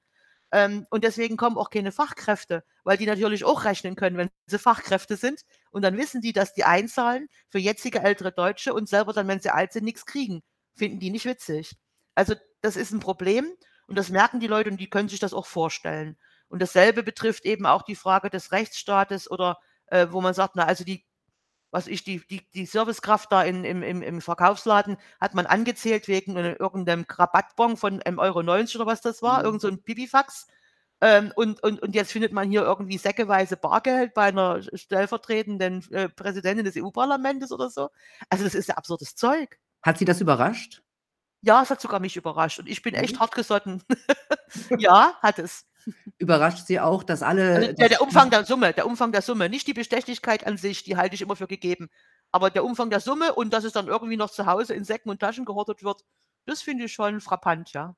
Ähm, 0.53 0.87
und 0.91 1.05
deswegen 1.05 1.37
kommen 1.37 1.57
auch 1.59 1.71
keine 1.71 1.93
Fachkräfte, 1.93 2.65
weil 2.85 2.97
die 2.99 3.07
natürlich 3.07 3.45
auch 3.45 3.65
rechnen 3.65 3.97
können, 3.97 4.17
wenn 4.17 4.31
sie 4.47 4.59
Fachkräfte 4.59 5.17
sind. 5.17 5.43
Und 5.71 5.83
dann 5.83 5.97
wissen 5.97 6.21
die, 6.23 6.33
dass 6.33 6.55
die 6.55 6.65
einzahlen 6.65 7.29
für 7.49 7.59
jetzige 7.59 8.01
ältere 8.03 8.33
Deutsche 8.33 8.75
und 8.75 8.89
selber 8.89 9.13
dann, 9.13 9.29
wenn 9.29 9.41
sie 9.41 9.51
alt 9.51 9.73
sind, 9.73 9.85
nix 9.85 10.07
kriegen. 10.07 10.43
Finden 10.75 10.99
die 11.01 11.11
nicht 11.11 11.25
witzig. 11.27 11.77
Also, 12.15 12.35
das 12.63 12.77
ist 12.77 12.93
'n 12.93 13.01
Problem 13.01 13.47
und 13.91 13.97
das 13.99 14.11
merken 14.11 14.41
die 14.41 14.49
Leute 14.49 14.71
und 14.71 14.79
die 14.81 14.91
können 14.91 15.11
sich 15.11 15.21
das 15.21 15.35
auch 15.35 15.47
vorstellen. 15.47 16.19
Und 16.49 16.63
dasselbe 16.63 17.05
betrifft 17.05 17.47
eben 17.47 17.67
auch 17.67 17.83
die 17.85 17.97
Frage 17.97 18.31
des 18.31 18.53
Rechtsstaates 18.53 19.31
oder, 19.31 19.59
äh, 19.89 20.09
wo 20.13 20.23
man 20.23 20.35
sagt, 20.35 20.57
na, 20.57 20.65
also 20.67 20.85
die 20.85 21.07
was 21.73 21.87
ich, 21.89 22.05
die 22.05 22.21
die 22.29 22.49
die 22.55 22.67
Servicekraft 22.67 23.31
da 23.33 23.43
in 23.45 23.65
im 23.65 23.83
im 23.83 24.03
im 24.03 24.21
Verkaufsladen 24.23 24.97
hat 25.21 25.35
man 25.35 25.47
angezählt 25.47 26.09
wegen, 26.09 26.37
äh, 26.37 26.55
irgend 26.55 26.87
'nem 26.89 27.07
Rabattbon 27.09 27.77
von 27.77 28.03
1,90 28.03 28.77
€ 28.77 28.77
oder 28.77 28.87
was 28.87 29.01
das 29.03 29.23
war, 29.23 29.43
Mhm. 29.43 29.45
irgend 29.45 29.63
so 29.63 29.77
Pipifax. 29.77 30.47
Ähm, 31.03 31.33
und 31.37 31.63
und 31.63 31.81
und 31.83 31.95
jetzt 31.95 32.13
findet 32.13 32.33
man 32.33 32.51
hier 32.51 32.63
irgendwie 32.63 32.99
säckeweise 32.99 33.57
Bargeld 33.57 34.15
bei 34.15 34.31
'ner 34.33 34.63
stellvertretenden, 34.75 35.85
äh, 35.93 36.09
Präsidentin 36.11 36.65
des 36.67 36.77
EU-Parlamentes 36.77 37.53
oder 37.53 37.71
so. 37.71 37.91
Also, 38.31 38.45
das 38.45 38.55
ist 38.57 38.69
ja 38.69 38.77
absurdes 38.77 39.15
Zeug. 39.17 39.59
Hat 39.83 39.99
Sie 39.99 40.05
das 40.05 40.21
überrascht? 40.21 40.83
Ja, 41.45 41.63
es 41.63 41.71
hat 41.71 41.81
sogar 41.81 42.01
mich 42.01 42.17
überrascht 42.17 42.59
und 42.59 42.69
ich 42.69 42.83
bin 42.83 42.95
echt 42.95 43.19
Mhm. 43.19 43.21
hartgesotten. 43.21 43.83
Ja, 44.77 45.15
hat 45.23 45.39
es. 45.39 45.65
Überrascht 46.19 46.67
Sie 46.67 46.79
auch, 46.81 47.03
dass 47.03 47.23
Also, 47.55 47.67
alle 47.67 47.75
der 47.75 47.89
dass 47.89 47.89
der 47.89 48.01
Umfang 48.03 48.31
der 48.31 48.45
Summe 48.45 48.73
der 48.73 48.87
Umfang 48.87 49.11
der 49.13 49.23
Summe, 49.23 49.49
nicht 49.49 49.67
die 49.67 49.75
Bestechlichkeit 49.75 50.47
an 50.47 50.57
sich, 50.57 50.85
die 50.85 50.97
halte 50.97 51.15
ich 51.17 51.23
immer 51.23 51.35
für 51.37 51.49
gegeben. 51.49 51.89
Aber 52.33 52.49
der 52.51 52.65
Umfang 52.65 52.91
der 52.91 53.01
Summe 53.01 53.35
und 53.35 53.53
dass 53.53 53.65
es 53.65 53.73
dann 53.73 53.89
irgendwie 53.89 54.17
noch 54.17 54.31
zu 54.31 54.47
Hause 54.47 54.75
in 54.75 54.85
Säcken 54.85 55.11
und 55.11 55.19
Taschen 55.21 55.45
gehortet 55.45 55.83
wird, 55.83 56.03
das 56.47 56.63
finde 56.63 56.85
ich 56.85 56.93
schon 56.93 57.21
frappant, 57.21 57.73
ja. 57.73 57.97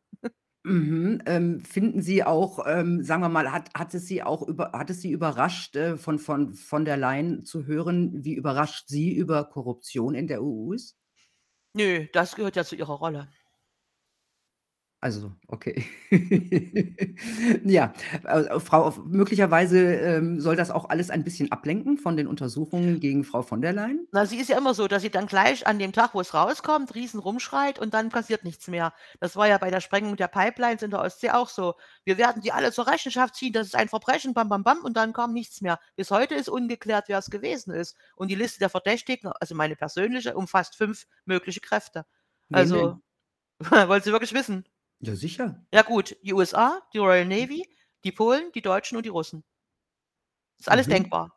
Mhm, 0.64 1.20
ähm, 1.26 1.60
finden 1.60 2.02
Sie 2.02 2.22
auch, 2.22 2.60
ähm, 2.68 3.02
sagen 3.02 3.20
wir 3.22 3.28
mal, 3.28 3.50
hat 3.50 3.70
hat 3.76 3.92
es 3.94 4.06
Sie 4.06 4.22
auch 4.22 4.46
über 4.46 4.70
hat 4.72 4.90
es 4.90 5.00
Sie 5.00 5.10
überrascht, 5.10 5.74
äh, 5.74 5.96
von 5.96 6.20
von 6.20 6.54
von 6.54 6.84
der 6.84 6.96
Leyen 6.96 7.44
zu 7.44 7.66
hören, 7.66 8.24
wie 8.24 8.34
überrascht 8.34 8.84
sie 8.86 9.12
über 9.12 9.42
Korruption 9.44 10.14
in 10.14 10.28
der 10.28 10.40
EU 10.40 10.72
ist? 10.72 10.92
Nö, 11.74 12.06
das 12.12 12.34
gehört 12.36 12.56
ja 12.56 12.64
zu 12.64 12.76
ihrer 12.76 12.92
Rolle. 12.94 13.28
Also, 15.02 15.32
okay. 15.48 15.84
Ja, 17.64 17.92
äh, 18.24 18.60
Frau 18.60 18.92
möglicherweise, 19.04 19.78
ähm, 19.94 20.40
soll 20.40 20.54
das 20.56 20.70
auch 20.70 20.88
alles 20.90 21.10
ein 21.10 21.24
bisschen 21.24 21.50
ablenken 21.50 21.98
von 21.98 22.16
den 22.16 22.26
Untersuchungen 22.28 23.00
gegen 23.00 23.24
Frau 23.24 23.42
von 23.42 23.60
der 23.62 23.72
Leyen? 23.72 24.06
Na, 24.14 24.26
sie 24.26 24.36
ist 24.38 24.48
ja 24.50 24.58
immer 24.58 24.74
so, 24.74 24.88
dass 24.88 25.00
sie 25.02 25.10
dann 25.10 25.26
gleich 25.26 25.66
an 25.66 25.78
dem 25.78 25.92
Tag, 25.92 26.12
wo 26.14 26.20
es 26.20 26.34
rauskommt, 26.34 26.94
riesen 26.94 27.18
rumschreit 27.18 27.78
und 27.78 27.94
dann 27.94 28.10
passiert 28.10 28.44
nichts 28.44 28.68
mehr. 28.68 28.92
Das 29.20 29.36
war 29.36 29.48
ja 29.48 29.56
bei 29.56 29.70
der 29.70 29.80
Sprengung 29.80 30.16
der 30.16 30.28
Pipelines 30.28 30.82
in 30.82 30.90
der 30.90 31.00
Ostsee 31.00 31.30
auch 31.30 31.48
so. 31.48 31.74
„Wir 32.04 32.18
werden 32.18 32.42
die 32.42 32.52
alle 32.52 32.72
zur 32.72 32.86
Rechenschaft 32.86 33.34
ziehen, 33.36 33.54
das 33.54 33.68
ist 33.68 33.74
ein 33.76 33.88
Verbrechen, 33.88 34.34
bam, 34.34 34.50
bam, 34.50 34.64
bam“, 34.64 34.80
und 34.84 34.98
dann 34.98 35.14
kam 35.14 35.32
nichts 35.32 35.62
mehr. 35.62 35.80
Bis 35.96 36.10
heute 36.10 36.34
ist 36.34 36.50
ungeklärt, 36.50 37.08
wer 37.08 37.18
es 37.18 37.30
gewesen 37.30 37.72
ist. 37.72 37.96
Und 38.14 38.28
die 38.30 38.34
Liste 38.34 38.58
der 38.58 38.68
Verdächtigen, 38.68 39.32
also 39.40 39.54
meine 39.54 39.76
persönliche, 39.76 40.36
umfasst 40.36 40.76
5 40.76 41.06
mögliche 41.24 41.60
Kräfte. 41.60 42.04
Also, 42.50 43.00
wollen 43.60 44.02
Sie 44.02 44.12
wirklich 44.12 44.34
wissen? 44.34 44.66
Ja, 45.02 45.16
sicher. 45.16 45.62
Ja 45.74 45.80
gut, 45.82 46.16
die 46.22 46.34
USA, 46.34 46.82
die 46.92 46.98
Royal 46.98 47.24
Navy, 47.24 47.66
die 48.04 48.12
Polen, 48.12 48.52
die 48.54 48.60
Deutschen 48.60 48.96
und 48.98 49.04
die 49.06 49.08
Russen. 49.08 49.42
Ist 50.60 50.70
alles 50.70 50.86
Mhm. 50.86 50.92
denkbar. 50.92 51.32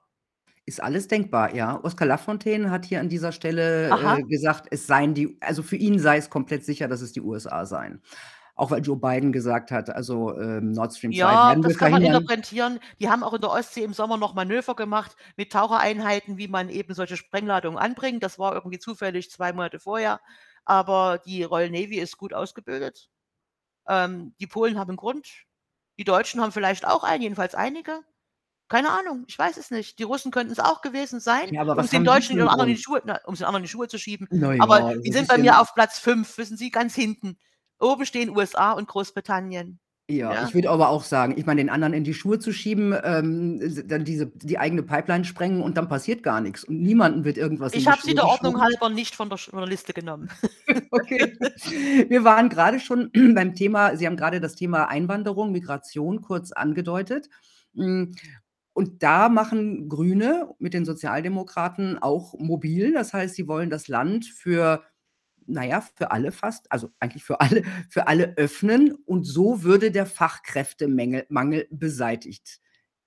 Ist 0.66 0.82
alles 0.84 1.07
denkbar, 1.07 1.55
ja. 1.55 1.80
Oskar 1.84 2.07
Lafontaine 2.07 2.72
hat 2.72 2.86
hier 2.86 2.99
an 2.99 3.09
dieser 3.09 3.32
Stelle, 3.32 4.20
äh, 4.20 4.24
gesagt, 4.24 4.68
es 4.72 4.88
seien 4.88 5.13
die 5.13 5.38
also, 5.41 5.63
für 5.63 5.76
ihn 5.78 5.99
sei 5.99 6.18
es 6.18 6.30
komplett 6.30 6.66
sicher, 6.66 6.88
dass 6.88 7.01
es 7.01 7.13
die 7.13 7.22
USA 7.22 7.66
seien. 7.68 8.01
Auch 8.55 8.72
weil 8.72 8.82
Joe 8.84 8.97
Biden 8.97 9.32
gesagt 9.34 9.72
hat, 9.72 9.89
also, 9.91 10.38
ähm, 10.39 10.72
Nord 10.74 10.93
Stream 10.95 11.16
2 11.16 11.34
Ja, 11.34 11.45
werden 11.45 11.66
wir 11.68 11.76
das 11.76 11.78
kann 11.78 11.91
man 11.91 12.01
verhindern. 12.01 12.01
interpretieren. 12.01 12.80
Die 12.99 13.09
haben 13.09 13.24
auch 13.24 13.34
in 13.34 13.41
der 13.41 13.51
Ostsee 13.51 13.84
im 13.84 13.93
Sommer 13.93 14.18
noch 14.18 14.34
Manöver 14.34 14.76
gemacht 14.76 15.16
mit 15.38 15.51
Tauchereinheiten, 15.51 16.38
wie 16.38 16.47
man 16.47 16.70
eben 16.70 16.93
solche 16.95 17.16
Sprengladungen 17.16 17.78
anbringt. 17.78 18.24
Das 18.24 18.39
war 18.39 18.53
irgendwie 18.55 18.80
zufällig 18.80 19.30
2 19.30 19.53
Monate 19.53 19.80
vorher. 19.80 20.20
Aber 20.66 21.20
die 21.24 21.43
Royal 21.43 21.70
Navy 21.70 21.97
ist 21.99 22.18
gut 22.18 22.34
ausgebildet. 22.34 23.07
Ähm, 23.88 24.36
die 24.39 24.47
Polen 24.47 24.79
haben 24.79 24.91
'n 24.93 24.97
Grund. 24.97 25.27
Die 25.99 26.03
Deutschen 26.05 26.41
haben 26.41 26.51
vielleicht 26.51 26.86
auch 26.88 27.03
einen, 27.03 27.23
jedenfalls 27.23 27.55
einige. 27.55 28.01
Keine 28.69 28.91
Ahnung, 28.91 29.25
ich 29.27 29.38
weiß 29.39 29.57
es 29.57 29.71
nicht. 29.71 29.99
Die 29.99 30.03
Russen 30.03 30.31
könnten's 30.31 30.59
auch 30.59 30.81
gewesen 30.81 31.19
sein, 31.21 31.49
Ja, 31.49 31.61
aber 31.61 31.75
um's 31.77 31.89
was 31.89 31.91
den 31.91 32.03
Deutschen 32.05 32.38
für 32.38 32.41
und 32.41 32.47
'n 32.47 32.49
anderen 32.49 32.69
in 32.71 32.77
die 32.77 32.81
Schuhe 32.83 33.01
na, 33.05 33.19
um's 33.25 33.39
den 33.39 33.45
anderen 33.47 33.63
in 33.63 33.67
die 33.67 33.71
Schuhe 33.71 33.88
zu 33.89 33.99
schieben. 33.99 34.29
Na 34.31 34.53
Aber 34.57 34.81
ja, 34.81 34.95
die 35.05 35.11
sind 35.13 35.27
bei 35.29 35.38
mir 35.39 35.59
auf 35.61 35.73
Platz 35.75 35.99
5, 35.99 36.38
wissen 36.39 36.57
Sie, 36.57 36.71
ganz 36.71 36.95
hinten. 36.95 37.39
Oben 37.79 38.05
stehen 38.07 38.36
USA 38.38 38.73
und 38.73 38.88
Großbritannien. 38.89 39.79
Ja, 40.09 40.31
Ja. 40.33 40.47
ich 40.47 40.53
würde 40.53 40.69
aber 40.69 40.89
auch 40.89 41.03
sagen 41.03 41.33
ich 41.35 41.47
meine, 41.47 41.61
den 41.61 41.69
anderen 41.69 41.93
in 41.93 42.03
die 42.03 42.13
Schuhe 42.13 42.37
zu 42.37 42.51
schieben, 42.53 42.93
ähm, 43.03 43.59
s 43.59 43.81
dann 43.87 44.03
diese 44.05 44.27
die 44.27 44.59
eigene 44.59 44.83
Pipeline 44.83 45.25
sprengen 45.25 45.61
und 45.63 45.77
dann 45.77 45.87
passiert 45.87 46.21
gar 46.21 46.41
nix 46.41 46.63
und 46.63 46.79
niemandem 46.79 47.23
wird 47.25 47.37
irgendwas 47.39 47.75
in 47.75 47.79
Ich 47.79 47.85
die 47.85 47.89
habe 47.89 48.01
sie 48.03 48.11
Schuhe 48.11 48.15
der 48.15 48.27
Ordnung 48.27 48.53
geschoben. 48.53 48.61
halber 48.61 48.89
nicht 48.89 49.15
von 49.15 49.29
der 49.29 49.37
Sch 49.37 49.49
von 49.49 49.59
der 49.59 49.67
Liste 49.69 49.93
genommen. 49.93 50.29
Okay. 50.91 51.33
Wir 52.09 52.23
waren 52.23 52.49
grade 52.49 52.79
schon 52.79 53.11
beim 53.35 53.55
Thema 53.55 53.95
Sie 53.97 54.05
haben 54.07 54.17
grade 54.17 54.39
das 54.41 54.55
Thema 54.55 54.85
Einwanderung, 54.89 55.51
Migration 55.51 56.21
kurz 56.21 56.51
angedeutet. 56.51 57.29
Hm, 57.75 58.13
und 58.73 59.03
da 59.03 59.29
machen 59.29 59.89
Grüne 59.89 60.49
mit 60.59 60.73
den 60.73 60.85
Sozialdemokraten 60.85 61.97
auch 62.01 62.33
mobil. 62.39 62.93
Das 62.93 63.13
heißt, 63.13 63.35
sie 63.35 63.47
wollen 63.47 63.69
das 63.69 63.87
Land 63.87 64.25
für 64.25 64.83
na 65.47 65.63
ja, 65.65 65.81
für 65.81 66.11
alle 66.11 66.31
fast 66.31 66.71
also, 66.71 66.91
eigentlich 66.99 67.23
für 67.23 67.41
alle 67.41 67.63
für 67.89 68.07
alle 68.07 68.33
öffnen 68.37 68.93
und 69.05 69.23
so 69.25 69.63
würde 69.63 69.91
der 69.91 70.05
Fachkräftemängel 70.05 71.25
Mangel 71.29 71.67
beseitigt. 71.71 72.59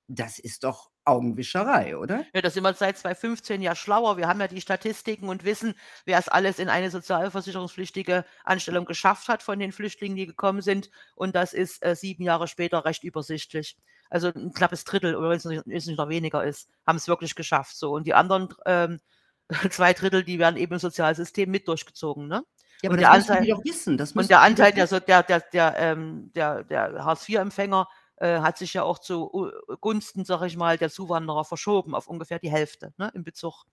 Das 0.08 0.38
ist 0.38 0.64
doch 0.64 0.90
Augenwischerei, 1.04 1.96
oder? 1.96 2.24
Ja, 2.34 2.42
da 2.42 2.50
sind 2.50 2.62
wir 2.64 2.74
seit 2.74 2.98
2015 2.98 3.62
ja 3.62 3.74
schlauer. 3.74 4.16
Wir 4.18 4.28
haben 4.28 4.40
ja 4.40 4.48
die 4.48 4.60
Statistiken 4.60 5.28
und 5.28 5.44
wissen, 5.44 5.74
wer 6.04 6.18
es 6.18 6.28
alles 6.28 6.58
in 6.58 6.68
eine 6.68 6.90
sozialversicherungspflichtige 6.90 8.24
Anstellung 8.44 8.84
geschafft 8.84 9.28
hat 9.28 9.42
von 9.42 9.58
den 9.58 9.72
Flüchtlingen, 9.72 10.16
die 10.16 10.26
gekommen 10.26 10.60
sind. 10.62 10.90
Und 11.14 11.34
das 11.34 11.54
ist, 11.54 11.82
äh, 11.84 11.94
7 11.96 12.22
Jahre 12.24 12.46
später 12.48 12.84
recht 12.84 13.04
übersichtlich. 13.04 13.76
Also 14.10 14.28
'n 14.28 14.52
knappes 14.52 14.84
Drittel 14.84 15.16
oder 15.16 15.30
wenn's 15.30 15.44
nicht 15.46 15.62
wenn's 15.66 15.86
nicht 15.86 15.98
noch 15.98 16.08
weniger 16.10 16.44
ist, 16.44 16.68
haben's 16.86 17.08
wirklich 17.08 17.34
geschafft 17.34 17.76
so. 17.76 17.92
Und 17.92 18.06
die 18.06 18.14
anderen, 18.14 18.48
ähm, 18.66 19.00
2 19.70 19.92
Drittel, 19.94 20.24
die 20.24 20.38
werden 20.38 20.56
eben 20.56 20.74
im 20.74 20.78
Sozialsystem 20.78 21.50
mit 21.50 21.68
durchgezogen, 21.68 22.28
ne? 22.28 22.44
Ja, 22.82 22.90
aber 22.90 22.94
Und 22.94 23.00
das 23.00 23.26
der 23.26 23.36
Anteil 23.36 23.46
doch 23.48 23.64
wissen. 23.64 23.98
Das 23.98 24.12
und 24.12 24.30
der 24.30 24.40
Anteil 24.40 24.72
der 24.72 24.86
der 24.86 25.22
der 25.24 25.40
der, 25.40 25.74
ähm, 25.78 26.30
der 26.34 26.64
der 26.64 27.04
Hartz-IV-Empfänger, 27.04 27.88
äh, 28.16 28.40
hat 28.40 28.58
sich 28.58 28.74
ja 28.74 28.82
auch 28.84 28.98
zu 28.98 29.32
u 29.32 29.50
Gunsten, 29.80 30.24
sage 30.24 30.46
ich 30.46 30.56
mal, 30.56 30.78
der 30.78 30.90
Zuwanderer 30.90 31.44
verschoben 31.44 31.94
auf 31.94 32.06
ungefähr 32.06 32.38
die 32.38 32.50
Hälfte, 32.50 32.92
ne, 32.96 33.10
im 33.14 33.24
Bezug. 33.24 33.64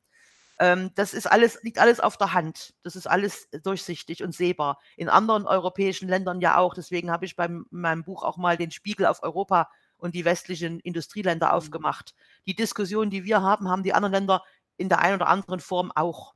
Ähm, 0.60 0.92
das 0.96 1.14
ist 1.14 1.28
alles 1.28 1.62
liegt 1.64 1.80
alles 1.80 2.00
auf 2.00 2.18
der 2.18 2.34
Hand. 2.34 2.74
Das 2.84 2.96
ist 2.96 3.08
alles 3.08 3.50
durchsichtig 3.64 4.24
und 4.24 4.34
sehbar. 4.34 4.80
In 4.96 5.10
anderen 5.10 5.46
europäischen 5.46 6.08
Ländern 6.10 6.42
ja 6.42 6.58
auch. 6.58 6.74
Deswegen 6.74 7.12
habe 7.12 7.26
ich 7.26 7.36
beim 7.36 7.66
meinem 7.72 8.04
Buch 8.04 8.24
auch 8.24 8.38
mal 8.38 8.58
den 8.58 8.72
Spiegel 8.72 9.06
auf 9.06 9.22
Europa 9.22 9.70
und 9.98 10.16
die 10.16 10.26
westlichen 10.26 10.80
Industrieländer 10.80 11.48
Mhm. 11.48 11.54
aufgemacht. 11.54 12.16
Die 12.48 12.56
Diskussion, 12.56 13.10
die 13.10 13.26
wir 13.26 13.42
haben, 13.42 13.70
haben 13.70 13.84
die 13.84 13.94
anderen 13.94 14.14
Länder 14.14 14.44
in 14.78 14.90
der 14.90 15.00
einen 15.00 15.16
oder 15.16 15.28
anderen 15.28 15.60
Form 15.60 15.92
auch. 15.96 16.34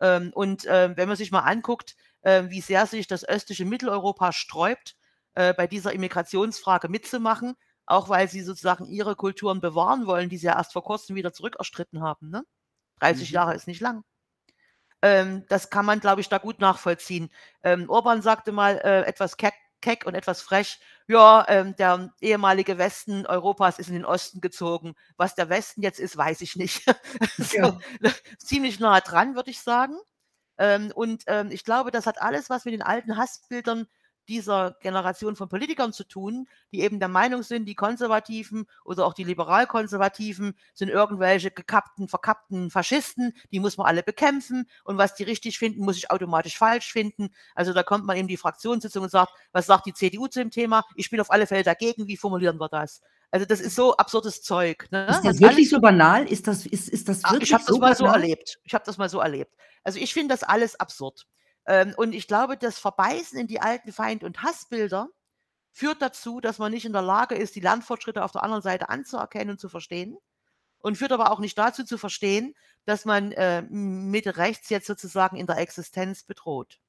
Ähm, 0.00 0.32
und, 0.34 0.66
ähm, 0.68 0.96
wenn 0.96 1.08
man 1.08 1.16
sich 1.16 1.30
mal 1.32 1.40
anguckt, 1.40 1.96
äh, 2.22 2.44
wie 2.48 2.60
sehr 2.60 2.86
sich 2.86 3.06
das 3.06 3.24
östliche 3.28 3.64
Mitteleuropa 3.64 4.32
sträubt, 4.32 4.96
äh, 5.34 5.54
bei 5.54 5.66
dieser 5.66 5.92
Immigrationsfrage 5.92 6.88
mitzumachen, 6.88 7.56
auch 7.86 8.08
weil 8.08 8.28
sie 8.28 8.42
sozusagen 8.42 8.86
ihre 8.86 9.16
Kulturen 9.16 9.60
bewahren 9.60 10.06
wollen, 10.06 10.28
die 10.28 10.38
sie 10.38 10.46
ja 10.46 10.56
erst 10.56 10.72
vor 10.72 10.84
Kurzem 10.84 11.16
wieder 11.16 11.32
zurückerstritten 11.32 12.02
haben, 12.02 12.30
ne? 12.30 12.44
30 13.00 13.30
Mhm. 13.30 13.34
Jahre 13.34 13.54
ist 13.54 13.66
nicht 13.68 13.80
lang. 13.80 14.04
Ähm, 15.02 15.44
das 15.48 15.70
kann 15.70 15.84
man, 15.86 16.00
glaube 16.00 16.20
ich, 16.20 16.28
da 16.28 16.38
gut 16.38 16.60
nachvollziehen. 16.60 17.30
Ähm, 17.62 17.88
Orbán 17.90 18.22
sagte 18.22 18.52
mal, 18.52 18.78
äh, 18.82 19.02
etwas 19.02 19.36
keck 19.36 19.54
keck 19.84 20.06
und 20.06 20.14
etwas 20.16 20.40
frech: 20.42 20.80
„Ja, 21.08 21.44
ähm, 21.48 21.76
der 21.76 22.12
ehemalige 22.20 22.78
Westen 22.78 23.26
Europas 23.26 23.78
ist 23.78 23.88
in 23.88 23.94
den 23.94 24.06
Osten 24.06 24.40
gezogen. 24.40 24.94
Was 25.18 25.34
der 25.36 25.48
Westen 25.50 25.82
jetzt 25.82 26.00
ist, 26.00 26.16
weiß 26.16 26.40
ich 26.42 26.56
nicht.“ 26.56 26.84
So, 27.38 27.56
Ja. 27.58 27.78
ziemlich 28.38 28.80
nah 28.80 29.00
dran, 29.00 29.36
würde 29.36 29.50
ich 29.50 29.60
sagen. 29.60 29.96
Ähm, 30.58 30.92
und, 30.94 31.24
ähm, 31.28 31.50
ich 31.50 31.64
glaube, 31.64 31.90
das 31.90 32.06
hat 32.06 32.20
alles 32.22 32.50
was 32.50 32.64
mit 32.64 32.74
den 32.74 32.82
alten 32.82 33.16
Hassbildern 33.16 33.86
dieser 34.28 34.76
Generation 34.80 35.36
von 35.36 35.48
Politikern 35.48 35.92
zu 35.92 36.04
tun, 36.04 36.46
die 36.72 36.80
eben 36.80 36.98
der 36.98 37.08
Meinung 37.08 37.42
sind, 37.42 37.66
die 37.66 37.74
Konservativen 37.74 38.66
oder 38.84 39.06
auch 39.06 39.14
die 39.14 39.24
Liberal-Konservativen 39.24 40.54
sind 40.74 40.88
irgendwelche 40.88 41.50
gekappten, 41.50 42.08
verkappten 42.08 42.70
Faschisten, 42.70 43.32
die 43.52 43.60
muss 43.60 43.76
man 43.76 43.86
alle 43.86 44.02
bekämpfen 44.02 44.68
und 44.84 44.98
was 44.98 45.14
die 45.14 45.24
richtig 45.24 45.58
finden, 45.58 45.84
muss 45.84 45.96
ich 45.96 46.10
automatisch 46.10 46.56
falsch 46.58 46.92
finden. 46.92 47.30
Also, 47.54 47.72
da 47.72 47.82
kommt 47.82 48.06
man 48.06 48.16
in 48.16 48.28
die 48.28 48.36
Fraktionssitzung 48.36 49.04
und 49.04 49.10
sagt: 49.10 49.32
„Was 49.52 49.66
sagt 49.66 49.86
die 49.86 49.94
CDU 49.94 50.26
zu 50.28 50.40
dem 50.40 50.50
Thema? 50.50 50.84
Ich 50.96 51.10
bin 51.10 51.20
auf 51.20 51.30
alle 51.30 51.46
Fälle 51.46 51.62
dagegen. 51.62 52.06
Wie 52.06 52.16
formulieren 52.16 52.58
wir 52.60 52.68
das?“ 52.68 53.00
Also, 53.30 53.46
das 53.46 53.60
ist 53.60 53.74
so 53.76 53.96
absurdes 53.96 54.42
Zeug, 54.42 54.86
ne? 54.90 55.06
Ist 55.08 55.24
das 55.24 55.36
Hat 55.36 55.40
wirklich 55.40 55.68
alles 55.68 55.70
so 55.70 55.80
banal? 55.80 56.30
Ist 56.30 56.46
das 56.46 56.66
ist 56.66 56.88
ist 56.88 57.08
das 57.08 57.22
Ah, 57.22 57.32
ich 57.40 57.40
wirklich 57.40 57.52
habe 57.52 57.64
das 57.66 57.74
so 57.74 57.78
mal 57.78 57.96
so 57.96 58.04
erlebt. 58.06 58.58
Ich 58.64 58.74
habe 58.74 58.84
das 58.84 58.98
mal 58.98 59.08
so 59.08 59.20
erlebt. 59.20 59.54
Also, 59.82 59.98
ich 59.98 60.12
finde 60.12 60.34
das 60.34 60.42
alles 60.42 60.78
absurd. 60.78 61.26
Ähm, 61.66 61.94
und 61.96 62.14
ich 62.14 62.26
glaube, 62.28 62.56
das 62.56 62.78
Verbeißen 62.78 63.38
in 63.38 63.46
die 63.46 63.60
alten 63.60 63.92
Feind 63.92 64.24
und 64.24 64.42
Hassbilder 64.42 65.08
führt 65.72 66.02
dazu, 66.02 66.40
dass 66.40 66.58
man 66.58 66.72
nicht 66.72 66.84
in 66.86 66.92
der 66.92 67.02
Lage 67.02 67.34
ist, 67.36 67.56
die 67.56 67.60
Lernfortschritte 67.60 68.24
auf 68.24 68.32
der 68.32 68.42
anderen 68.44 68.62
Seite 68.62 68.88
anzuerkennen 68.90 69.52
und 69.52 69.60
zu 69.60 69.68
verstehen 69.68 70.18
und 70.80 70.98
führt 70.98 71.12
aber 71.12 71.30
auch 71.32 71.40
nicht 71.40 71.58
dazu 71.58 71.84
zu 71.84 71.98
verstehen, 71.98 72.54
dass 72.86 73.04
man, 73.06 73.32
äh, 73.32 73.62
Mitte 73.62 74.36
rechts 74.38 74.70
jetzt 74.70 74.86
sozusagen 74.86 75.36
in 75.36 75.46
der 75.46 75.58
Existenz 75.58 76.24
bedroht. 76.24 76.80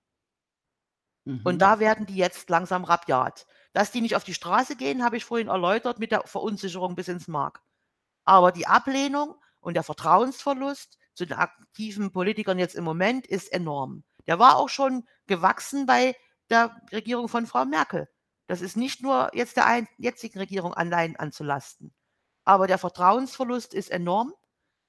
Und 1.44 1.56
Mhm. 1.56 1.60
da 1.60 1.80
werden 1.80 2.06
die 2.06 2.16
jetzt 2.18 2.50
langsam 2.50 2.84
rabiat. 2.84 3.46
Dass 3.74 3.92
die 3.92 4.02
nicht 4.02 4.16
auf 4.16 4.24
die 4.26 4.34
Straße 4.34 4.76
gehen, 4.76 5.04
habe 5.04 5.16
ich 5.18 5.24
vorhin 5.26 5.48
erläutert 5.48 6.00
mit 6.00 6.12
der 6.12 6.24
Verunsicherung 6.28 6.96
bis 6.96 7.08
ins 7.08 7.28
Mark. 7.28 7.62
Aber 8.26 8.52
die 8.52 8.68
Ablehnung 8.68 9.36
und 9.62 9.76
der 9.76 9.84
Vertrauensverlust 9.84 10.98
zu 11.16 11.26
den 11.26 11.38
aktiven 11.38 12.12
Politikern 12.12 12.60
jetzt 12.60 12.76
im 12.76 12.84
Moment 12.86 13.28
ist 13.28 13.52
enorm. 13.54 14.04
Der 14.28 14.40
war 14.40 14.58
auch 14.58 14.70
schon 14.70 15.08
gewachsen 15.28 15.86
bei 15.86 16.16
der 16.50 16.76
Regierung 16.92 17.28
von 17.28 17.48
Frau 17.48 17.66
Merkel. 17.66 18.08
Das 18.48 18.62
ist 18.62 18.78
nicht 18.78 19.02
nur 19.02 19.32
jetzt 19.34 19.58
der 19.58 19.66
ein 19.66 19.88
jetzigen 19.98 20.40
Regierung 20.40 20.74
allein 20.74 21.16
anzulasten. 21.16 21.94
Aber 22.46 22.68
der 22.68 22.78
Vertrauensverlust 22.78 23.74
ist 23.74 23.90
enorm, 23.92 24.34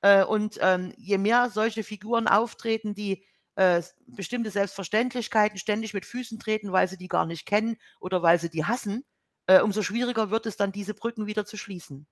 äh, 0.03 0.24
und, 0.24 0.59
ähm, 0.61 0.93
je 0.99 1.18
mehr 1.18 1.51
solche 1.51 1.82
Figuren 1.84 2.28
auftreten, 2.28 2.95
die, 2.95 3.24
äh, 3.57 3.82
bestimmte 4.07 4.51
Selbstverständlichkeiten 4.51 5.59
ständig 5.59 5.95
mit 5.95 6.05
Füßen 6.07 6.39
treten, 6.39 6.72
weil 6.72 6.89
sie 6.89 6.99
die 6.99 7.09
gar 7.09 7.26
nicht 7.26 7.47
kennen 7.47 7.76
oder 8.01 8.22
weil 8.22 8.39
sie 8.39 8.51
die 8.51 8.66
hassen, 8.66 9.05
äh, 9.47 9.61
umso 9.62 9.82
schwieriger 9.82 10.30
wird 10.30 10.47
es 10.47 10.57
dann, 10.57 10.72
diese 10.72 10.95
Brücken 10.95 11.26
wieder 11.26 11.47
zu 11.47 11.57
schließen. 11.57 12.07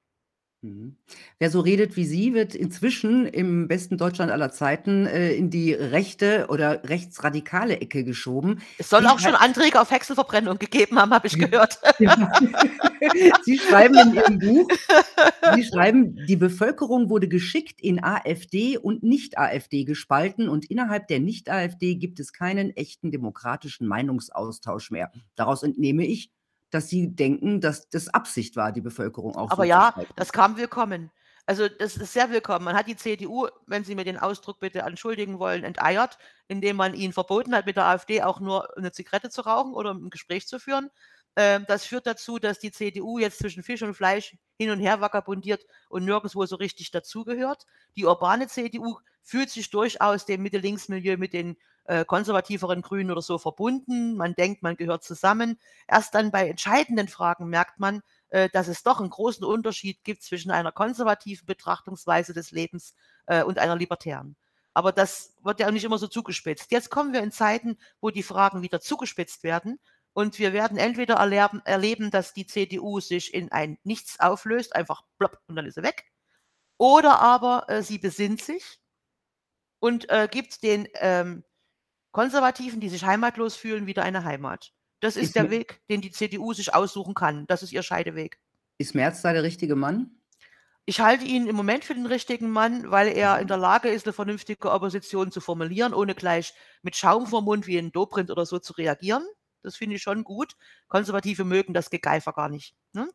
Mhm. 0.64 0.96
Wer 1.38 1.50
so 1.50 1.60
redet 1.60 1.94
wie 1.94 2.06
Sie, 2.06 2.32
wird 2.32 2.54
inzwischen 2.54 3.26
im 3.26 3.68
besten 3.68 3.98
Deutschland 3.98 4.32
aller 4.32 4.50
Zeiten, 4.50 5.04
äh, 5.04 5.34
in 5.34 5.50
die 5.50 5.74
rechte 5.74 6.46
oder 6.48 6.82
rechtsradikale 6.84 7.82
Ecke 7.82 8.02
geschoben. 8.02 8.62
Es 8.78 8.88
soll 8.88 9.02
Sie 9.02 9.08
auch 9.08 9.18
schon 9.18 9.34
Anträge 9.34 9.78
auf 9.78 9.90
Hexenverbrennung 9.90 10.58
gegeben 10.58 10.98
haben, 10.98 11.12
habe 11.12 11.26
ich 11.26 11.38
gehört. 11.38 11.78
Sie 13.44 13.58
schreiben 13.58 13.94
in 13.94 14.14
Ihrem 14.14 14.38
Buch 14.38 14.68
Sie 15.54 15.64
schreiben: 15.64 16.16
„Die 16.26 16.36
Bevölkerung 16.36 17.10
wurde 17.10 17.28
geschickt 17.28 17.82
in 17.82 18.02
AfD 18.02 18.78
und 18.78 19.02
Nicht-AfD 19.02 19.84
gespalten 19.84 20.48
und 20.48 20.70
innerhalb 20.70 21.08
der 21.08 21.20
Nicht-AfD 21.20 21.96
gibt 21.96 22.20
es 22.20 22.32
keinen 22.32 22.70
echten 22.70 23.10
demokratischen 23.10 23.86
Meinungsaustausch 23.86 24.90
mehr.“ 24.90 25.12
Daraus 25.34 25.62
entnehme 25.62 26.06
ich, 26.06 26.30
dass 26.74 26.88
Sie 26.88 27.14
denken, 27.14 27.60
dass 27.60 27.88
das 27.90 28.08
Absicht 28.08 28.56
war, 28.56 28.72
die 28.72 28.80
Bevölkerung 28.82 29.36
auch 29.36 29.50
Aber 29.50 29.64
ja, 29.64 29.94
das 30.16 30.32
kam 30.32 30.56
willkommen. 30.56 31.10
Also, 31.46 31.68
das 31.68 31.96
ist 31.96 32.12
sehr 32.14 32.30
willkommen. 32.30 32.64
Man 32.64 32.74
hat 32.76 32.86
die 32.88 32.96
CDU, 32.96 33.48
wenn 33.66 33.84
Sie 33.84 33.94
mir 33.94 34.04
den 34.04 34.16
Ausdruck 34.18 34.60
bitte 34.60 34.78
entschuldigen 34.80 35.38
wollen, 35.38 35.62
enteiert, 35.64 36.18
indem 36.48 36.76
man 36.76 36.94
ihnen 36.94 37.12
verboten 37.12 37.54
hat, 37.54 37.66
mit 37.66 37.76
der 37.76 37.84
AfD 37.84 38.22
auch 38.22 38.40
nur 38.40 38.68
'ne 38.78 38.92
Zigarette 38.92 39.28
zu 39.30 39.42
rauchen 39.42 39.74
oder 39.74 39.90
'n 39.92 40.08
Gespräch 40.10 40.46
zu 40.48 40.58
führen. 40.58 40.90
Ähm, 41.36 41.64
das 41.68 41.84
führt 41.84 42.06
dazu, 42.06 42.38
dass 42.38 42.60
die 42.60 42.70
CDU 42.72 43.18
jetzt 43.18 43.38
zwischen 43.40 43.62
Fisch 43.62 43.82
und 43.82 43.92
Fleisch 43.94 44.36
hin 44.58 44.70
und 44.70 44.80
her 44.80 45.00
vagabundiert 45.02 45.66
und 45.90 46.04
nirgendswo 46.06 46.46
so 46.46 46.56
richtig 46.56 46.90
dazugehört. 46.92 47.66
Die 47.96 48.06
urbane 48.06 48.46
CDU 48.46 48.98
fühlt 49.22 49.50
sich 49.50 49.68
durchaus 49.70 50.24
dem 50.26 50.42
Mitte-Links-Milieu 50.42 51.16
mit 51.18 51.32
den, 51.34 51.56
äh, 51.86 52.04
konservativeren 52.04 52.82
Grünen 52.82 53.10
oder 53.10 53.22
so 53.22 53.38
verbunden. 53.38 54.16
Man 54.16 54.34
denkt, 54.34 54.62
man 54.62 54.76
gehört 54.76 55.04
zusammen. 55.04 55.58
Erst 55.88 56.14
dann 56.14 56.30
bei 56.30 56.48
entscheidenden 56.48 57.08
Fragen 57.08 57.48
merkt 57.48 57.78
man, 57.80 58.02
äh, 58.30 58.48
dass 58.52 58.68
es 58.68 58.82
doch 58.82 59.00
'n 59.00 59.10
großen 59.10 59.44
Unterschied 59.44 60.02
gibt 60.04 60.22
zwischen 60.22 60.50
einer 60.50 60.72
konservativen 60.72 61.46
Betrachtungsweise 61.46 62.32
des 62.34 62.50
Lebens, 62.52 62.94
äh, 63.26 63.42
und 63.42 63.58
einer 63.58 63.76
libertären. 63.76 64.36
Aber 64.74 64.92
das 64.92 65.34
wird 65.42 65.60
ja 65.60 65.68
auch 65.68 65.72
nicht 65.72 65.84
immer 65.84 65.98
so 65.98 66.08
zugespitzt. 66.08 66.70
Jetzt 66.72 66.90
kommen 66.90 67.12
wir 67.12 67.22
in 67.22 67.30
Zeiten, 67.32 67.78
wo 68.00 68.10
die 68.10 68.22
Fragen 68.24 68.62
wieder 68.62 68.80
zugespitzt 68.80 69.44
werden 69.44 69.78
und 70.14 70.38
wir 70.38 70.52
werden 70.52 70.78
entweder 70.78 71.14
erlerben 71.16 71.60
erleben, 71.64 72.10
dass 72.10 72.32
die 72.34 72.46
CDU 72.46 73.00
sich 73.00 73.34
in 73.34 73.52
ein 73.52 73.78
Nichts 73.84 74.18
auflöst, 74.20 74.74
einfach 74.76 75.02
plopp 75.18 75.38
und 75.48 75.56
dann 75.56 75.66
ist 75.66 75.74
sie 75.76 75.82
weg. 75.82 76.04
Oder 76.78 77.20
aber, 77.20 77.66
äh, 77.68 77.82
sie 77.82 77.98
besinnt 77.98 78.42
sich 78.42 78.78
und, 79.82 80.08
äh, 80.10 80.28
gibt 80.30 80.62
den, 80.62 80.88
ähm, 80.94 81.44
Konservativen, 82.14 82.80
die 82.80 82.88
sich 82.88 83.04
heimatlos 83.04 83.56
fühlen, 83.56 83.86
wieder 83.88 84.04
eine 84.04 84.24
Heimat. 84.24 84.72
Das 85.00 85.16
ist 85.16 85.34
Ist 85.34 85.36
der 85.36 85.50
Weg, 85.50 85.82
den 85.90 86.00
die 86.00 86.12
CDU 86.12 86.52
sich 86.54 86.72
aussuchen 86.74 87.12
kann. 87.14 87.46
Das 87.48 87.62
ist 87.64 87.72
ihr 87.72 87.82
Scheideweg. 87.82 88.38
Ist 88.80 88.94
Merz 88.94 89.22
da 89.22 89.32
der 89.32 89.42
richtige 89.42 89.74
Mann? 89.76 90.20
Ich 90.88 91.00
halte 91.00 91.24
ihn 91.24 91.46
im 91.46 91.56
Moment 91.56 91.84
für 91.84 91.94
den 91.94 92.04
richtigen 92.06 92.50
Mann, 92.50 92.90
weil 92.90 93.08
er 93.08 93.38
in 93.38 93.46
Mhm. 93.46 93.48
der 93.48 93.56
Lage 93.56 93.88
ist, 93.88 94.04
'ne 94.06 94.12
vernünftige 94.12 94.70
Opposition 94.70 95.30
zu 95.32 95.40
formulieren, 95.40 95.94
ohne 95.94 96.14
gleich 96.14 96.52
mit 96.82 96.94
Schaum 96.96 97.26
vorm 97.26 97.44
Mund 97.44 97.66
wie 97.66 97.78
'n 97.78 97.90
Dobrindt 97.92 98.30
oder 98.30 98.44
so 98.46 98.58
zu 98.58 98.72
reagieren. 98.74 99.26
Das 99.62 99.76
finde 99.76 99.96
ich 99.96 100.02
schon 100.02 100.24
gut. 100.24 100.56
Konservative 100.88 101.44
mögen 101.44 101.72
das 101.74 101.88
Gegeifer 101.90 102.32
gar 102.34 102.48
nicht, 102.50 102.74
ne? 102.92 103.08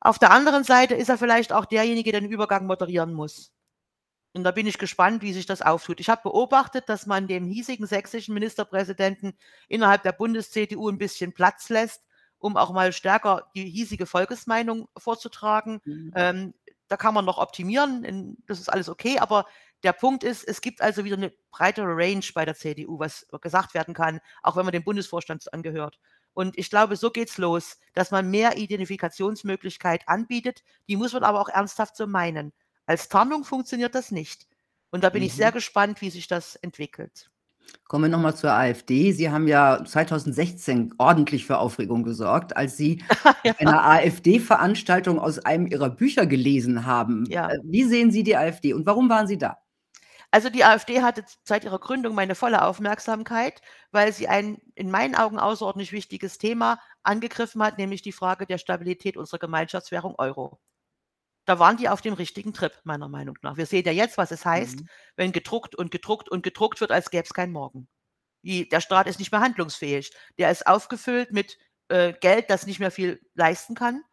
Auf 0.00 0.20
der 0.20 0.30
anderen 0.30 0.62
Seite 0.62 0.94
ist 0.94 1.08
er 1.08 1.18
vielleicht 1.18 1.52
auch 1.52 1.64
derjenige, 1.64 2.12
der 2.12 2.20
den 2.20 2.30
Übergang 2.30 2.66
moderieren 2.66 3.12
muss. 3.12 3.50
Und 4.36 4.42
da 4.42 4.50
bin 4.50 4.66
ich 4.66 4.78
gespannt, 4.78 5.22
wie 5.22 5.32
sich 5.32 5.46
das 5.46 5.62
auftut. 5.62 6.00
Ich 6.00 6.08
habe 6.08 6.22
beobachtet, 6.24 6.88
dass 6.88 7.06
man 7.06 7.28
dem 7.28 7.46
hiesigen 7.46 7.86
sächsischen 7.86 8.34
Ministerpräsidenten 8.34 9.38
innerhalb 9.68 10.02
der 10.02 10.10
Bundes-CDU 10.12 10.88
'n 10.88 10.98
bisschen 10.98 11.32
Platz 11.32 11.68
lässt, 11.68 12.02
um 12.38 12.56
auch 12.56 12.72
mal 12.72 12.92
stärker 12.92 13.48
die 13.54 13.64
hiesige 13.70 14.06
Volksmeinung 14.06 14.88
vorzutragen. 14.98 15.80
Mhm. 15.86 16.14
Ähm, 16.16 16.54
da 16.88 16.96
kann 16.96 17.14
man 17.14 17.24
noch 17.24 17.38
optimieren, 17.38 18.36
das 18.46 18.58
ist 18.60 18.68
alles 18.68 18.88
okay, 18.88 19.18
aber 19.20 19.46
der 19.84 19.92
Punkt 19.92 20.24
ist, 20.24 20.42
es 20.46 20.60
gibt 20.60 20.80
also 20.82 21.04
wieder 21.04 21.16
'ne 21.16 21.32
breitere 21.52 21.86
Range 21.96 22.24
bei 22.34 22.44
der 22.44 22.54
CDU, 22.56 22.98
was 22.98 23.26
gesagt 23.40 23.72
werden 23.74 23.94
kann, 23.94 24.20
auch 24.42 24.56
wenn 24.56 24.64
man 24.64 24.72
dem 24.72 24.82
Bundesvorstand 24.84 25.52
angehört. 25.52 25.98
Und 26.32 26.58
ich 26.58 26.70
glaube, 26.70 26.96
so 26.96 27.10
geht's 27.12 27.38
los, 27.38 27.78
dass 27.94 28.10
man 28.10 28.28
mehr 28.30 28.56
Identifikationsmöglichkeit 28.56 30.08
anbietet. 30.08 30.62
Die 30.88 30.96
muss 30.96 31.12
man 31.12 31.22
aber 31.22 31.40
auch 31.40 31.48
ernsthaft 31.48 31.96
so 31.96 32.08
meinen. 32.08 32.52
Als 32.86 33.08
Tarnung 33.08 33.44
funktioniert 33.44 33.94
das 33.94 34.10
nicht. 34.10 34.46
Und 34.90 35.02
da 35.04 35.10
bin 35.10 35.22
ich 35.22 35.34
sehr 35.34 35.50
Mhm. 35.50 35.54
gespannt, 35.54 36.00
wie 36.00 36.10
sich 36.10 36.28
das 36.28 36.56
entwickelt. 36.56 37.30
Kommen 37.88 38.04
wir 38.04 38.08
noch 38.10 38.20
mal 38.20 38.34
zur 38.36 38.52
AfD. 38.52 39.10
Sie 39.12 39.30
haben 39.30 39.48
ja 39.48 39.82
2016 39.84 40.94
ordentlich 40.98 41.46
für 41.46 41.58
Aufregung 41.58 42.02
gesorgt, 42.04 42.56
als 42.56 42.76
Sie 42.76 43.02
Ja. 43.44 43.54
einer 43.58 43.84
AfD-Veranstaltung 43.84 45.18
aus 45.18 45.38
einem 45.38 45.66
Ihrer 45.66 45.90
Bücher 45.90 46.26
gelesen 46.26 46.86
haben. 46.86 47.24
Ja. 47.28 47.50
Äh, 47.50 47.58
wie 47.64 47.84
sehen 47.84 48.10
Sie 48.10 48.22
die 48.22 48.36
AfD 48.36 48.74
und 48.74 48.86
warum 48.86 49.08
waren 49.08 49.26
Sie 49.26 49.38
da? 49.38 49.58
Also, 50.30 50.50
die 50.50 50.64
AfD 50.64 51.00
hatte 51.00 51.24
seit 51.44 51.62
ihrer 51.64 51.78
Gründung 51.78 52.14
meine 52.14 52.34
volle 52.34 52.62
Aufmerksamkeit, 52.64 53.60
weil 53.92 54.12
sie 54.12 54.26
ein 54.26 54.58
in 54.74 54.90
meinen 54.90 55.14
Augen 55.14 55.38
außerordentlich 55.38 55.92
wichtiges 55.92 56.38
Thema 56.38 56.80
angegriffen 57.04 57.62
hat, 57.62 57.78
nämlich 57.78 58.02
die 58.02 58.10
Frage 58.12 58.44
der 58.44 58.58
Stabilität 58.58 59.16
unserer 59.16 59.38
Gemeinschaftswährung 59.38 60.16
Euro. 60.18 60.58
Da 61.48 61.58
waren 61.58 61.76
die 61.76 61.88
auf 61.88 62.00
dem 62.00 62.14
richtigen 62.14 62.54
Trip, 62.54 62.72
meiner 62.84 63.08
Meinung 63.08 63.36
nach. 63.42 63.56
Wir 63.56 63.66
sehen 63.66 63.84
ja 63.84 63.92
jetzt, 63.92 64.16
was 64.16 64.30
es 64.30 64.44
heißt, 64.46 64.82
Mhm. 64.82 64.88
wenn 65.16 65.32
gedruckt 65.32 65.74
und 65.74 65.90
gedruckt 65.90 66.28
und 66.28 66.42
gedruckt 66.42 66.80
wird, 66.80 66.90
als 66.90 67.10
gäbe 67.10 67.24
es 67.24 67.34
keinen 67.34 67.52
Morgen. 67.52 67.88
Die 68.44 68.68
der 68.68 68.80
Staat 68.80 69.08
ist 69.08 69.18
nicht 69.20 69.32
mehr 69.32 69.40
handlungsfähig. 69.42 70.12
Der 70.38 70.50
ist 70.50 70.66
aufgefüllt 70.66 71.32
mit, 71.32 71.58
äh, 71.88 72.14
Geld, 72.20 72.50
das 72.50 72.66
nicht 72.66 72.80
mehr 72.80 72.90
viel 72.92 73.20
leisten 73.34 73.74
kann, 73.74 74.04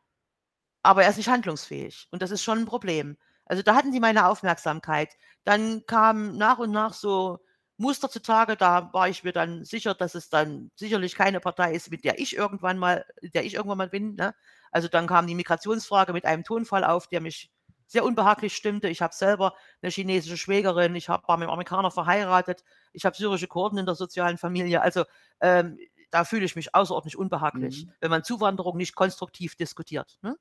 aber 0.84 1.03
er 1.03 1.09
ist 1.11 1.17
nicht 1.17 1.29
handlungsfähig 1.29 2.07
und 2.11 2.21
das 2.23 2.32
ist 2.32 2.43
schon 2.43 2.59
'n 2.61 2.65
Problem. 2.67 3.17
Also, 3.45 3.63
da 3.63 3.75
hatten 3.75 3.91
die 3.93 3.99
meine 4.01 4.27
Aufmerksamkeit. 4.27 5.13
Dann 5.45 5.86
kamen 5.88 6.38
nach 6.38 6.59
und 6.59 6.71
nach 6.71 6.93
so 6.93 7.39
Muster 7.77 8.09
zutage, 8.09 8.57
da 8.57 8.91
war 8.93 9.09
ich 9.09 9.23
mir 9.23 9.34
dann 9.34 9.65
sicher, 9.65 9.95
dass 9.95 10.15
es 10.15 10.29
dann 10.29 10.71
sicherlich 10.75 11.15
keine 11.15 11.39
Partei 11.41 11.73
ist, 11.75 11.91
mit 11.91 12.03
der 12.05 12.19
ich 12.19 12.36
irgendwann 12.36 12.77
mal 12.79 13.05
der 13.23 13.45
ich 13.45 13.55
irgendwann 13.55 13.79
mal 13.79 13.89
bin, 13.89 14.15
ne? 14.15 14.36
Also, 14.72 14.88
dann 14.88 15.07
kam 15.07 15.28
die 15.28 15.36
Migrationsfrage 15.36 16.13
mit 16.13 16.26
einem 16.26 16.43
Tonfall 16.43 16.84
auf, 16.84 17.07
der 17.07 17.22
mich 17.22 17.51
sehr 17.88 18.05
unbehaglich 18.05 18.55
stimmte. 18.55 18.88
Ich 18.89 19.01
habe 19.01 19.13
selber 19.13 19.53
'ne 19.82 19.89
chinesische 19.89 20.38
Schwägerin, 20.38 20.95
ich 20.95 21.09
habe 21.09 21.28
war 21.28 21.38
mit 21.38 21.47
'nem 21.47 21.53
Amerikaner 21.53 21.91
verheiratet, 21.91 22.63
ich 22.93 23.05
habe 23.05 23.15
syrische 23.17 23.47
Kurden 23.47 23.78
in 23.80 23.86
der 23.86 23.95
sozialen 23.95 24.38
Familie. 24.38 24.82
Also, 24.82 25.05
ähm, 25.41 25.78
da 26.11 26.26
fühle 26.26 26.45
ich 26.45 26.55
mich 26.55 26.74
außerordentlich 26.76 27.17
unbehaglich, 27.17 27.86
Mhm. 27.86 27.93
wenn 28.01 28.09
man 28.11 28.24
Zuwanderung 28.24 28.78
nicht 28.78 28.95
konstruktiv 28.95 29.55
diskutiert, 29.55 30.17
ne? 30.22 30.38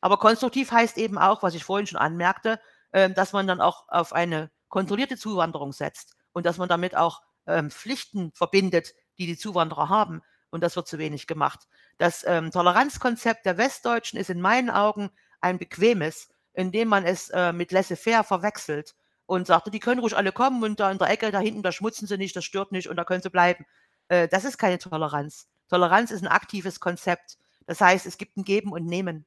Aber 0.00 0.18
konstruktiv 0.18 0.70
heißt 0.70 0.98
eben 0.98 1.18
auch, 1.18 1.42
was 1.42 1.54
ich 1.54 1.64
vorhin 1.64 1.86
schon 1.86 1.98
anmerkte, 1.98 2.60
ähm, 2.92 3.14
dass 3.14 3.32
man 3.32 3.46
dann 3.46 3.60
auch 3.60 3.88
auf 3.88 4.12
eine 4.12 4.50
kontrollierte 4.68 5.16
Zuwanderung 5.16 5.72
setzt 5.72 6.14
und 6.32 6.46
dass 6.46 6.58
man 6.58 6.68
damit 6.68 6.96
auch, 6.96 7.22
ähm, 7.46 7.70
Pflichten 7.70 8.32
verbindet, 8.34 8.94
die 9.18 9.26
die 9.26 9.36
Zuwanderer 9.36 9.88
haben 9.88 10.22
und 10.54 10.62
das 10.62 10.76
wird 10.76 10.88
zu 10.88 10.98
wenig 10.98 11.26
gemacht. 11.26 11.68
Das, 11.98 12.24
ähm, 12.26 12.50
Toleranzkonzept 12.52 13.46
der 13.46 13.58
Westdeutschen 13.58 14.18
ist 14.18 14.30
in 14.30 14.40
meinen 14.40 14.70
Augen 14.70 15.10
ein 15.40 15.58
bequemes, 15.58 16.28
indem 16.54 16.88
man 16.88 17.04
es, 17.04 17.30
äh, 17.30 17.52
mit 17.52 17.72
Laissez-faire 17.72 18.24
verwechselt 18.24 18.94
und 19.26 19.46
sagt: 19.46 19.72
„Die 19.74 19.80
können 19.80 20.00
ruhig 20.00 20.16
alle 20.16 20.32
kommen 20.32 20.62
und 20.64 20.80
da 20.80 20.90
in 20.90 20.98
der 20.98 21.10
Ecke 21.10 21.30
da 21.32 21.40
hinten, 21.40 21.62
da 21.62 21.72
schmutzen 21.72 22.06
sie 22.08 22.18
nicht, 22.18 22.36
das 22.36 22.44
stört 22.46 22.72
nicht 22.72 22.88
und 22.88 22.96
da 22.96 23.04
können 23.04 23.22
sie 23.22 23.30
bleiben.“ 23.30 23.66
Äh, 24.08 24.28
das 24.28 24.44
ist 24.44 24.58
keine 24.58 24.78
Toleranz. 24.78 25.48
Toleranz 25.68 26.10
ist 26.10 26.22
'n 26.22 26.28
aktives 26.28 26.80
Konzept. 26.80 27.38
Das 27.66 27.80
heißt, 27.80 28.06
es 28.06 28.18
gibt 28.18 28.36
'n 28.38 28.44
Geben 28.44 28.72
und 28.72 28.86
Nehmen. 28.86 29.26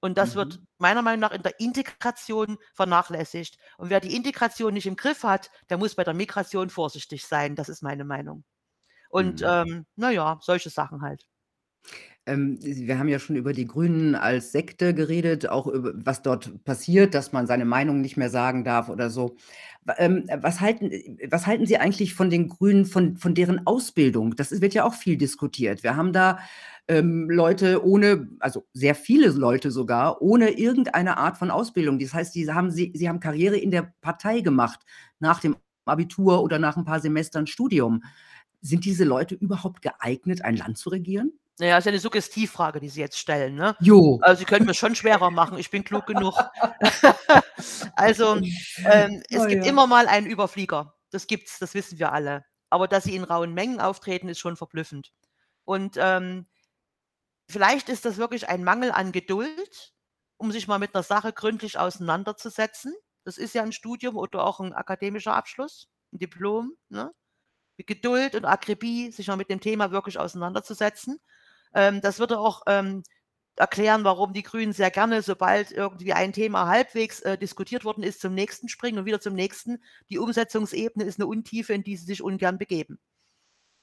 Und 0.00 0.18
das 0.18 0.36
wird 0.36 0.60
Mhm. 0.60 0.66
meiner 0.78 1.02
Meinung 1.02 1.20
nach 1.20 1.32
in 1.32 1.42
der 1.42 1.58
Integration 1.60 2.58
vernachlässigt. 2.74 3.58
Und 3.78 3.90
wer 3.90 4.00
die 4.00 4.14
Integration 4.16 4.74
nicht 4.74 4.86
im 4.86 4.96
Griff 4.96 5.24
hat, 5.24 5.50
der 5.70 5.78
muss 5.78 5.94
bei 5.96 6.04
der 6.04 6.14
Migration 6.14 6.70
vorsichtig 6.70 7.26
sein. 7.26 7.56
Das 7.56 7.68
ist 7.70 7.82
meine 7.82 8.04
Meinung. 8.04 8.44
Und, 9.14 9.42
Mhm. 9.42 9.46
ähm, 9.46 9.86
na 9.94 10.10
ja, 10.10 10.38
solche 10.42 10.70
Sachen 10.70 11.00
halt. 11.00 11.24
Ähm, 12.26 12.58
wir 12.62 12.98
haben 12.98 13.08
ja 13.08 13.18
schon 13.18 13.36
über 13.36 13.52
die 13.52 13.66
Grünen 13.66 14.14
als 14.14 14.50
Sekte 14.52 14.94
geredet, 14.94 15.48
auch 15.48 15.66
über 15.66 15.92
was 15.94 16.22
dort 16.22 16.64
passiert, 16.64 17.14
dass 17.14 17.32
man 17.32 17.46
seine 17.46 17.66
Meinung 17.66 18.00
nicht 18.00 18.16
mehr 18.16 18.30
sagen 18.30 18.64
darf 18.64 18.88
oder 18.88 19.10
so. 19.10 19.36
Wa 19.84 19.94
ähm, 19.98 20.24
was 20.40 20.60
halten 20.60 20.90
äh, 20.90 21.28
was 21.30 21.46
halten 21.46 21.66
Sie 21.66 21.76
eigentlich 21.78 22.14
von 22.14 22.30
den 22.30 22.48
Grünen, 22.48 22.86
von 22.86 23.16
von 23.18 23.34
deren 23.34 23.66
Ausbildung? 23.66 24.36
Das 24.36 24.52
ist 24.52 24.62
wird 24.62 24.72
ja 24.74 24.84
auch 24.84 24.94
viel 24.94 25.18
diskutiert. 25.18 25.82
Wir 25.82 25.96
haben 25.96 26.12
da, 26.14 26.38
ähm, 26.88 27.28
Leute 27.30 27.84
ohne 27.84 28.28
also, 28.40 28.66
sehr 28.72 28.94
viele 28.94 29.28
Leute 29.28 29.70
sogar, 29.70 30.22
ohne 30.22 30.50
irgendeine 30.58 31.18
Art 31.18 31.36
von 31.36 31.50
Ausbildung. 31.50 31.98
Das 31.98 32.14
heißt, 32.14 32.34
die 32.34 32.50
haben 32.50 32.70
sie 32.70 32.90
sie 32.94 33.08
haben 33.08 33.20
Karriere 33.20 33.56
in 33.58 33.70
der 33.70 33.92
Partei 34.00 34.40
gemacht, 34.40 34.80
nach 35.18 35.40
dem 35.40 35.56
Abitur 35.86 36.42
oder 36.42 36.58
nach 36.58 36.76
'n 36.78 36.84
paar 36.86 37.00
Semestern 37.00 37.46
Studium. 37.46 38.02
Sind 38.64 38.86
diese 38.86 39.04
Leute 39.04 39.34
überhaupt 39.34 39.82
geeignet, 39.82 40.40
ein 40.42 40.56
Land 40.56 40.78
zu 40.78 40.88
regieren? 40.88 41.38
Na 41.58 41.66
ja, 41.66 41.78
ist 41.78 41.84
ja 41.84 41.92
'ne 41.92 41.98
Suggestivfrage, 42.00 42.80
die 42.80 42.88
Sie 42.88 43.00
jetzt 43.00 43.18
stellen, 43.18 43.54
ne? 43.54 43.76
Jo. 43.80 44.18
Also, 44.22 44.40
Sie 44.40 44.44
können 44.46 44.64
mir's 44.64 44.78
schon 44.78 44.94
schwerer 44.94 45.30
machen, 45.30 45.58
ich 45.58 45.70
bin 45.70 45.84
klug 45.84 46.06
genug. 46.06 46.34
Also, 47.96 48.40
ähm, 48.84 49.22
Oh 49.32 49.36
es 49.36 49.46
gibt 49.46 49.64
ja. 49.64 49.70
immer 49.70 49.86
mal 49.86 50.06
einen 50.08 50.26
Überflieger. 50.26 50.94
Das 51.10 51.26
gibt's, 51.26 51.58
das 51.58 51.74
wissen 51.74 51.98
wir 51.98 52.12
alle. 52.12 52.44
Aber 52.70 52.88
dass 52.88 53.04
sie 53.04 53.14
in 53.14 53.24
rauen 53.24 53.54
Mengen 53.54 53.80
auftreten, 53.80 54.28
ist 54.28 54.40
schon 54.40 54.56
verblüffend. 54.56 55.12
Und, 55.64 55.96
ähm 55.98 56.46
vielleicht 57.50 57.88
ist 57.88 58.04
das 58.04 58.16
wirklich 58.16 58.48
ein 58.48 58.64
Mangel 58.64 58.90
an 58.90 59.12
Geduld, 59.12 59.92
um 60.38 60.50
sich 60.52 60.66
mal 60.68 60.78
mit 60.78 60.94
einer 60.94 61.02
Sache 61.02 61.32
gründlich 61.32 61.78
auseinanderzusetzen. 61.78 62.94
Das 63.24 63.38
ist 63.38 63.54
ja 63.54 63.62
ein 63.62 63.72
Studium 63.72 64.16
oder 64.16 64.44
auch 64.44 64.60
ein 64.60 64.72
akademischer 64.72 65.34
Abschluss, 65.34 65.88
ein 66.12 66.18
Diplom, 66.18 66.72
ne? 66.88 67.12
Mit 67.76 67.86
Geduld 67.86 68.34
und 68.34 68.44
Akribie, 68.44 69.10
sich 69.10 69.28
mal 69.28 69.36
mit 69.36 69.50
dem 69.50 69.60
Thema 69.60 69.90
wirklich 69.90 70.18
auseinanderzusetzen. 70.18 71.20
Ähm, 71.74 72.00
das 72.00 72.18
würde 72.18 72.38
auch 72.38 72.62
ähm, 72.66 73.02
erklären, 73.56 74.04
warum 74.04 74.32
die 74.32 74.42
Grünen 74.42 74.72
sehr 74.72 74.90
gerne, 74.90 75.22
sobald 75.22 75.70
irgendwie 75.70 76.12
ein 76.12 76.32
Thema 76.32 76.66
halbwegs 76.66 77.20
äh, 77.20 77.38
diskutiert 77.38 77.84
worden 77.84 78.02
ist, 78.02 78.20
zum 78.20 78.34
nächsten 78.34 78.68
springen 78.68 78.98
und 78.98 79.04
wieder 79.04 79.20
zum 79.20 79.34
nächsten. 79.34 79.82
Die 80.08 80.18
Umsetzungsebene 80.18 81.04
ist 81.04 81.18
eine 81.18 81.26
Untiefe, 81.26 81.72
in 81.72 81.84
die 81.84 81.96
sie 81.96 82.06
sich 82.06 82.22
ungern 82.22 82.58
begeben. 82.58 82.98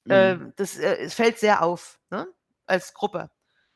Mhm. 0.06 0.12
Äh, 0.12 0.38
das 0.56 0.78
äh, 0.78 0.98
es 0.98 1.14
fällt 1.14 1.40
sehr 1.40 1.64
auf, 1.64 2.00
ne? 2.10 2.28
als 2.66 2.94
Gruppe. 2.94 3.30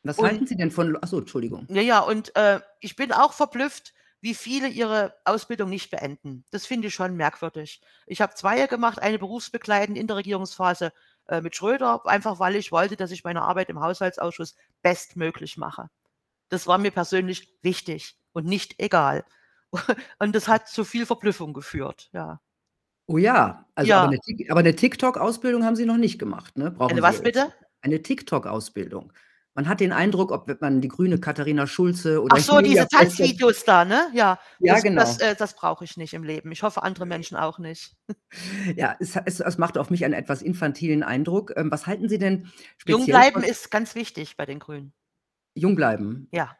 Was 0.03 0.19
Und- 0.19 0.27
halten 0.27 0.47
Sie 0.47 0.55
denn 0.55 0.71
von 0.71 0.95
achso, 1.01 1.17
Entschuldigung. 1.17 1.65
Ja, 1.69 1.81
ja, 1.81 1.99
und 1.99 2.35
äh, 2.35 2.59
ich 2.79 2.95
bin 2.95 3.11
auch 3.11 3.33
verblüfft, 3.33 3.93
wie 4.25 4.33
viele 4.35 4.67
ihre 4.69 5.15
Ausbildung 5.25 5.69
nicht 5.69 5.91
beenden. 5.91 6.45
Das 6.51 6.65
finde 6.65 6.89
ich 6.89 6.95
schon 6.95 7.15
merkwürdig. 7.15 7.81
Ich 8.07 8.21
habe 8.21 8.35
zwei 8.35 8.67
gemacht, 8.67 8.99
eine 8.99 9.19
berufsbegleitend 9.19 9.97
in 9.99 10.07
der 10.07 10.17
Regierungsphase 10.17 10.93
äh, 11.27 11.41
mit 11.41 11.55
Schröder, 11.55 12.05
einfach 12.07 12.39
weil 12.39 12.55
ich 12.57 12.71
wollte, 12.71 12.97
dass 12.97 13.11
ich 13.11 13.23
meine 13.23 13.43
Arbeit 13.43 13.69
im 13.69 13.81
Haushaltsausschuss 13.81 14.55
bestmöglich 14.83 15.57
mache. 15.57 15.89
Das 16.49 16.67
war 16.67 16.77
mir 16.79 16.91
persönlich 16.91 17.53
wichtig 17.63 18.17
und 18.33 18.45
nicht 18.47 18.75
egal. 18.79 19.25
Und 20.19 20.35
das 20.35 20.47
hat 20.47 20.69
zu 20.69 20.85
viel 20.85 21.05
Verblüffung 21.05 21.53
geführt, 21.53 22.09
ja. 22.13 22.39
Oh 23.09 23.17
ja, 23.19 23.67
also 23.75 23.91
Ja. 23.91 23.97
aber 24.03 24.07
'ne 24.07 24.19
Tik 24.19 24.49
aber 24.51 24.63
'ne 24.63 24.75
TikTok-Ausbildung 24.75 25.63
haben 25.63 25.75
Sie 25.75 25.85
noch 25.85 25.97
nicht 25.97 26.17
gemacht, 26.17 26.57
ne? 26.57 26.71
Brauchen 26.71 26.93
Eine 26.93 27.01
was 27.03 27.21
bitte? 27.21 27.51
Eine 27.81 28.01
TikTok-Ausbildung. 28.01 29.13
Man 29.55 29.69
hat 29.69 29.79
den 29.79 29.93
Eindruck, 29.93 30.31
ob 30.31 30.61
man 30.61 30.81
die 30.81 30.89
grüne 30.89 31.17
Katharina 31.17 31.65
Schulze 31.65 32.21
oder 32.21 32.35
Ach 32.37 32.41
so, 32.41 32.59
diese 32.59 32.87
Tanzvideos 32.89 33.63
da, 33.63 33.85
ne? 33.85 34.09
Ja, 34.13 34.37
Ja, 34.59 34.73
das, 34.73 34.83
genau. 34.83 35.01
das, 35.01 35.17
äh, 35.19 35.35
das 35.35 35.55
brauche 35.55 35.85
ich 35.85 35.95
nicht 35.95 36.13
im 36.13 36.23
Leben. 36.23 36.51
Ich 36.51 36.61
hoffe, 36.61 36.83
andere 36.83 37.05
Menschen 37.05 37.37
auch 37.37 37.57
nicht. 37.57 37.95
Ja, 38.75 38.95
es 38.99 39.15
es 39.15 39.39
es 39.39 39.57
macht 39.57 39.77
auf 39.77 39.89
mich 39.89 40.03
einen 40.03 40.13
etwas 40.13 40.41
infantilen 40.41 41.03
Eindruck. 41.03 41.53
Ähm, 41.55 41.71
was 41.71 41.87
halten 41.87 42.09
Sie 42.09 42.17
denn 42.17 42.51
Jung 42.85 43.01
speziell 43.01 43.17
bleiben 43.17 43.41
von 43.41 43.49
ist 43.49 43.71
ganz 43.71 43.95
wichtig 43.95 44.35
bei 44.35 44.45
den 44.45 44.59
Grünen. 44.59 44.93
jung 45.55 45.75
bleiben? 45.75 46.27
Ja. 46.31 46.55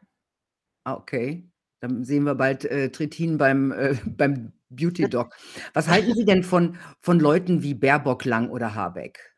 Ah, 0.84 0.94
okay. 0.94 1.50
Dann 1.80 2.04
sehen 2.04 2.24
wir 2.24 2.34
bald, 2.34 2.64
äh, 2.64 2.90
Trittin 2.90 3.36
beim 3.38 3.72
äh, 3.72 3.94
beim 4.06 4.52
Beauty 4.70 5.08
Doc. 5.10 5.36
Was 5.74 5.88
halten 5.88 6.14
Sie 6.14 6.24
denn 6.24 6.42
von 6.44 6.78
von 7.00 7.20
Leuten 7.20 7.62
wie 7.62 7.74
Baerbock, 7.74 8.24
Lang 8.24 8.48
oder 8.50 8.74
Habeck? 8.74 9.36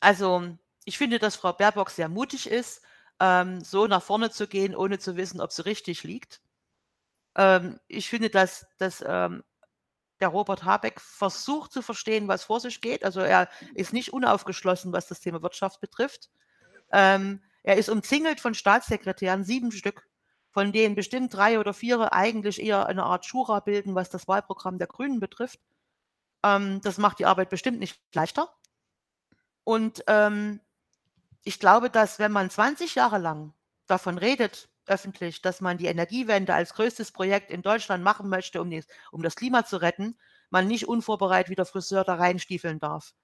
Also, 0.00 0.56
ich 0.84 0.98
finde, 0.98 1.18
dass 1.18 1.36
Frau 1.36 1.52
Baerbock 1.52 1.90
sehr 1.90 2.08
mutig 2.08 2.48
ist, 2.48 2.82
ähm, 3.20 3.60
so 3.62 3.86
nach 3.86 4.02
vorne 4.02 4.30
zu 4.30 4.46
gehen, 4.48 4.74
ohne 4.74 4.98
zu 4.98 5.16
wissen, 5.16 5.40
ob 5.40 5.52
sie 5.52 5.64
richtig 5.64 6.04
liegt. 6.04 6.40
Ähm, 7.36 7.78
ich 7.88 8.08
finde, 8.08 8.30
dass 8.30 8.66
dass, 8.78 9.04
ähm, 9.06 9.44
der 10.20 10.28
Robert 10.28 10.64
Habeck 10.64 11.00
versucht 11.00 11.72
zu 11.72 11.82
verstehen, 11.82 12.28
was 12.28 12.44
vor 12.44 12.60
sich 12.60 12.80
geht. 12.80 13.04
Also, 13.04 13.20
er 13.20 13.48
ist 13.74 13.92
nicht 13.92 14.12
unaufgeschlossen, 14.12 14.92
was 14.92 15.08
das 15.08 15.20
Thema 15.20 15.42
Wirtschaft 15.42 15.80
betrifft. 15.80 16.30
Ähm, 16.92 17.42
er 17.62 17.76
ist 17.76 17.88
umzingelt 17.90 18.40
von 18.40 18.54
Staatssekretären, 18.54 19.44
7 19.44 19.72
Stück, 19.72 20.08
von 20.50 20.72
denen 20.72 20.94
bestimmt 20.94 21.34
3 21.34 21.58
oder 21.60 21.74
4 21.74 22.12
eigentlich 22.12 22.62
eher 22.62 22.86
eine 22.86 23.04
Art 23.04 23.26
Schura 23.26 23.60
bilden, 23.60 23.94
was 23.94 24.10
das 24.10 24.28
Wahlprogramm 24.28 24.78
der 24.78 24.88
Grünen 24.88 25.20
betrifft. 25.20 25.60
Ähm, 26.44 26.80
das 26.82 26.98
macht 26.98 27.18
die 27.18 27.26
Arbeit 27.26 27.50
bestimmt 27.50 27.78
nicht 27.80 28.00
leichter. 28.14 28.52
Und, 29.64 30.04
ähm, 30.06 30.60
ich 31.42 31.58
glaube, 31.58 31.90
dass 31.90 32.18
wenn 32.18 32.32
man 32.32 32.50
20 32.50 32.94
Jahre 32.94 33.18
lang 33.18 33.54
davon 33.86 34.18
redet, 34.18 34.68
öffentlich, 34.86 35.40
dass 35.42 35.60
man 35.60 35.78
die 35.78 35.86
Energiewende 35.86 36.54
als 36.54 36.74
größtes 36.74 37.12
Projekt 37.12 37.50
in 37.50 37.62
Deutschland 37.62 38.02
machen 38.04 38.28
möchte, 38.28 38.60
um, 38.60 38.70
die, 38.70 38.82
um 39.12 39.22
das 39.22 39.36
Klima 39.36 39.64
zu 39.64 39.76
retten, 39.80 40.18
man 40.50 40.66
nicht 40.66 40.88
unvorbereitet 40.88 41.50
wie 41.50 41.54
der 41.54 41.64
Friseur 41.64 42.04
da 42.04 42.14
reinstiefeln 42.14 42.80
darf. 42.80 43.14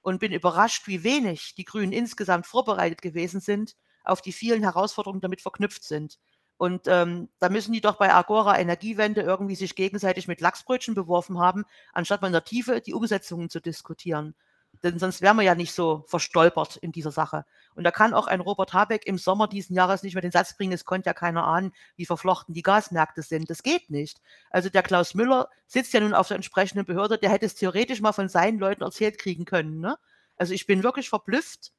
Und 0.00 0.20
bin 0.20 0.32
überrascht, 0.32 0.86
wie 0.86 1.02
wenig 1.02 1.54
die 1.56 1.64
Grünen 1.64 1.92
insgesamt 1.92 2.46
vorbereitet 2.46 3.02
gewesen 3.02 3.40
sind 3.40 3.74
auf 4.04 4.22
die 4.22 4.32
vielen 4.32 4.62
Herausforderungen, 4.62 5.20
damit 5.20 5.42
verknüpft 5.42 5.84
sind. 5.84 6.18
Und 6.56 6.88
ähm, 6.88 7.28
da 7.38 7.50
müssen 7.50 7.72
die 7.72 7.80
doch 7.80 7.96
bei 7.96 8.12
Agora 8.12 8.58
Energiewende 8.58 9.20
irgendwie 9.20 9.54
sich 9.54 9.76
gegenseitig 9.76 10.26
mit 10.28 10.40
Lachsbrötchen 10.40 10.94
beworfen 10.94 11.38
haben, 11.38 11.64
anstatt 11.92 12.20
mal 12.20 12.28
in 12.28 12.32
der 12.32 12.44
Tiefe 12.44 12.80
die 12.80 12.94
Umsetzungen 12.94 13.50
zu 13.50 13.60
diskutieren. 13.60 14.34
Denn 14.82 14.98
sonst 14.98 15.22
wären 15.22 15.36
wir 15.36 15.42
ja 15.42 15.54
nicht 15.54 15.72
so 15.72 16.04
verstolpert 16.06 16.76
in 16.76 16.92
dieser 16.92 17.10
Sache. 17.10 17.44
Und 17.74 17.84
da 17.84 17.90
kann 17.90 18.14
auch 18.14 18.26
ein 18.26 18.40
Robert 18.40 18.72
Habeck 18.72 19.06
im 19.06 19.18
Sommer 19.18 19.48
diesen 19.48 19.74
Jahres 19.74 20.02
nicht 20.02 20.14
mehr 20.14 20.22
den 20.22 20.30
Satz 20.30 20.56
bringen, 20.56 20.72
es 20.72 20.84
konnte 20.84 21.08
ja 21.08 21.14
keiner 21.14 21.44
ahnen, 21.44 21.72
wie 21.96 22.06
verflochten 22.06 22.54
die 22.54 22.62
Gasmärkte 22.62 23.22
sind. 23.22 23.50
Das 23.50 23.62
geht 23.62 23.90
nicht. 23.90 24.20
Also 24.50 24.68
der 24.68 24.82
Klaus 24.82 25.14
Müller 25.14 25.48
sitzt 25.66 25.92
ja 25.92 26.00
nun 26.00 26.14
auf 26.14 26.28
der 26.28 26.36
entsprechenden 26.36 26.84
Behörde, 26.84 27.18
der 27.18 27.30
hätte 27.30 27.46
es 27.46 27.54
theoretisch 27.54 28.00
mal 28.00 28.12
von 28.12 28.28
seinen 28.28 28.58
Leuten 28.58 28.82
erzählt 28.82 29.18
kriegen 29.18 29.44
können. 29.44 29.80
Ne? 29.80 29.96
Also 30.36 30.54
ich 30.54 30.66
bin 30.66 30.82
wirklich 30.82 31.08
verblüfft, 31.08 31.72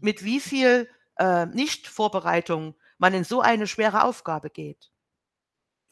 mit 0.00 0.24
wie 0.24 0.40
viel 0.40 0.88
äh, 1.16 1.46
Nicht-Vorbereitung 1.46 2.74
man 2.98 3.14
in 3.14 3.24
so 3.24 3.40
eine 3.40 3.66
schwere 3.66 4.04
Aufgabe 4.04 4.50
geht. 4.50 4.89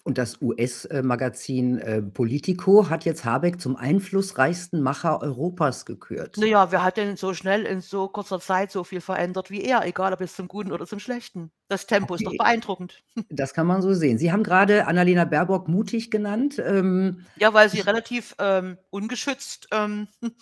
Und 0.05 0.17
das 0.17 0.41
US-Magazin 0.41 1.79
äh, 1.79 2.01
Politico 2.01 2.89
hat 2.89 3.05
jetzt 3.05 3.25
Habeck 3.25 3.61
zum 3.61 3.77
einflussreichsten 3.77 4.81
Macher 4.81 5.21
Europas 5.21 5.85
gekürt. 5.85 6.37
Naja, 6.39 6.73
wer 6.73 6.83
hat 6.83 6.97
denn 6.97 7.17
so 7.17 7.35
schnell 7.35 7.65
in 7.65 7.81
so 7.83 8.09
kurzer 8.09 8.41
Zeit 8.41 8.71
so 8.73 8.85
viel 8.85 9.01
verändert 9.03 9.51
wie 9.51 9.63
er, 9.63 9.85
egal 9.85 10.13
ob 10.15 10.21
es 10.21 10.35
zum 10.35 10.49
Guten 10.49 10.73
oder 10.73 10.87
zum 10.87 10.99
Schlechten? 10.99 11.51
Das 11.69 11.87
Tempo 11.87 12.15
ist 12.15 12.25
doch 12.25 12.31
Okay. 12.31 12.39
beeindruckend. 12.39 13.03
Das 13.31 13.53
kann 13.53 13.67
man 13.67 13.83
so 13.83 13.93
sehen. 13.93 14.17
Sie 14.17 14.33
haben 14.33 14.43
gerade 14.43 14.87
Annalena 14.87 15.27
Baerbock 15.27 15.69
mutig 15.69 16.11
genannt. 16.11 16.59
Ähm, 16.65 17.27
Ja, 17.37 17.53
weil 17.53 17.69
sie 17.69 17.81
relativ 17.81 18.35
ähm, 18.39 18.79
ungeschützt 18.91 19.69
ähm, 19.73 20.09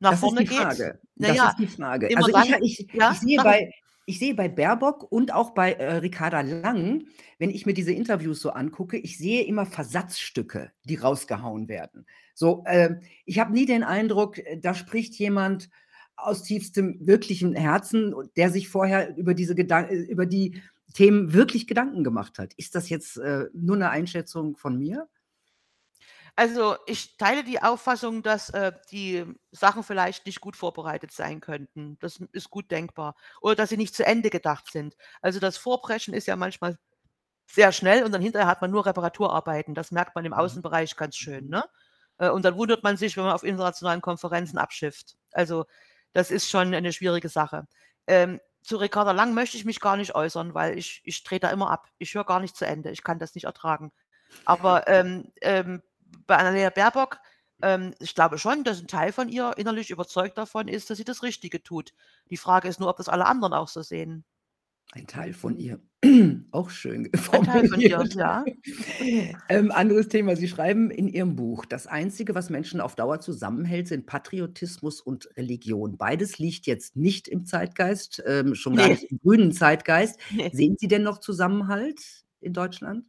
nach 0.00 0.10
das 0.10 0.18
ist 0.18 0.20
vorne 0.20 0.40
die 0.40 0.46
geht. 0.46 0.58
Frage. 0.58 0.98
Das 1.18 1.30
Naja, 1.30 1.48
ist 1.50 1.58
die 1.58 1.66
Frage. 1.66 2.16
Also 2.16 2.30
ich, 2.30 2.34
dann, 2.34 2.62
ich, 2.62 2.88
ja, 2.92 3.10
ich, 3.12 3.18
sehe 3.20 3.38
bei, 3.42 3.70
ich 4.06 4.18
sehe 4.18 4.34
bei 4.34 4.48
Baerbock 4.48 5.10
und 5.10 5.32
auch 5.32 5.50
bei 5.50 5.72
äh, 5.72 5.96
Ricarda 5.96 6.40
Lang, 6.40 7.06
wenn 7.38 7.50
ich 7.50 7.66
mir 7.66 7.74
diese 7.74 7.92
Interviews 7.92 8.40
so 8.40 8.50
angucke, 8.50 8.96
ich 8.96 9.18
sehe 9.18 9.44
immer 9.44 9.66
Versatzstücke, 9.66 10.72
die 10.84 10.96
rausgehauen 10.96 11.68
werden. 11.68 12.06
So, 12.34 12.64
äh, 12.66 12.96
ich 13.24 13.38
habe 13.38 13.52
nie 13.52 13.66
den 13.66 13.82
Eindruck, 13.82 14.38
äh, 14.38 14.58
da 14.58 14.74
spricht 14.74 15.14
jemand 15.14 15.70
aus 16.16 16.42
tiefstem 16.42 16.98
wirklichem 17.00 17.54
Herzen, 17.54 18.14
der 18.36 18.50
sich 18.50 18.68
vorher 18.68 19.16
über 19.16 19.34
diese 19.34 19.54
Gedanken, 19.54 20.04
über 20.04 20.26
die 20.26 20.60
Themen 20.94 21.32
wirklich 21.32 21.66
Gedanken 21.66 22.04
gemacht 22.04 22.38
hat. 22.38 22.52
Ist 22.54 22.74
das 22.74 22.88
jetzt 22.88 23.16
äh, 23.16 23.46
nur 23.54 23.76
eine 23.76 23.90
Einschätzung 23.90 24.56
von 24.56 24.78
mir? 24.78 25.08
Also 26.34 26.76
ich 26.86 27.16
teile 27.18 27.44
die 27.44 27.62
Auffassung, 27.62 28.22
dass 28.22 28.48
äh, 28.50 28.72
die 28.90 29.24
Sachen 29.50 29.82
vielleicht 29.82 30.24
nicht 30.26 30.40
gut 30.40 30.56
vorbereitet 30.56 31.12
sein 31.12 31.40
könnten. 31.40 31.98
Das 32.00 32.20
ist 32.32 32.50
gut 32.50 32.70
denkbar. 32.70 33.14
Oder 33.42 33.54
dass 33.54 33.68
sie 33.68 33.76
nicht 33.76 33.94
zu 33.94 34.04
Ende 34.06 34.30
gedacht 34.30 34.70
sind. 34.72 34.96
Also 35.20 35.40
das 35.40 35.58
Vorbrechen 35.58 36.14
ist 36.14 36.26
ja 36.26 36.36
manchmal 36.36 36.78
sehr 37.46 37.72
schnell 37.72 38.04
und 38.04 38.12
dann 38.12 38.22
hinterher 38.22 38.48
hat 38.48 38.62
man 38.62 38.70
nur 38.70 38.86
Reparaturarbeiten. 38.86 39.74
Das 39.74 39.90
merkt 39.92 40.14
man 40.14 40.24
im 40.24 40.32
Mhm. 40.32 40.38
Außenbereich 40.38 40.96
ganz 40.96 41.16
schön. 41.16 41.48
Ne? 41.48 41.64
Äh, 42.18 42.30
Und 42.30 42.44
dann 42.44 42.56
wundert 42.56 42.82
man 42.82 42.96
sich, 42.96 43.16
wenn 43.16 43.24
man 43.24 43.34
auf 43.34 43.42
internationalen 43.44 44.00
Konferenzen 44.00 44.58
abschifft. 44.58 45.16
Also 45.32 45.66
das 46.12 46.30
ist 46.30 46.48
schon 46.50 46.74
eine 46.74 46.92
schwierige 46.92 47.28
Sache. 47.28 47.66
Ähm, 48.06 48.40
zu 48.62 48.76
Ricarda 48.76 49.12
Lang 49.12 49.34
möchte 49.34 49.56
ich 49.56 49.64
mich 49.64 49.80
gar 49.80 49.96
nicht 49.96 50.14
äußern, 50.14 50.54
weil 50.54 50.78
ich, 50.78 51.02
ich 51.04 51.24
drehe 51.24 51.40
da 51.40 51.50
immer 51.50 51.70
ab. 51.70 51.88
Ich 51.98 52.14
höre 52.14 52.24
gar 52.24 52.40
nicht 52.40 52.56
zu 52.56 52.66
Ende. 52.66 52.90
Ich 52.90 53.02
kann 53.04 53.18
das 53.18 53.34
nicht 53.34 53.44
ertragen. 53.44 53.92
Aber 54.44 54.88
ähm, 54.88 55.32
ähm, 55.42 55.82
bei 56.26 56.36
Annalena 56.36 56.70
Baerbock, 56.70 57.18
ähm, 57.62 57.94
ich 58.00 58.14
glaube 58.14 58.38
schon, 58.38 58.64
dass 58.64 58.80
ein 58.80 58.88
Teil 58.88 59.12
von 59.12 59.28
ihr 59.28 59.52
innerlich 59.56 59.90
überzeugt 59.90 60.38
davon 60.38 60.68
ist, 60.68 60.90
dass 60.90 60.98
sie 60.98 61.04
das 61.04 61.22
Richtige 61.22 61.62
tut. 61.62 61.92
Die 62.30 62.36
Frage 62.36 62.68
ist 62.68 62.80
nur, 62.80 62.88
ob 62.88 62.96
das 62.96 63.08
alle 63.08 63.26
anderen 63.26 63.52
auch 63.52 63.68
so 63.68 63.82
sehen. 63.82 64.24
Ein 64.94 65.06
Teil 65.06 65.32
von 65.32 65.56
ihr. 65.56 65.80
Auch 66.50 66.68
schön 66.68 67.08
Ein 67.30 67.44
Teil 67.44 67.66
von 67.68 67.80
ihr, 67.80 68.04
ja. 68.14 68.44
Ähm, 69.48 69.70
anderes 69.72 70.08
Thema. 70.08 70.36
Sie 70.36 70.48
schreiben 70.48 70.90
in 70.90 71.08
Ihrem 71.08 71.34
Buch, 71.34 71.64
das 71.64 71.86
Einzige, 71.86 72.34
was 72.34 72.50
Menschen 72.50 72.78
auf 72.80 72.94
Dauer 72.94 73.20
zusammenhält, 73.20 73.88
sind 73.88 74.04
Patriotismus 74.06 75.00
und 75.00 75.30
Religion. 75.38 75.96
Beides 75.96 76.38
liegt 76.38 76.66
jetzt 76.66 76.94
nicht 76.96 77.26
im 77.28 77.46
Zeitgeist, 77.46 78.22
ähm, 78.26 78.54
schon 78.54 78.76
gar 78.76 78.88
Nee. 78.88 78.92
nicht 78.94 79.04
im 79.04 79.18
grünen 79.20 79.52
Zeitgeist. 79.52 80.18
Nee. 80.32 80.50
Sehen 80.52 80.76
Sie 80.78 80.88
denn 80.88 81.04
noch 81.04 81.18
Zusammenhalt 81.18 82.00
in 82.40 82.52
Deutschland? 82.52 83.06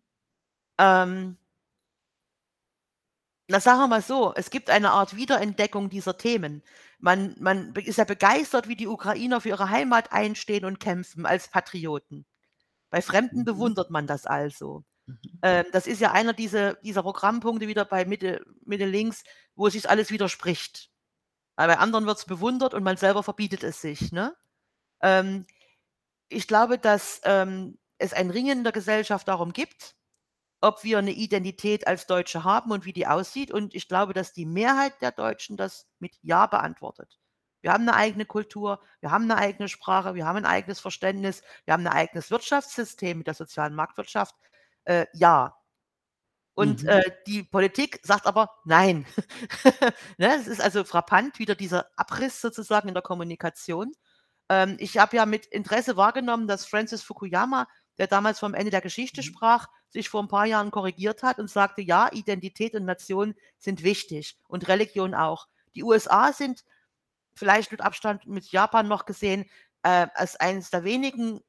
Ähm, 0.79 1.35
na, 3.53 3.59
sagen 3.59 3.79
wir 3.81 3.87
mal 3.87 4.01
so, 4.01 4.33
es 4.35 4.49
gibt 4.49 4.69
eine 4.71 4.91
Art 4.91 5.15
Wiederentdeckung 5.15 5.89
dieser 5.89 6.17
Themen. 6.17 6.63
Man, 6.99 7.35
man 7.39 7.73
ist 7.75 7.97
ja 7.97 8.05
begeistert, 8.05 8.67
wie 8.67 8.75
die 8.75 8.87
Ukrainer 8.87 9.41
für 9.41 9.49
ihre 9.49 9.69
Heimat 9.69 10.11
einstehen 10.11 10.65
und 10.65 10.79
kämpfen 10.79 11.25
als 11.25 11.49
Patrioten. 11.49 12.25
Bei 12.89 13.01
Fremden 13.01 13.41
Mhm. 13.41 13.45
bewundert 13.45 13.89
man 13.91 14.07
das 14.07 14.25
also. 14.25 14.83
Mhm. 15.07 15.19
Ähm, 15.43 15.65
das 15.71 15.87
ist 15.87 16.01
ja 16.01 16.11
einer 16.13 16.33
dieser, 16.33 16.75
dieser 16.75 17.03
Programmpunkte 17.03 17.67
wieder 17.67 17.85
bei 17.85 18.05
Mitte, 18.05 18.43
Mitte 18.65 18.85
links, 18.85 19.23
wo 19.55 19.69
sich 19.69 19.89
alles 19.89 20.11
widerspricht. 20.11 20.89
Weil 21.55 21.67
bei 21.67 21.77
anderen 21.79 22.05
wird 22.07 22.17
es 22.19 22.25
bewundert 22.25 22.73
und 22.73 22.83
man 22.83 22.97
selber 22.97 23.23
verbietet 23.23 23.63
es 23.63 23.81
sich. 23.81 24.11
Ne? 24.11 24.35
Ähm, 25.01 25.45
Ich 26.29 26.47
glaube, 26.47 26.79
dass, 26.79 27.21
ähm, 27.25 27.77
es 27.99 28.13
ein 28.13 28.31
Ringen 28.31 28.59
in 28.59 28.63
der 28.63 28.73
Gesellschaft 28.73 29.27
darum 29.27 29.53
gibt, 29.53 29.95
ob 30.63 30.83
wir 30.85 31.01
'ne 31.03 31.11
Identität 31.11 31.87
als 31.87 32.07
Deutsche 32.07 32.43
haben 32.45 32.71
und 32.71 32.85
wie 32.85 32.93
die 32.93 33.07
aussieht. 33.07 33.51
Und 33.51 33.75
ich 33.75 33.87
glaube, 33.89 34.13
dass 34.13 34.33
die 34.33 34.45
Mehrheit 34.47 35.01
der 35.01 35.11
Deutschen 35.13 35.57
das 35.57 35.87
mit 35.99 36.15
„Ja“ 36.23 36.47
beantwortet. 36.47 37.19
Wir 37.61 37.73
haben 37.73 37.85
'ne 37.85 37.95
eigene 37.95 38.25
Kultur, 38.27 38.81
wir 39.01 39.11
haben 39.11 39.27
'ne 39.27 39.37
eigene 39.37 39.69
Sprache, 39.69 40.15
wir 40.15 40.25
haben 40.27 40.37
'n 40.39 40.45
eigenes 40.47 40.79
Verständnis, 40.81 41.43
wir 41.65 41.73
haben 41.75 41.83
'n 41.85 41.89
eigenes 41.93 42.31
Wirtschaftssystem 42.31 43.19
mit 43.19 43.27
der 43.27 43.35
sozialen 43.35 43.75
Marktwirtschaft. 43.75 44.35
Äh, 44.85 45.07
ja. 45.13 45.55
Und, 46.57 46.83
Mhm. 46.83 46.87
äh, 46.87 47.01
die 47.27 47.43
Politik 47.43 47.99
sagt 48.03 48.27
aber: 48.27 48.49
„Nein.“ 48.65 49.05
Ne, 50.17 50.35
es 50.35 50.47
ist 50.47 50.61
also 50.61 50.83
frappant, 50.83 51.39
wieder 51.39 51.55
dieser 51.55 51.87
Abriss 51.97 52.41
sozusagen 52.41 52.87
in 52.89 52.93
der 52.93 53.03
Kommunikation. 53.03 53.93
Ähm, 54.49 54.77
ich 54.79 54.97
habe 54.99 55.17
ja 55.17 55.25
mit 55.25 55.45
Interesse 55.47 55.97
wahrgenommen, 55.97 56.47
dass 56.47 56.65
Francis 56.67 57.03
Fukuyama, 57.03 57.67
der 57.97 58.07
damals 58.07 58.39
vom 58.39 58.53
Ende 58.55 58.71
der 58.71 58.81
Geschichte 58.81 59.21
Mhm. 59.21 59.25
sprach, 59.25 59.67
sich 59.93 60.09
vor 60.09 60.21
'n 60.23 60.29
paar 60.29 60.45
Jahren 60.47 60.71
korrigiert 60.71 61.23
hat 61.23 61.39
und 61.39 61.49
sagte: 61.51 61.81
„Ja, 61.83 62.09
Identität 62.13 62.75
und 62.75 62.85
Nation 62.85 63.35
sind 63.59 63.83
wichtig 63.83 64.37
und 64.49 64.67
Religion 64.69 65.15
auch.“ 65.15 65.47
Die 65.75 65.83
USA 65.85 66.33
sind 66.33 66.63
vielleicht 67.35 67.71
mit 67.71 67.81
Abstand 67.81 68.27
mit 68.27 68.51
Japan 68.51 68.87
noch 68.87 69.05
gesehen, 69.05 69.45
äh, 69.83 70.07
als 70.15 70.35
eines 70.37 70.69
der 70.71 70.83
wenigen 70.83 71.41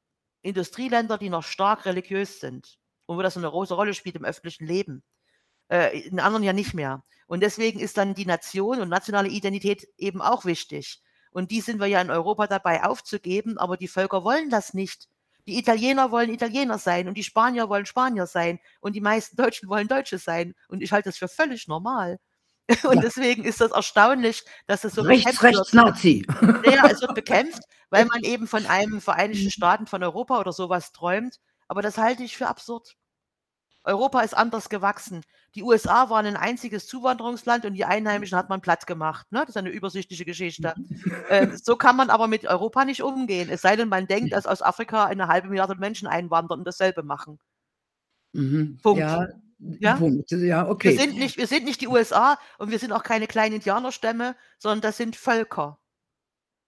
Industrieländer, 0.43 1.17
die 1.17 1.29
noch 1.29 1.43
stark 1.43 1.85
religiös 1.85 2.39
sind 2.39 2.77
und 3.07 3.17
wo 3.17 3.21
das 3.23 3.35
'ne 3.37 3.49
große 3.49 3.73
Rolle 3.75 3.93
spielt 3.95 4.15
im 4.17 4.25
öffentlichen 4.25 4.67
Leben. 4.67 5.03
Äh, 5.69 5.99
in 6.01 6.19
anderen 6.19 6.43
ja 6.43 6.53
nicht 6.53 6.73
mehr. 6.75 7.03
Und 7.27 7.41
deswegen 7.41 7.79
ist 7.79 7.97
dann 7.97 8.15
die 8.15 8.25
Nation 8.27 8.81
und 8.81 8.89
nationale 8.89 9.29
Identität 9.29 9.87
eben 9.97 10.21
auch 10.21 10.45
wichtig. 10.45 11.01
Und 11.31 11.51
die 11.51 11.61
sind 11.61 11.79
wir 11.79 11.87
ja 11.87 12.01
in 12.01 12.11
Europa 12.11 12.47
dabei 12.47 12.83
aufzugeben, 12.83 13.57
aber 13.57 13.77
die 13.77 13.87
Völker 13.89 14.23
wollen 14.23 14.49
das 14.51 14.73
nicht. 14.75 15.07
Die 15.47 15.57
Italiener 15.59 16.11
wollen 16.11 16.33
Italiener 16.33 16.77
sein 16.79 17.07
und 17.07 17.15
die 17.15 17.23
Spanier 17.23 17.69
wollen 17.69 17.85
Spanier 17.85 18.25
sein 18.25 18.59
und 18.79 18.93
die 18.95 19.01
meisten 19.01 19.35
Deutschen 19.35 19.69
wollen 19.69 19.87
Deutsche 19.87 20.17
sein. 20.17 20.55
Und 20.69 20.81
ich 20.81 20.91
halte 20.91 21.09
das 21.09 21.17
für 21.17 21.27
völlig 21.27 21.67
normal. 21.67 22.17
Und 22.83 22.95
Ja. 22.95 23.01
deswegen 23.01 23.43
ist 23.45 23.61
das 23.61 23.71
erstaunlich, 23.71 24.43
dass 24.65 24.83
es 24.83 24.95
so 24.95 25.03
Rechts, 25.03 25.23
bekämpft 25.37 25.43
wird. 25.43 25.55
rechts, 25.57 25.73
Nazi. 25.73 26.25
Na 26.41 26.73
ja, 26.73 26.87
es 26.89 26.99
wird 26.99 27.13
bekämpft, 27.13 27.61
weil 27.91 28.05
man 28.05 28.23
eben 28.23 28.47
von 28.47 28.65
einem 28.65 29.01
Vereinigten 29.01 29.51
Staaten 29.51 29.85
von 29.85 30.01
Europa 30.03 30.39
oder 30.39 30.51
so 30.51 30.67
was 30.67 30.91
träumt, 30.91 31.39
aber 31.67 31.83
das 31.83 31.99
halte 31.99 32.23
ich 32.23 32.35
für 32.37 32.47
absurd. 32.47 32.95
Europa 33.83 34.21
ist 34.21 34.33
anders 34.35 34.69
gewachsen. 34.69 35.21
Die 35.55 35.63
USA 35.63 36.09
waren 36.09 36.25
'n 36.25 36.35
einziges 36.35 36.85
Zuwanderungsland 36.85 37.63
und 37.65 37.73
die 37.75 37.85
Einheimischen 37.85 38.37
hat 38.37 38.49
man 38.49 38.59
plattgemacht, 38.61 39.31
ne? 39.31 39.39
Das 39.39 39.49
ist 39.49 39.55
ja 39.55 39.61
'ne 39.61 39.69
übersichtliche 39.69 40.25
Geschichte. 40.25 40.75
Ähm, 41.29 41.57
so 41.63 41.75
kann 41.77 41.95
man 41.97 42.09
aber 42.09 42.27
mit 42.27 42.45
Europa 42.45 42.85
nicht 42.85 43.01
umgehen, 43.03 43.49
es 43.49 43.61
sei 43.61 43.75
denn, 43.77 43.89
man 43.89 44.07
denkt, 44.07 44.33
dass 44.33 44.45
aus 44.47 44.61
Afrika 44.61 45.05
eine 45.05 45.27
1/2 45.29 45.49
Milliarde 45.49 45.75
Menschen 45.75 46.07
einwandern 46.09 46.59
und 46.59 46.65
dasselbe 46.67 47.03
machen. 47.03 47.39
Mhm. 48.35 48.79
Punkt. 48.83 49.17
Ja, 49.17 49.27
Ja? 49.79 49.99
Punkt. 49.99 50.31
Ja, 50.31 50.67
Wir 50.81 50.91
okay. 50.91 50.93
sind 50.93 51.17
nicht 51.17 51.37
wir 51.37 51.47
sind 51.47 51.65
nicht 51.65 51.81
die 51.81 51.87
USA 51.89 52.39
und 52.59 52.71
wir 52.71 52.79
sind 52.79 52.93
auch 52.93 53.03
keine 53.03 53.27
kleinen 53.27 53.55
Indianerstämme, 53.55 54.35
sondern 54.59 54.81
das 54.81 54.97
sind 54.97 55.15
Völker. 55.17 55.77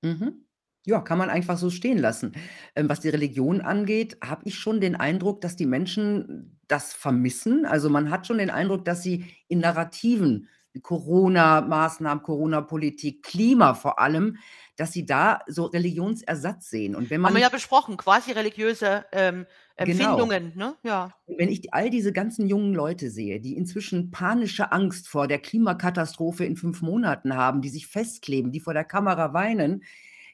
Mhm. 0.04 0.47
Ja, 0.88 1.02
kann 1.02 1.18
man 1.18 1.30
einfach 1.30 1.58
so 1.58 1.70
stehen 1.70 1.98
lassen. 1.98 2.32
Ähm, 2.76 2.88
was 2.88 3.02
die 3.02 3.10
Religion 3.10 3.60
angeht, 3.60 4.18
habe 4.24 4.44
ich 4.46 4.56
schon 4.58 4.80
den 4.80 4.96
Eindruck, 4.96 5.42
dass 5.42 5.58
die 5.58 5.66
Menschen 5.66 6.58
das 6.70 6.94
vermissen. 6.94 7.66
Also, 7.66 7.90
man 7.90 8.10
hat 8.10 8.26
schon 8.26 8.38
den 8.38 8.50
Eindruck, 8.50 8.86
dass 8.86 9.04
sie 9.04 9.26
in 9.50 9.60
Narrativen, 9.60 10.48
Corona-Maßnahmen, 10.82 12.24
Corona-Politik, 12.24 13.22
Klima 13.24 13.74
vor 13.74 14.00
allem, 14.00 14.38
dass 14.78 14.94
sie 14.94 15.06
da 15.06 15.40
so 15.48 15.66
Religionsersatz 15.66 16.70
sehen. 16.70 16.96
Und 16.96 17.10
wenn 17.10 17.22
Haben 17.24 17.34
wir 17.34 17.34
man 17.34 17.42
ja 17.42 17.50
besprochen, 17.50 17.98
quasi 17.98 18.32
religiöse, 18.32 19.06
ähm, 19.12 19.46
Genau. 19.84 20.26
Empfindungen, 20.26 20.54
ne? 20.56 20.76
Ja. 20.84 21.14
Wenn 21.28 21.50
ich 21.50 21.74
all 21.74 21.90
diese 21.90 22.14
ganzen 22.14 22.48
jungen 22.48 22.74
Leute 22.74 23.10
sehe, 23.12 23.40
die 23.40 23.58
inzwischen 23.58 24.12
panische 24.12 24.72
Angst 24.72 25.08
vor 25.08 25.28
der 25.28 25.40
Klimakatastrophe 25.40 26.46
in 26.46 26.56
5 26.56 26.82
Monaten 26.82 27.36
haben, 27.36 27.62
die 27.62 27.70
sich 27.70 27.88
festkleben, 27.88 28.52
die 28.52 28.60
vor 28.60 28.74
der 28.74 28.86
Kamera 28.86 29.34
weinen, 29.34 29.84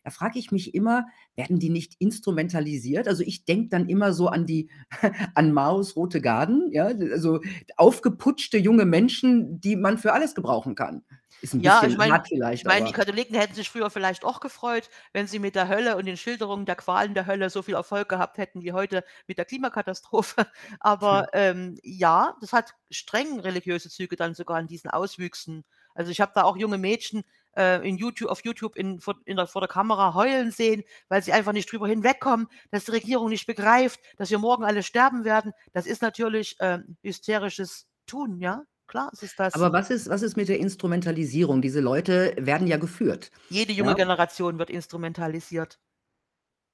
da 0.04 0.12
frage 0.12 0.40
ich 0.40 0.52
mich 0.52 0.74
immer: 0.76 1.08
„Werden 1.36 1.60
die 1.60 1.70
nicht 1.70 1.96
instrumentalisiert?“ 2.00 3.08
Also, 3.08 3.24
ich 3.24 3.46
denke 3.46 3.70
dann 3.70 3.90
immer 3.90 4.14
so 4.14 4.28
an 4.28 4.46
die 4.46 4.70
an 5.36 5.52
Maos 5.54 5.96
Rote 5.96 6.22
Garden, 6.22 6.72
ja, 6.72 6.86
also, 6.88 7.40
aufgeputschte 7.78 8.58
junge 8.58 8.86
Menschen, 8.86 9.60
die 9.62 9.76
man 9.76 9.98
für 9.98 10.14
alles 10.14 10.36
gebrauchen 10.36 10.76
kann. 10.76 11.04
Ist 11.42 11.54
'n 11.54 11.62
Ja, 11.62 11.86
ich 11.86 11.98
bisschen 12.02 12.22
ich 12.52 12.66
vielleicht, 12.66 12.66
meine, 12.66 12.86
die 12.86 12.92
Katholiken 12.94 13.36
hätten 13.36 13.54
sich 13.56 13.70
früher 13.70 13.90
vielleicht 13.90 14.24
auch 14.26 14.40
gefreut, 14.40 14.90
wenn 15.12 15.28
sie 15.28 15.40
mit 15.40 15.56
der 15.56 15.68
Hölle 15.70 15.96
und 15.98 16.06
den 16.06 16.18
Schilderungen 16.18 16.66
der 16.66 16.76
Qualen 16.76 17.14
der 17.16 17.26
Hölle 17.26 17.50
so 17.50 17.62
viel 17.64 17.74
Erfolg 17.76 18.10
gehabt 18.10 18.38
hätten 18.38 18.62
wie 18.62 18.74
heute 18.74 19.04
mit 19.28 19.38
der 19.38 19.46
Klimakatastrophe. 19.46 20.48
Aber, 20.80 21.26
ähm, 21.34 21.78
ja, 21.84 22.36
das 22.42 22.54
hat 22.54 22.74
streng 22.92 23.40
religiöse 23.40 23.90
Züge 23.90 24.16
dann 24.16 24.34
sogar 24.36 24.60
in 24.60 24.68
diesen 24.68 24.90
Auswüchsen. 24.92 25.64
Also, 25.96 26.12
ich 26.12 26.22
habe 26.22 26.32
da 26.36 26.44
auch 26.44 26.58
junge 26.58 26.78
Mädchen, 26.78 27.24
äh, 27.56 27.88
in 27.88 27.98
Youtu 27.98 28.28
auf 28.28 28.44
Youtube 28.44 28.76
in 28.76 29.00
vor 29.00 29.16
in 29.26 29.38
der 29.38 29.48
vor 29.48 29.62
der 29.62 29.68
Kamera 29.68 30.14
heulen 30.14 30.52
sehen, 30.52 30.84
weil 31.10 31.24
sie 31.24 31.34
einfach 31.34 31.54
nicht 31.54 31.72
drüber 31.72 31.88
hinwegkommen, 31.88 32.48
dass 32.72 32.86
die 32.86 32.92
Regierung 32.92 33.30
nicht 33.30 33.48
begreift, 33.48 34.00
dass 34.18 34.30
wir 34.30 34.40
morgen 34.40 34.64
alle 34.64 34.84
sterben 34.84 35.26
werden. 35.26 35.52
Das 35.74 35.86
ist 35.86 36.02
natürlich, 36.02 36.56
ähm, 36.60 36.98
hysterisches 37.02 37.88
Tun, 38.06 38.40
ja? 38.40 38.64
Klar 38.88 39.10
ist 39.14 39.24
es 39.24 39.36
das. 39.36 39.54
Aber 39.54 39.72
was 39.72 39.90
ist 39.90 40.10
was 40.10 40.22
ist 40.22 40.36
mit 40.36 40.50
der 40.50 40.60
Instrumentalisierung? 40.60 41.62
Diese 41.62 41.80
Leute 41.80 42.36
werden 42.38 42.68
ja 42.68 42.78
geführt, 42.78 43.32
Jede 43.50 43.72
junge 43.72 43.92
ja? 43.92 43.96
Generation 43.96 44.60
wird 44.60 44.70
instrumentalisiert. 44.70 45.80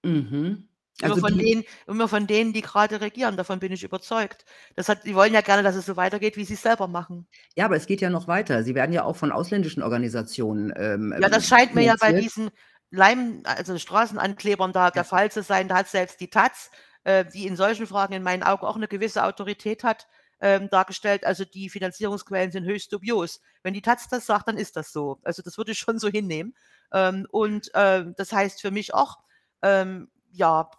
Mhm. 0.03 0.67
Immer 1.01 1.15
Also, 1.15 1.21
von 1.21 1.37
die 1.37 1.45
denen 1.45 1.63
immer 1.87 2.09
von 2.09 2.27
denen, 2.27 2.51
die 2.51 2.61
grade 2.61 2.99
regieren, 2.99 3.37
davon 3.37 3.59
bin 3.59 3.71
ich 3.71 3.83
überzeugt. 3.83 4.43
Das 4.75 4.89
hat 4.89 5.05
die 5.05 5.15
wollen 5.15 5.33
ja 5.33 5.39
gerne, 5.41 5.63
dass 5.63 5.75
es 5.75 5.85
so 5.85 5.95
weitergeht, 5.95 6.35
wie 6.35 6.43
sie's 6.43 6.61
selber 6.61 6.87
machen. 6.89 7.25
Ja, 7.57 7.65
aber 7.65 7.75
es 7.75 7.87
geht 7.87 8.01
ja 8.01 8.09
noch 8.09 8.27
weiter. 8.27 8.63
Sie 8.63 8.75
werden 8.75 8.93
ja 8.93 9.03
auch 9.03 9.15
von 9.15 9.31
ausländischen 9.31 9.81
Organisationen, 9.83 10.71
ähm, 10.75 11.13
Ja, 11.21 11.27
das 11.29 11.45
scheint 11.47 11.73
mir 11.73 11.83
ja 11.83 11.95
bei 11.99 12.13
diesen 12.13 12.49
Leim 12.91 13.41
also, 13.43 13.77
Straßenanklebern 13.77 14.71
da 14.71 14.89
der 14.89 15.03
Ja. 15.03 15.03
Fall 15.03 15.29
zu 15.31 15.43
sein. 15.43 15.67
Da 15.67 15.75
hat 15.77 15.87
selbst 15.89 16.21
die 16.21 16.29
Taz, 16.29 16.71
äh, 17.03 17.25
die 17.25 17.45
in 17.45 17.55
solchen 17.57 17.87
Fragen 17.87 18.13
in 18.13 18.23
meinen 18.23 18.41
Augen 18.43 18.65
auch 18.65 18.77
'ne 18.77 18.87
gewisse 18.87 19.23
Autorität 19.25 19.83
hat, 19.83 20.07
ähm, 20.41 20.69
dargestellt, 20.69 21.25
also, 21.25 21.43
die 21.43 21.69
Finanzierungsquellen 21.69 22.51
sind 22.51 22.63
höchst 22.63 22.93
dubios. 22.93 23.41
Wenn 23.63 23.73
die 23.73 23.81
Taz 23.81 24.07
das 24.07 24.25
sagt, 24.25 24.47
dann 24.47 24.57
ist 24.57 24.77
das 24.77 24.93
so. 24.93 25.19
Also, 25.23 25.41
das 25.41 25.57
würde 25.57 25.73
ich 25.73 25.79
schon 25.79 25.99
so 25.99 26.07
hinnehmen. 26.07 26.55
Ähm, 26.93 27.27
und, 27.31 27.69
ähm, 27.75 28.13
das 28.17 28.31
heißt 28.31 28.61
für 28.61 28.71
mich 28.71 28.93
auch, 28.93 29.17
ähm, 29.61 30.09
ja 30.31 30.71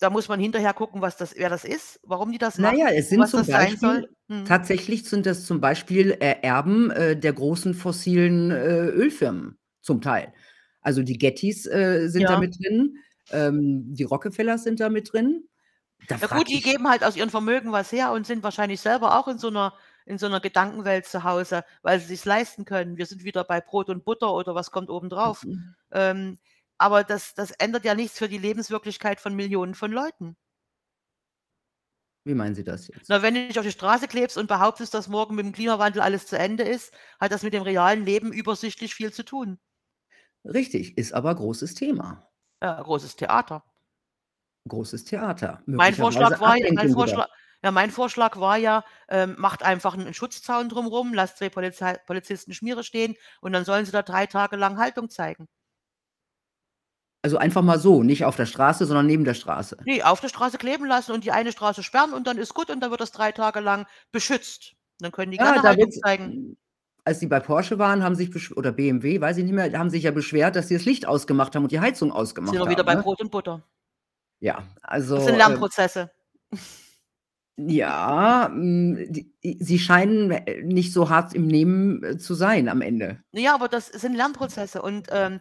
da 0.00 0.10
muss 0.10 0.28
man 0.28 0.40
hinterher 0.40 0.74
gucken, 0.74 1.02
was 1.02 1.16
das 1.16 1.34
wer 1.36 1.50
das 1.50 1.64
ist, 1.64 2.00
warum 2.04 2.32
die 2.32 2.38
das 2.38 2.58
machen 2.58 2.76
ja, 2.76 2.88
es 2.90 3.08
sind 3.10 3.28
zum. 3.28 3.48
Beispiel 3.48 4.08
Mhm. 4.28 4.44
tatsächlich 4.44 5.04
sind 5.08 5.26
das 5.26 5.44
zum 5.44 5.60
Beispiel, 5.60 6.12
äh, 6.20 6.36
Erben, 6.42 6.90
äh, 6.90 7.16
der 7.18 7.32
großen 7.32 7.74
fossilen, 7.74 8.50
äh, 8.50 8.86
Ölfirmen 8.88 9.58
zum 9.82 10.00
Teil. 10.00 10.32
Also, 10.80 11.02
die 11.02 11.18
Gettys, 11.18 11.66
äh, 11.66 12.08
sind 12.08 12.30
da 12.30 12.36
Ja. 12.36 12.38
mit 12.38 12.56
drin, 12.58 12.96
ähm, 13.30 13.92
die 13.94 14.04
Rockefellers 14.04 14.62
sind 14.64 14.78
da 14.80 14.88
mit 14.88 15.12
drin. 15.12 15.48
Da 16.06 16.18
Ja 16.20 16.28
gut, 16.28 16.48
die 16.48 16.62
geben 16.62 16.88
halt 16.88 17.04
aus 17.04 17.14
ihrem 17.16 17.28
Vermögen 17.28 17.72
was 17.72 17.92
her 17.92 18.12
und 18.12 18.26
sind 18.26 18.42
wahrscheinlich 18.42 18.80
selber 18.80 19.18
auch 19.18 19.28
in 19.28 19.38
so 19.38 19.50
'ner 19.50 19.74
in 20.06 20.16
so 20.18 20.26
'ner 20.28 20.40
Gedankenwelt 20.40 21.04
zu 21.06 21.24
Hause, 21.24 21.62
weil 21.82 22.00
sie 22.00 22.06
sich's 22.06 22.24
leisten 22.24 22.64
können. 22.64 22.96
Wir 22.96 23.04
sind 23.06 23.22
wieder 23.24 23.44
bei 23.44 23.60
Brot 23.60 23.90
und 23.90 24.04
Butter 24.04 24.32
oder 24.32 24.54
was 24.54 24.70
kommt 24.70 24.88
obendrauf. 24.88 25.44
Mhm. 25.44 25.76
Ähm, 25.92 26.38
aber 26.78 27.04
das 27.04 27.34
das 27.34 27.50
ändert 27.52 27.84
ja 27.84 27.94
nichts 27.94 28.18
für 28.18 28.28
die 28.28 28.38
Lebenswirklichkeit 28.38 29.20
von 29.20 29.34
Millionen 29.34 29.74
von 29.74 29.92
Leuten. 29.92 30.36
Wie 32.26 32.34
meinen 32.34 32.56
Sie 32.56 32.64
das 32.64 32.88
jetzt? 32.88 33.08
Na, 33.08 33.20
wenn 33.22 33.34
du 33.34 33.46
dich 33.48 33.58
auf 33.58 33.64
die 33.64 33.70
Straße 33.72 34.06
klebst 34.08 34.36
und 34.36 34.46
behauptest, 34.48 34.92
dass 34.94 35.08
morgen 35.08 35.34
mit 35.36 35.44
dem 35.46 35.52
Klimawandel 35.52 36.02
alles 36.02 36.26
zu 36.26 36.36
Ende 36.38 36.62
ist, 36.64 36.92
hat 37.20 37.30
das 37.32 37.42
mit 37.42 37.52
dem 37.52 37.62
realen 37.62 38.04
Leben 38.04 38.32
übersichtlich 38.32 38.94
viel 38.94 39.12
zu 39.12 39.24
tun. 39.24 39.58
Richtig, 40.44 40.96
ist 40.98 41.12
aber 41.12 41.34
großes 41.34 41.74
Thema. 41.74 42.28
Ja, 42.62 42.80
großes 42.82 43.16
Theater. 43.16 43.62
Großes 44.68 45.04
Theater, 45.04 45.62
Mein 45.78 45.94
Vorschlag 45.94 46.40
war 46.40 46.56
ja 46.56 46.66
mein 46.76 46.88
Ablenkung 46.88 46.96
wieder. 46.96 47.22
Vorschla 47.22 47.28
ja, 47.64 47.70
mein 47.70 47.90
Vorschlag 47.90 48.36
war 48.38 48.58
ja, 48.58 48.84
ähm, 49.08 49.34
macht 49.38 49.62
einfach 49.62 49.94
'n 49.96 50.12
Schutzzaun 50.14 50.68
drum 50.68 50.86
rum, 50.86 51.14
lasst 51.14 51.38
2 51.38 51.48
Polizei 51.50 51.96
Polizisten 52.06 52.52
Schmiere 52.54 52.84
stehen 52.84 53.14
und 53.40 53.52
dann 53.52 53.64
sollen 53.64 53.86
sie 53.86 53.92
da 53.92 54.02
3 54.02 54.26
Tage 54.26 54.56
lang 54.56 54.76
Haltung 54.78 55.08
zeigen. 55.08 55.48
Also, 57.26 57.38
einfach 57.38 57.62
mal 57.62 57.80
so, 57.80 58.04
nicht 58.04 58.24
auf 58.24 58.36
der 58.36 58.46
Straße, 58.46 58.86
sondern 58.86 59.06
neben 59.06 59.24
der 59.24 59.34
Straße? 59.34 59.78
Ne, 59.84 60.00
auf 60.04 60.20
der 60.20 60.28
Straße 60.28 60.58
kleben 60.58 60.86
lassen 60.86 61.10
und 61.10 61.24
die 61.24 61.32
eine 61.32 61.50
Straße 61.50 61.82
sperren 61.82 62.12
und 62.12 62.28
dann 62.28 62.38
ist 62.38 62.54
gut 62.54 62.70
und 62.70 62.78
dann 62.78 62.92
wird 62.92 63.00
das 63.00 63.10
3 63.10 63.32
Tage 63.32 63.58
lang 63.58 63.88
beschützt. 64.12 64.74
Dann 65.00 65.10
können 65.10 65.32
die 65.32 65.38
Ja, 65.38 65.50
gerne 65.50 65.68
Haltung 65.70 65.90
zeigen. 65.90 66.56
als 67.04 67.18
die 67.18 67.26
bei 67.26 67.40
Porsche 67.40 67.80
waren, 67.80 68.04
haben 68.04 68.14
sich 68.14 68.56
oder 68.56 68.70
BMW, 68.70 69.20
weiß 69.20 69.38
ich 69.38 69.44
nicht 69.44 69.54
mehr, 69.54 69.76
haben 69.76 69.90
sich 69.90 70.04
ja 70.04 70.12
beschwert, 70.12 70.54
dass 70.54 70.68
sie 70.68 70.74
das 70.74 70.84
Licht 70.84 71.04
ausgemacht 71.04 71.56
haben 71.56 71.64
und 71.64 71.72
die 71.72 71.80
Heizung 71.80 72.10
Sind 72.10 72.16
ausgemacht 72.16 72.54
wir 72.54 72.68
wieder 72.68 72.78
haben, 72.78 72.86
bei 72.86 72.94
ne? 72.94 73.02
Brot 73.02 73.20
und 73.20 73.32
Butter. 73.32 73.60
Ja, 74.38 74.62
Das 74.88 75.08
sind 75.08 75.18
also, 75.18 75.36
Lernprozesse. 75.36 76.12
Ja, 77.58 78.50
die 78.54 79.32
sie 79.60 79.78
scheinen, 79.78 80.30
äh, 80.30 80.62
nicht 80.62 80.92
so 80.92 81.08
hart 81.08 81.32
im 81.34 81.46
Nehmen, 81.46 82.02
äh, 82.04 82.18
zu 82.18 82.34
sein 82.34 82.68
am 82.68 82.82
Ende. 82.82 83.22
Ja, 83.32 83.54
aber 83.54 83.68
das 83.68 83.86
sind 83.86 84.14
Lernprozesse 84.14 84.82
und, 84.82 85.08
ähm, 85.10 85.40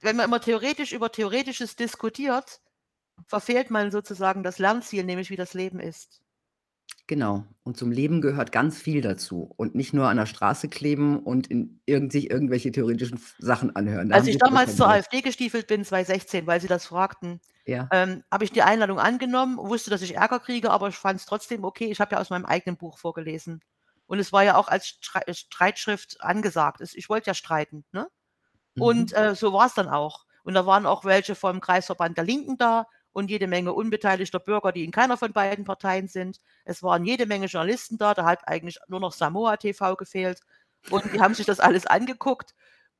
wenn 0.00 0.16
man 0.16 0.26
immer 0.26 0.40
theoretisch 0.40 0.92
über 0.92 1.12
Theoretisches 1.12 1.76
diskutiert, 1.76 2.60
verfehlt 3.26 3.70
man 3.70 3.90
sozusagen 3.90 4.42
das 4.42 4.58
Lernziel, 4.58 5.04
nämlich 5.04 5.28
wie 5.28 5.36
das 5.36 5.52
Leben 5.52 5.78
ist. 5.78 6.22
Genau. 7.06 7.44
Und 7.64 7.76
zum 7.76 7.90
Leben 7.90 8.20
gehört 8.20 8.52
ganz 8.52 8.80
viel 8.80 9.00
dazu 9.00 9.52
und 9.56 9.74
nicht 9.74 9.92
nur 9.92 10.08
an 10.08 10.16
der 10.16 10.26
Straße 10.26 10.68
kleben 10.68 11.18
und 11.18 11.46
in 11.48 11.80
irgend 11.84 12.12
sich 12.12 12.30
irgendwelche 12.30 12.72
theoretischen 12.72 13.20
Sachen 13.38 13.74
anhören. 13.76 14.08
Da 14.08 14.16
Als 14.16 14.26
ich 14.26 14.38
damals 14.38 14.76
zur. 14.76 14.88
AfD 14.88 15.20
gestiefelt 15.20 15.66
bin, 15.66 15.84
2016, 15.84 16.46
weil 16.46 16.60
Sie 16.60 16.68
das 16.68 16.86
fragten, 16.86 17.40
Ja. 17.66 17.88
ähm, 17.90 18.24
habe 18.30 18.44
ich 18.44 18.52
die 18.52 18.62
Einladung 18.62 18.98
angenommen, 18.98 19.58
wusste, 19.58 19.90
dass 19.90 20.02
ich 20.02 20.16
Ärger 20.16 20.40
kriege, 20.40 20.70
aber 20.70 20.88
ich 20.88 20.96
fand's 20.96 21.26
trotzdem 21.26 21.64
okay. 21.64 21.86
Ich 21.90 22.00
habe 22.00 22.14
ja 22.16 22.20
aus 22.20 22.30
meinem 22.30 22.46
eigenen 22.46 22.76
Buch 22.76 22.98
vorgelesen. 22.98 23.60
Und 24.06 24.18
es 24.18 24.32
war 24.32 24.42
ja 24.44 24.56
auch 24.56 24.68
als 24.68 24.88
Strei 24.88 25.22
Streitschrift 25.32 26.22
angesagt. 26.22 26.80
Es 26.80 26.94
ich 26.94 27.08
wollte 27.08 27.28
ja 27.30 27.34
streiten, 27.34 27.84
ne? 27.92 28.08
Und, 28.78 29.12
Mhm. 29.12 29.16
äh, 29.18 29.34
so 29.34 29.52
war's 29.52 29.74
dann 29.74 29.88
auch. 29.88 30.24
Und 30.44 30.54
da 30.54 30.66
waren 30.66 30.86
auch 30.86 31.04
welche 31.04 31.34
vom 31.36 31.60
Kreisverband 31.60 32.16
der 32.18 32.24
Linken 32.24 32.58
da 32.58 32.86
und 33.12 33.30
jede 33.30 33.46
Menge 33.46 33.72
unbeteiligter 33.74 34.40
Bürger, 34.40 34.72
die 34.72 34.84
in 34.84 34.90
keiner 34.92 35.16
von 35.18 35.32
beiden 35.32 35.64
Parteien 35.64 36.08
sind. 36.08 36.38
Es 36.64 36.82
waren 36.82 37.04
jede 37.04 37.26
Menge 37.26 37.46
Journalisten 37.46 37.98
da, 37.98 38.14
da 38.14 38.24
hat 38.24 38.48
eigentlich 38.48 38.78
nur 38.88 39.00
noch 39.00 39.12
Samoa 39.12 39.56
TV 39.58 39.96
gefehlt. 39.96 40.40
Und 40.90 41.04
die 41.14 41.20
haben 41.20 41.34
sich 41.34 41.46
das 41.46 41.60
alles 41.60 41.86
angeguckt. 41.86 42.54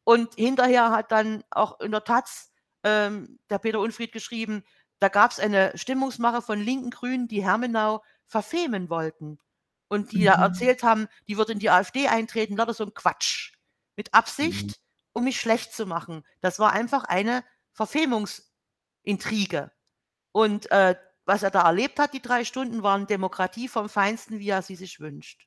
Und 0.04 0.34
hinterher 0.36 0.90
hat 0.92 1.12
dann 1.12 1.44
auch 1.50 1.80
in 1.80 1.92
der 1.92 2.04
Taz, 2.04 2.51
ähm, 2.84 3.38
der 3.50 3.58
Peter 3.58 3.80
Unfried 3.80 4.12
geschrieben, 4.12 4.64
da 5.00 5.08
gab's 5.08 5.38
eine 5.40 5.72
Stimmungsmache 5.76 6.42
von 6.42 6.60
Linken, 6.60 6.90
Grünen, 6.90 7.28
die 7.28 7.42
Hermenau 7.44 8.02
verfemen 8.26 8.90
wollten. 8.90 9.38
Und 9.88 10.12
die 10.12 10.24
da 10.24 10.34
Mhm. 10.34 10.42
erzählt 10.42 10.82
haben, 10.82 11.08
die 11.28 11.36
würde 11.38 11.52
in 11.52 11.58
die 11.58 11.70
AfD 11.70 12.08
eintreten, 12.08 12.56
lauter 12.56 12.74
so 12.74 12.84
'n 12.84 12.94
Quatsch. 12.94 13.52
Mit 13.96 14.14
Mhm. 14.40 14.72
Absicht, 14.72 14.80
um 15.12 15.24
mich 15.24 15.40
schlecht 15.40 15.74
zu 15.74 15.86
machen. 15.86 16.24
Das 16.40 16.58
war 16.58 16.72
einfach 16.72 17.04
eine 17.04 17.44
Verfemungsintrige. 17.74 19.72
Und, 20.32 20.70
äh, 20.70 20.96
was 21.26 21.42
er 21.44 21.50
da 21.50 21.62
erlebt 21.64 21.98
hat, 22.00 22.14
die 22.14 22.22
3 22.22 22.44
Stunden, 22.44 22.82
waren 22.82 23.06
Demokratie 23.06 23.68
vom 23.68 23.88
Feinsten, 23.88 24.38
wie 24.40 24.48
er 24.50 24.62
sie 24.62 24.76
sich 24.76 25.00
wünscht. 25.00 25.46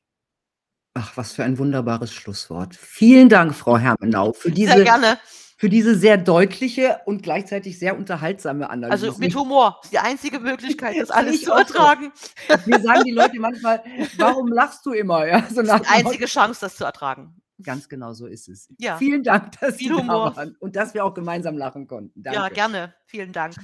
Ach, 0.97 1.17
was 1.17 1.33
für 1.33 1.43
ein 1.43 1.57
wunderbares 1.57 2.13
Schlusswort. 2.13 2.73
Vielen 2.73 3.27
Dank, 3.27 3.53
Frau 3.53 3.77
Hermenau, 3.77 4.31
für 4.31 4.47
Sehr 4.47 4.55
diese 4.55 4.83
gerne. 4.85 5.17
für 5.57 5.67
diese 5.69 5.93
sehr 5.95 6.17
deutliche 6.17 6.99
und 7.05 7.21
gleichzeitig 7.21 7.77
sehr 7.79 7.97
unterhaltsame 7.97 8.69
Also, 8.69 8.87
Analyse. 8.87 9.19
mit 9.19 9.35
Humor. 9.35 9.79
Ist 9.83 9.91
die 9.91 9.99
einzige 9.99 10.39
Möglichkeit, 10.39 10.95
das 10.97 11.09
alles 11.11 11.41
zu 11.41 11.51
auch 11.51 11.57
so. 11.67 11.73
ertragen. 11.75 12.13
Mir 12.65 12.79
sagen 12.81 13.03
die 13.03 13.11
Leute 13.11 13.37
manchmal: 13.39 13.83
„Warum 14.17 14.47
lachst 14.47 14.85
du 14.85 14.93
immer?“ 14.93 15.27
Ja, 15.27 15.45
so 15.49 15.61
Ist 15.61 15.67
nach 15.67 15.81
die 15.81 15.87
einzige 15.87 16.27
Chance, 16.27 16.61
das 16.61 16.77
zu 16.77 16.85
ertragen. 16.85 17.35
Ganz 17.61 17.89
genau 17.89 18.13
so 18.13 18.25
ist 18.27 18.47
es. 18.47 18.69
Ja. 18.79 18.97
Vielen 18.97 19.23
Dank, 19.23 19.59
dass 19.59 19.77
Sie 19.77 19.85
Viel 19.87 19.95
da 19.95 20.01
Humor. 20.01 20.35
waren 20.37 20.55
und 20.61 20.77
dass 20.77 20.93
wir 20.93 21.03
auch 21.03 21.13
gemeinsam 21.13 21.57
lachen 21.57 21.87
konnten. 21.87 22.21
Ja, 22.23 22.31
Danke. 22.33 22.53
gerne. 22.55 22.95
Vielen 23.05 23.33
Dank. 23.33 23.55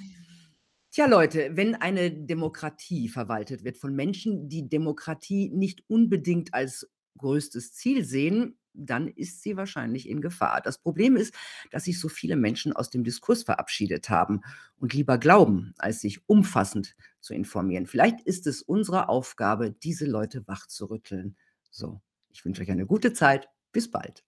Tja, 0.91 1.05
Leute, 1.05 1.51
wenn 1.53 1.75
eine 1.75 2.11
Demokratie 2.11 3.07
verwaltet 3.07 3.63
wird 3.63 3.77
von 3.77 3.95
Menschen, 3.95 4.49
die 4.49 4.67
Demokratie 4.67 5.49
nicht 5.53 5.84
unbedingt 5.88 6.53
als 6.53 6.89
größtes 7.18 7.74
Ziel 7.74 8.03
sehen, 8.03 8.57
dann 8.74 9.07
ist 9.07 9.41
sie 9.41 9.57
wahrscheinlich 9.57 10.07
in 10.07 10.22
Gefahr. 10.22 10.62
Das 10.62 10.78
Problem 10.78 11.16
ist, 11.16 11.34
dass 11.72 11.86
sich 11.86 11.99
so 11.99 12.09
viele 12.09 12.36
Menschen 12.36 12.74
aus 12.74 12.89
dem 12.89 13.03
Diskurs 13.03 13.43
verabschiedet 13.43 14.09
haben 14.09 14.41
und 14.78 14.93
lieber 14.93 15.18
glauben, 15.18 15.74
als 15.78 16.01
sich 16.01 16.28
umfassend 16.28 16.95
zu 17.20 17.34
informieren. 17.34 17.86
Vielleicht 17.86 18.22
ist 18.22 18.47
es 18.47 18.62
unsere 18.62 19.09
Aufgabe, 19.09 19.72
diese 19.72 20.05
Leute 20.05 20.47
wachzurütteln. 20.47 21.36
So, 21.70 22.01
ich 22.30 22.45
wünsche 22.45 22.62
euch 22.62 22.72
eine 22.72 22.86
gute 22.86 23.14
Zeit. 23.14 23.49
Bis 23.72 23.89
bald. 23.89 24.24